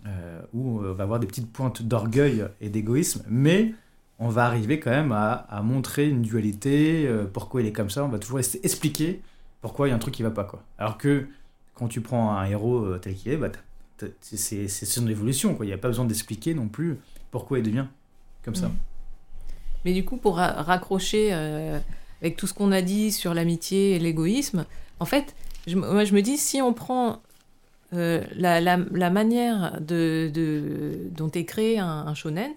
[0.08, 3.74] euh, où on va avoir des petites pointes d'orgueil et d'égoïsme, mais
[4.20, 8.04] on va arriver quand même à, montrer une dualité, euh, pourquoi il est comme ça,
[8.04, 9.22] on va toujours expliquer
[9.62, 10.44] pourquoi il y a un truc qui va pas.
[10.44, 10.64] quoi.
[10.78, 11.28] Alors que
[11.74, 13.50] quand tu prends un héros euh, tel qu'il est, bah,
[14.22, 16.98] c'est- son évolution, il n'y a pas besoin d'expliquer non plus
[17.32, 17.88] pourquoi il devient
[18.44, 18.68] comme ça.
[18.68, 18.76] Mm.
[19.86, 21.80] Mais du coup, pour ra- raccrocher euh,
[22.22, 24.66] avec tout ce qu'on a dit sur l'amitié et l'égoïsme,
[25.00, 25.36] en fait,
[25.68, 27.22] je, moi je me dis, si on prend
[27.94, 32.52] euh, la, la- la manière de, de- dont est créé un, un shonen,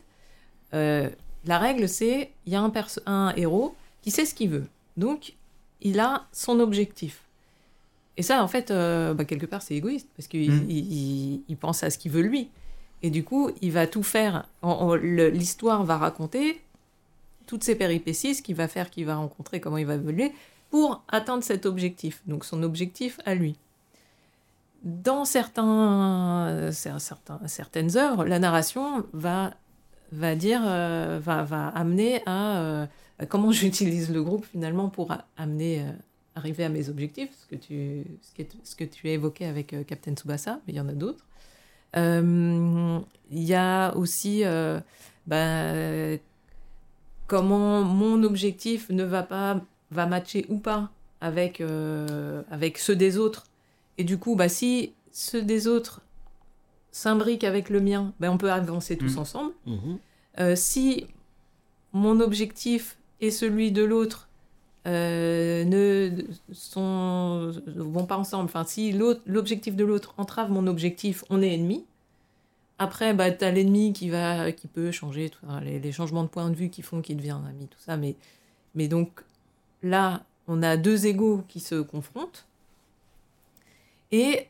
[0.74, 1.08] euh,
[1.46, 2.60] la règle c'est, il y a
[3.06, 4.66] un, héros qui sait ce qu'il veut.
[4.96, 5.34] Donc,
[5.80, 7.22] il a son objectif.
[8.16, 10.66] Et ça, en fait, euh, bah, quelque part, c'est égoïste, parce qu'il Mm.
[10.68, 12.48] il- il- il pense à ce qu'il veut lui.
[13.02, 14.44] Et du coup, il va tout faire.
[15.02, 16.60] L'histoire va raconter
[17.46, 20.32] toutes ses péripéties, ce qu'il va faire, qu'il va rencontrer, comment il va évoluer,
[20.70, 22.22] pour atteindre cet objectif.
[22.26, 23.56] Donc son objectif à lui.
[24.82, 29.54] dans certains, certains, certaines œuvres, la narration va,
[30.12, 32.88] va dire, va, va amener à
[33.28, 35.84] comment j'utilise le groupe finalement pour amener,
[36.34, 38.04] arriver à mes objectifs, ce que tu,
[38.64, 41.24] ce que tu as évoqué avec Captain Tsubasa, mais il y en a d'autres.
[41.94, 44.42] Il y a aussi
[45.26, 46.16] bah,
[47.32, 50.90] comment mon objectif ne va pas va matcher ou pas
[51.22, 53.44] avec, euh, avec ceux des autres.
[53.96, 56.02] Et du coup, bah, si ceux des autres
[56.90, 59.18] s'imbriquent avec le mien, bah, on peut avancer tous mmh.
[59.18, 59.52] ensemble.
[59.64, 59.94] Mmh.
[60.40, 61.06] Euh, si
[61.94, 64.28] mon objectif et celui de l'autre
[64.86, 66.10] euh, ne
[66.52, 68.92] sont, vont pas ensemble, enfin, si
[69.24, 71.86] l'objectif de l'autre entrave mon objectif, on est ennemis.
[72.82, 75.30] Après, bah, tu as l'ennemi qui, va, qui peut changer,
[75.62, 77.96] les, changements de point de vue qui font qu'il devient un ami, tout ça.
[77.96, 78.16] Mais,
[78.74, 79.22] mais donc
[79.84, 82.44] là, on a deux égaux qui se confrontent.
[84.10, 84.48] Et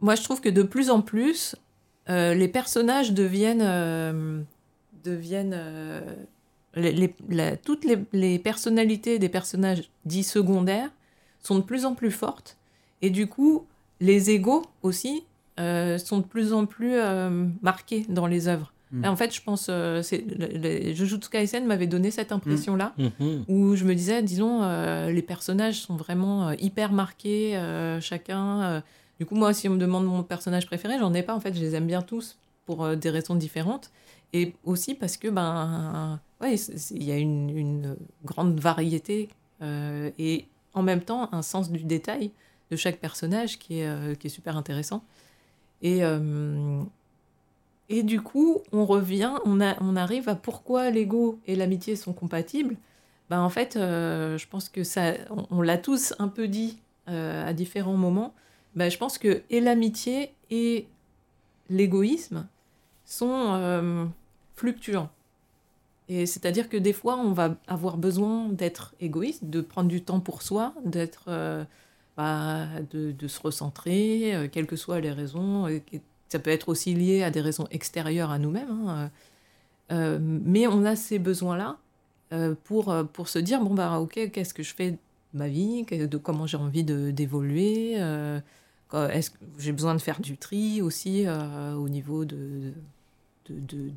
[0.00, 1.56] moi, je trouve que de plus en plus,
[2.08, 3.60] euh, les personnages deviennent.
[3.60, 4.40] Euh,
[5.04, 6.00] deviennent euh,
[7.62, 10.90] toutes les, les, personnalités des personnages dits secondaires
[11.42, 12.56] sont de plus en plus fortes.
[13.02, 13.66] Et du coup,
[14.00, 15.24] les égaux aussi
[15.60, 18.72] euh, sont de plus en plus euh, marqués dans les œuvres.
[18.90, 19.06] Mm.
[19.06, 23.06] en fait, je pense, euh, Jujutsu Kaisen m'avait donné cette impression-là, mm.
[23.06, 23.44] Mm-hmm.
[23.48, 27.58] où je me disais, disons, euh, les personnages sont vraiment hyper marqués,
[28.00, 28.82] chacun.
[29.18, 31.34] du coup, moi, si on me demande mon personnage préféré, j'en ai pas.
[31.34, 32.36] En fait, je les aime bien tous
[32.66, 33.90] pour des raisons différentes,
[34.32, 36.54] et aussi parce que, ben, ouais,
[36.90, 39.28] il y a une, une grande variété
[39.62, 42.32] et en même temps un sens du détail
[42.70, 45.04] de chaque personnage qui est, qui est super intéressant.
[45.84, 46.82] Et, euh,
[47.90, 52.14] et du coup, on revient, on, a, on arrive à pourquoi l'ego et l'amitié sont
[52.14, 52.76] compatibles.
[53.28, 55.12] Ben, en fait, euh, je pense que ça,
[55.50, 56.78] on, l'a tous un peu dit
[57.08, 58.34] euh, à différents moments.
[58.74, 60.88] Ben, je pense que et l'amitié et
[61.68, 62.46] l'égoïsme
[63.04, 64.10] sont
[64.56, 65.10] fluctuants.
[66.08, 70.20] Et c'est-à-dire que des fois, on va avoir besoin d'être égoïste, de prendre du temps
[70.20, 71.28] pour soi, d'être
[72.16, 75.66] de, se recentrer, euh, quelles que soient les raisons.
[76.28, 78.70] ça peut être aussi lié à des raisons extérieures à nous-mêmes.
[78.70, 79.10] Hein,
[79.92, 81.76] euh, mais on a ces besoins-là
[82.32, 84.98] euh, pour, pour se dire, bon, bah, ok, qu'est-ce que je fais de
[85.34, 90.80] ma vie, de comment j'ai envie d'évoluer, est-ce que j'ai besoin de faire du tri
[90.80, 92.72] aussi au niveau de,
[93.48, 93.90] de, de,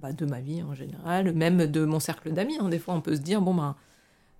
[0.00, 2.56] bah, de, ma vie en général, même de mon cercle d'amis.
[2.58, 2.70] Hein.
[2.70, 3.76] Des fois, on peut se dire, bon, bah,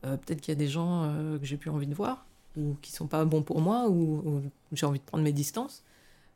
[0.01, 2.25] peut-être qu'il y a des gens que j'ai plus envie de voir
[2.57, 4.43] ou qui sont pas bons pour moi, ou,
[4.73, 5.83] j'ai envie de prendre mes distances.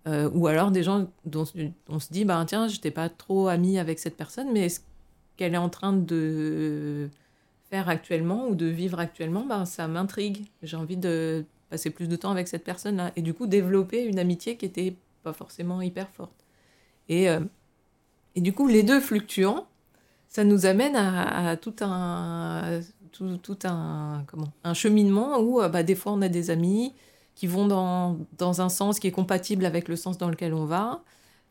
[0.07, 1.45] Euh, ou alors des gens dont
[1.89, 4.81] on se dit, bah, tiens, j'étais pas trop amie avec cette personne, mais ce
[5.37, 7.09] qu'elle est en train de
[7.71, 10.45] faire actuellement ou de vivre actuellement, bah, ça m'intrigue.
[10.63, 13.13] J'ai envie de passer plus de temps avec cette personne-là.
[13.17, 16.45] Et du coup, développer une amitié qui était pas forcément hyper forte.
[17.09, 17.41] Et, euh,
[18.35, 19.67] et du coup, les deux fluctuants,
[20.29, 22.81] ça nous amène à tout un
[23.15, 26.95] tout, un, comment, un cheminement où euh, bah, des fois on a des amis
[27.35, 30.67] qui vont dans, dans, un sens qui est compatible avec le sens dans lequel on
[30.67, 31.03] va.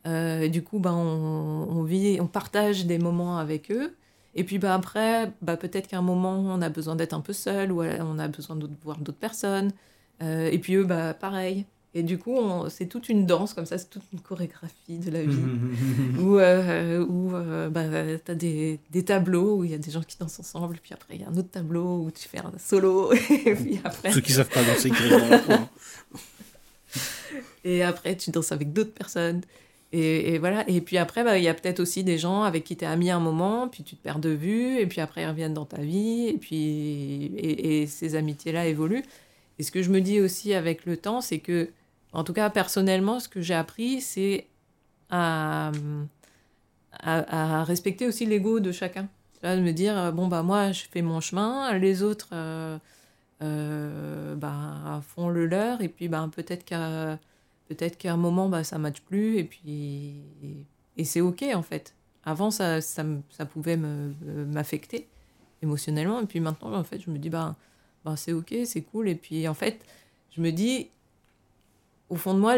[0.06, 3.94] Euh, et du coup, bah, on, vit, on partage des moments avec eux.
[4.34, 7.32] Et puis bah, après, bah, peut-être qu'à un moment, on a besoin d'être un peu
[7.32, 9.72] seul ou on a besoin de voir d'autres personnes.
[10.22, 11.66] Euh, et puis eux, bah, pareil.
[11.96, 12.36] Et du coup,
[12.70, 15.38] c'est toute une danse, comme ça, c'est toute une chorégraphie de la vie.
[16.18, 17.84] où euh, où euh, bah,
[18.24, 20.92] tu as des, des, tableaux où il y a des gens qui dansent ensemble, puis
[20.92, 23.12] après, il y a un autre tableau où tu fais un solo.
[23.46, 24.10] et puis après...
[24.12, 24.96] Ceux qui savent pas danser, qui
[27.64, 29.42] Et après, tu danses avec d'autres personnes.
[29.92, 30.68] Et, et, voilà.
[30.68, 32.88] Et puis après, bah, il y a peut-être aussi des gens avec qui tu es
[32.88, 35.64] ami un moment, puis tu te perds de vue, et puis après, ils reviennent dans
[35.64, 39.04] ta vie, et puis et, et ces amitiés-là évoluent.
[39.60, 41.70] Et ce que je me dis aussi avec le temps, c'est que
[42.14, 44.46] en tout cas, personnellement, ce que j'ai appris, c'est
[45.10, 45.72] à,
[47.64, 49.08] respecter aussi l'ego de chacun.
[49.42, 52.78] de me dire, euh, bon, bah, moi, je fais mon chemin, les autres euh,
[53.42, 57.18] euh, bah, font le leur, et puis bah, peut-être qu'à
[57.68, 60.14] peut-être un moment, bah, ça ne matche plus, et puis
[60.96, 61.94] et, c'est OK, en fait.
[62.24, 65.08] Avant, ça, ça, ça pouvait m'affecter
[65.62, 67.56] émotionnellement, et puis maintenant, en fait, je me dis, bah,
[68.04, 69.80] bah c'est OK, c'est cool, et puis en fait,
[70.36, 70.88] je me dis,
[72.14, 72.54] au fond de moi,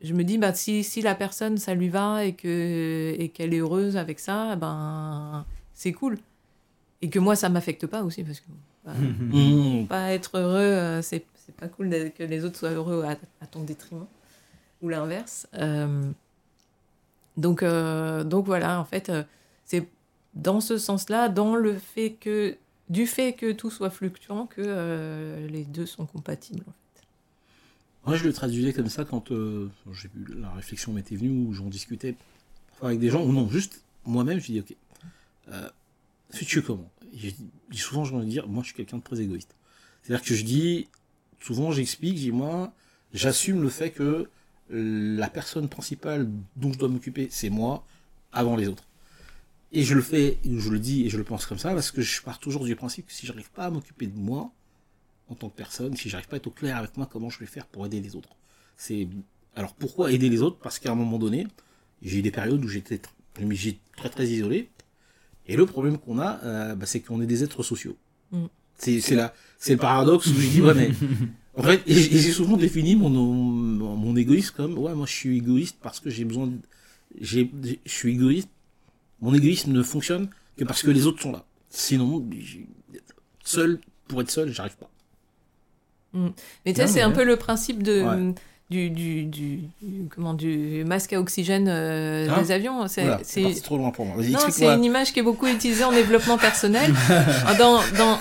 [0.00, 3.52] je me dis, bah, si, si, la personne, ça lui va et qu'elle et qu'elle
[3.52, 6.18] est heureuse avec ça, ben, c'est cool.
[7.02, 8.46] Et que moi, ça m'affecte pas aussi, parce que
[8.86, 9.86] bah, mmh.
[9.86, 11.26] pas être heureux, euh, c'est
[11.58, 14.06] pas cool que les autres soient heureux à, ton détriment,
[14.80, 15.46] ou l'inverse.
[15.54, 16.10] Euh,
[17.36, 19.12] donc, euh, donc voilà, en fait,
[19.66, 19.86] c'est
[20.34, 22.56] dans ce sens-là, dans le fait que,
[22.88, 26.64] du fait que tout soit fluctuant, que les deux sont compatibles
[28.08, 31.66] Moi, je le traduisais comme ça quand euh, j'ai la réflexion m'était venue où j'en
[31.66, 32.14] discutais
[32.80, 34.74] avec des gens ou non, juste moi-même, je dis ok,
[35.50, 35.68] euh,
[36.30, 36.90] fais-tu comment?
[37.12, 39.54] Et j'ai Souvent, je vais dire, moi, je suis quelqu'un de très égoïste.
[40.02, 40.88] C'est-à-dire que je dis,
[41.38, 42.72] souvent, j'explique, je moi,
[43.12, 44.30] j'assume le fait que
[44.70, 47.84] la personne principale dont je dois m'occuper, c'est moi,
[48.32, 48.84] avant les autres.
[49.72, 52.00] Et je le fais, je le dis et je le pense comme ça parce que
[52.00, 54.50] je pars toujours du principe que si j'arrive pas à m'occuper de moi
[55.28, 57.38] en tant que personne, si j'arrive pas à être au clair avec moi, comment je
[57.38, 58.30] vais faire pour aider les autres
[58.76, 59.08] C'est
[59.54, 60.58] alors pourquoi aider les autres?
[60.58, 61.46] Parce qu'à un moment donné,
[62.02, 63.00] j'ai eu des périodes où j'étais
[63.96, 64.68] très très isolé.
[65.46, 67.96] Et le problème qu'on a, euh, bah, c'est qu'on est des êtres sociaux.
[68.32, 68.44] Mm.
[68.76, 70.90] C'est c'est le paradoxe où je dis ouais mais
[71.56, 75.36] en fait et j'ai souvent défini mon, mon mon égoïsme comme ouais moi je suis
[75.38, 76.60] égoïste parce que j'ai besoin de-
[77.20, 77.50] j'ai
[77.84, 78.48] je suis égoïste
[79.20, 81.44] mon égoïsme ne fonctionne que parce que les autres sont là.
[81.70, 82.24] Sinon,
[83.44, 84.87] seul, pour être seul, j'arrive pas.
[86.14, 88.34] Mais tu sais, c'est un peu le principe de, Ouais.
[88.70, 88.90] du,
[89.24, 89.60] du,
[90.14, 92.86] comment, du masque à oxygène euh, Hein des avions.
[92.88, 93.20] C'est, Voilà,
[93.62, 94.16] trop loin pour moi.
[94.22, 96.92] Non, c'est une image qui est beaucoup utilisée en développement personnel.
[97.46, 98.18] Ah, dans, dans,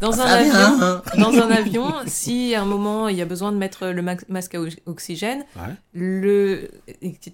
[0.00, 1.02] dans un Ah, bien, avion, hein.
[1.18, 4.16] dans un avion, si à un moment il y a besoin de mettre le ma-
[4.28, 5.74] masque à oxygène, Ouais.
[5.92, 6.70] le,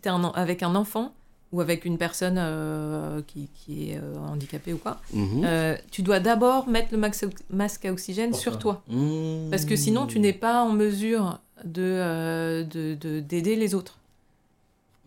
[0.07, 1.15] un avec un enfant
[1.53, 5.43] ou avec une personne euh, qui, qui est euh, handicapée ou quoi, Mhm.
[5.45, 8.83] euh, tu dois d'abord mettre le max- masque à oxygène Pourquoi sur toi.
[8.89, 9.51] Mmh.
[9.51, 13.97] Parce que sinon, tu n'es pas en mesure de, euh, de, de- d'aider les autres.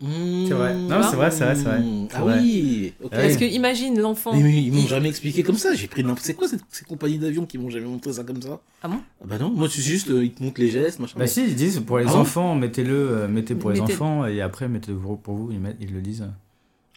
[0.02, 0.46] Mmh.
[0.48, 0.76] C'est vrai.
[0.76, 1.82] Non, c'est vrai, c'est vrai, c'est vrai.
[2.10, 2.40] C'est Ah vrai.
[2.40, 2.94] oui.
[3.04, 3.10] ok.
[3.14, 4.34] Ah Parce que imagine l'enfant.
[4.34, 5.74] Mais, mais ils m'ont jamais expliqué comme ça.
[5.74, 8.60] J'ai pris C'est quoi cette- ces compagnies d'avions qui m'ont jamais montré ça comme ça?
[8.82, 9.00] Ah bon?
[9.26, 11.16] Bah non, moi c'est juste euh, ils te montrent les gestes, machin.
[11.20, 12.20] Bah si, ils disent pour les Ah bon?
[12.20, 15.60] enfants, mettez-le, euh, mettez pour les Mettez- enfants et après mettez pour, pour vous, ils,
[15.60, 16.26] mettent- ils le disent.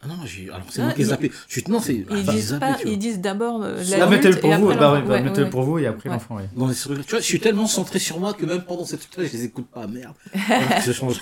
[0.04, 1.30] Ah non, j'ai alors c'est Ah, moi qui ai ils- zappé.
[1.48, 3.98] Je suis non, c'est ah, Ils disent, zappé, pas, ils disent d'abord euh, Ah, Ah,
[3.98, 4.92] l'adulte mettez-le pour vous, bah, l'enfant.
[4.94, 5.50] ouais, Ouais, mettez-le ouais.
[5.50, 6.14] pour vous et après Ouais.
[6.16, 8.96] l'enfant, les trucs- tu vois, je suis tellement centré sur moi que même pendant ces
[8.98, 10.14] trucs-là, je les écoute pas, merde.
[10.86, 11.20] Je change.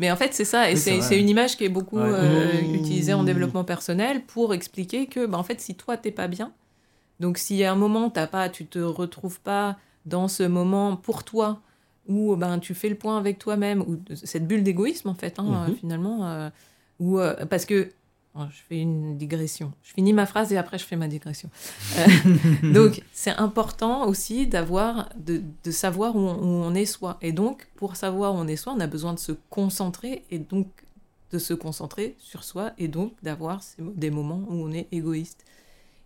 [0.00, 2.10] Mais en fait, c'est ça, et Oui, c'est une image qui est beaucoup Ouais.
[2.12, 2.74] euh, Mmh.
[2.74, 6.52] utilisée en développement personnel pour expliquer que, bah, en fait, si toi t'es pas bien,
[7.20, 11.22] donc si à un moment t'as pas, tu te retrouves pas dans ce moment pour
[11.22, 11.60] toi
[12.08, 15.44] où ben tu fais le point avec toi-même ou cette bulle d'égoïsme en fait, hein,
[15.44, 15.70] Mhm.
[15.72, 16.48] euh, finalement, euh,
[16.98, 17.90] ou euh, parce que
[18.34, 21.50] oh, je fais une digression, je finis ma phrase et après je fais ma digression.
[21.96, 27.18] Euh, donc c'est important aussi d'avoir, de, savoir où on, est soi.
[27.22, 30.38] Et donc pour savoir où on est soi, on a besoin de se concentrer et
[30.38, 30.66] donc
[31.32, 35.44] de se concentrer sur soi et donc d'avoir des moments où on est égoïste.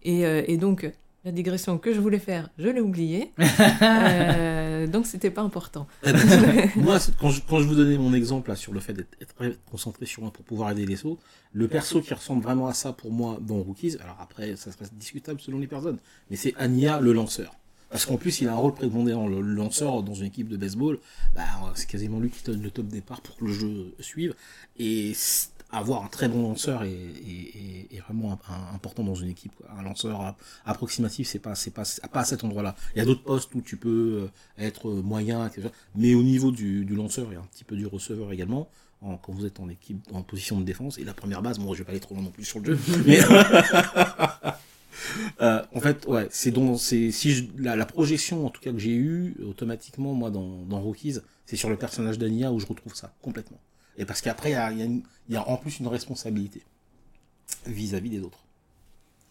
[0.02, 0.92] Et, euh, et donc
[1.24, 3.32] la digression que je voulais faire, je l'ai oubliée.
[3.82, 5.86] Euh, donc c'était pas important.
[6.76, 9.34] moi, c'est- quand je, quand je vous donnais mon exemple là, sur le fait d'être
[9.70, 11.22] concentré sur moi pour pouvoir aider les autres,
[11.52, 14.84] le perso qui ressemble vraiment à ça pour moi dans Rookies, alors après, ça serait
[14.92, 15.98] discutable selon les personnes,
[16.30, 17.54] mais c'est Anya le lanceur.
[17.90, 19.28] Parce qu'en plus, il a un rôle prépondérant.
[19.28, 20.98] Le lanceur dans une équipe de baseball,
[21.36, 21.42] bah,
[21.76, 24.34] c'est quasiment lui qui donne le top départ pour que le jeu suive.
[24.78, 25.12] Et
[25.74, 26.92] avoir un très bon lanceur est,
[28.06, 28.38] vraiment
[28.74, 29.52] important dans une équipe.
[29.78, 30.36] Un lanceur
[30.66, 32.76] approximatif, c'est pas, c'est pas, pas à cet endroit-là.
[32.94, 35.68] Il y a d'autres postes où tu peux euh, être moyen, etc.
[35.94, 38.68] Mais au niveau du, lanceur et un petit peu du receveur également,
[39.00, 41.72] en- quand vous êtes en équipe, en position de défense, et la première base, bon,
[41.72, 43.20] je vais pas aller trop loin non plus sur le jeu, mais
[45.40, 48.94] euh, en fait, ouais, c'est donc, c'est si la projection en tout cas que j'ai
[48.94, 53.14] eue automatiquement moi dans, dans Rockies, c'est sur le personnage d'Ania où je retrouve ça
[53.22, 53.58] complètement.
[53.98, 56.62] Et parce qu'après, il y a, y y en plus une responsabilité
[57.66, 58.38] vis-à-vis des autres.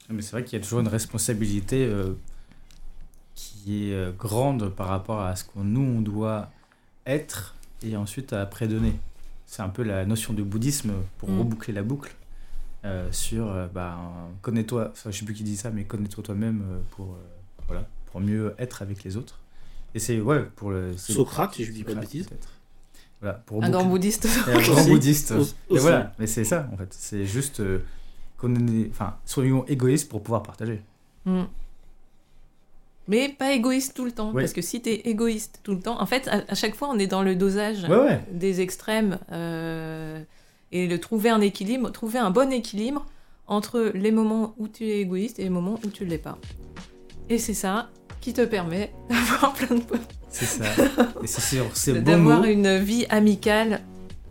[0.09, 2.13] Mais c'est vrai qu'il y a toujours une responsabilité euh,
[3.35, 6.51] qui est euh, grande par rapport à ce qu'on nous on doit
[7.05, 8.99] être et ensuite après donner.
[9.45, 11.39] C'est un peu la notion de bouddhisme pour Mm.
[11.39, 12.15] reboucler la boucle
[12.85, 13.97] euh, sur euh, bah,
[14.41, 17.17] connais-toi, enfin, je sais plus qui dit ça, mais connais-toi toi-même euh, pour euh,
[17.67, 19.39] voilà pour mieux être avec les autres.
[19.95, 22.29] Et c'est ouais pour le Socrate, si je dis pas de bêtises.
[23.23, 23.31] Peut-être.
[23.31, 24.25] Voilà pour Un grand bouddhiste.
[24.47, 25.31] et un grand bouddhiste.
[25.31, 25.55] Aussi.
[25.69, 26.87] Et voilà, mais c'est ça en fait.
[26.91, 27.79] C'est juste euh,
[28.37, 30.81] qu'on est, enfin, soyons égoïstes pour pouvoir partager.
[31.25, 31.43] Mm.
[33.07, 34.31] Mais pas égoïste tout le temps.
[34.31, 34.43] Ouais.
[34.43, 36.89] Parce que si tu es égoïste tout le temps, en fait, à, à chaque fois,
[36.89, 38.21] on est dans le dosage Ouais, ouais.
[38.31, 39.19] des extrêmes.
[39.31, 40.21] euh,
[40.71, 43.05] et le trouver un équilibre, trouver un bon équilibre
[43.45, 46.39] entre les moments où tu es égoïste et les moments où tu ne l'es pas.
[47.29, 47.89] Et c'est ça
[48.21, 49.81] qui te permet d'avoir plein de
[50.33, 50.65] C'est ça.
[51.23, 53.81] Et c'est sur ces beaux d'avoir mots, une vie amicale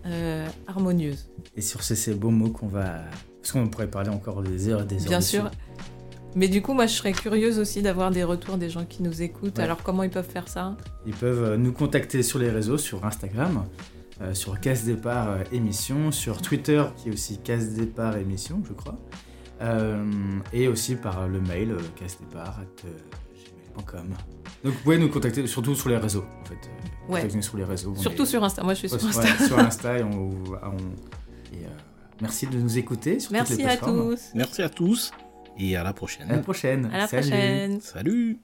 [0.05, 1.31] euh, harmonieuse.
[1.57, 3.03] et sur ces, ces beaux mots qu'on va,
[3.41, 5.09] parce qu'on pourrait parler encore des heures et des heures.
[5.09, 5.37] Bien dessus.
[5.37, 5.51] sûr.
[6.35, 9.21] Mais du coup, moi, je serais curieuse aussi d'avoir des retours des gens qui nous
[9.23, 9.59] écoutent.
[9.59, 9.65] Ouais.
[9.65, 10.77] Alors, comment ils peuvent faire ça?
[11.07, 13.67] Ils peuvent euh, nous contacter sur les réseaux, sur Instagram,
[14.23, 18.73] euh, sur Casse Départ euh, Émission, sur Twitter qui est aussi Casse Départ Émission, je
[18.73, 18.97] crois,
[20.53, 24.09] et aussi par le mail casse départ@gmail.com.
[24.65, 26.55] Donc vous pouvez nous contacter surtout sur les réseaux, en fait.
[27.09, 27.21] Ouais.
[27.21, 27.95] Contactez-nous sur les réseaux.
[27.97, 28.63] Surtout est- sur Insta.
[28.63, 29.23] Moi, je suis sur Insta.
[29.23, 30.77] ouais, sur Insta et on, on-
[31.53, 31.69] et, euh,
[32.21, 34.21] merci de nous écouter sur toutes Merci les à tous.
[34.35, 35.11] Merci à tous
[35.59, 36.43] et à la À la prochaine.
[36.43, 36.91] prochaine.
[36.93, 37.29] À la Salut.
[37.29, 37.81] prochaine.
[37.81, 38.39] Salut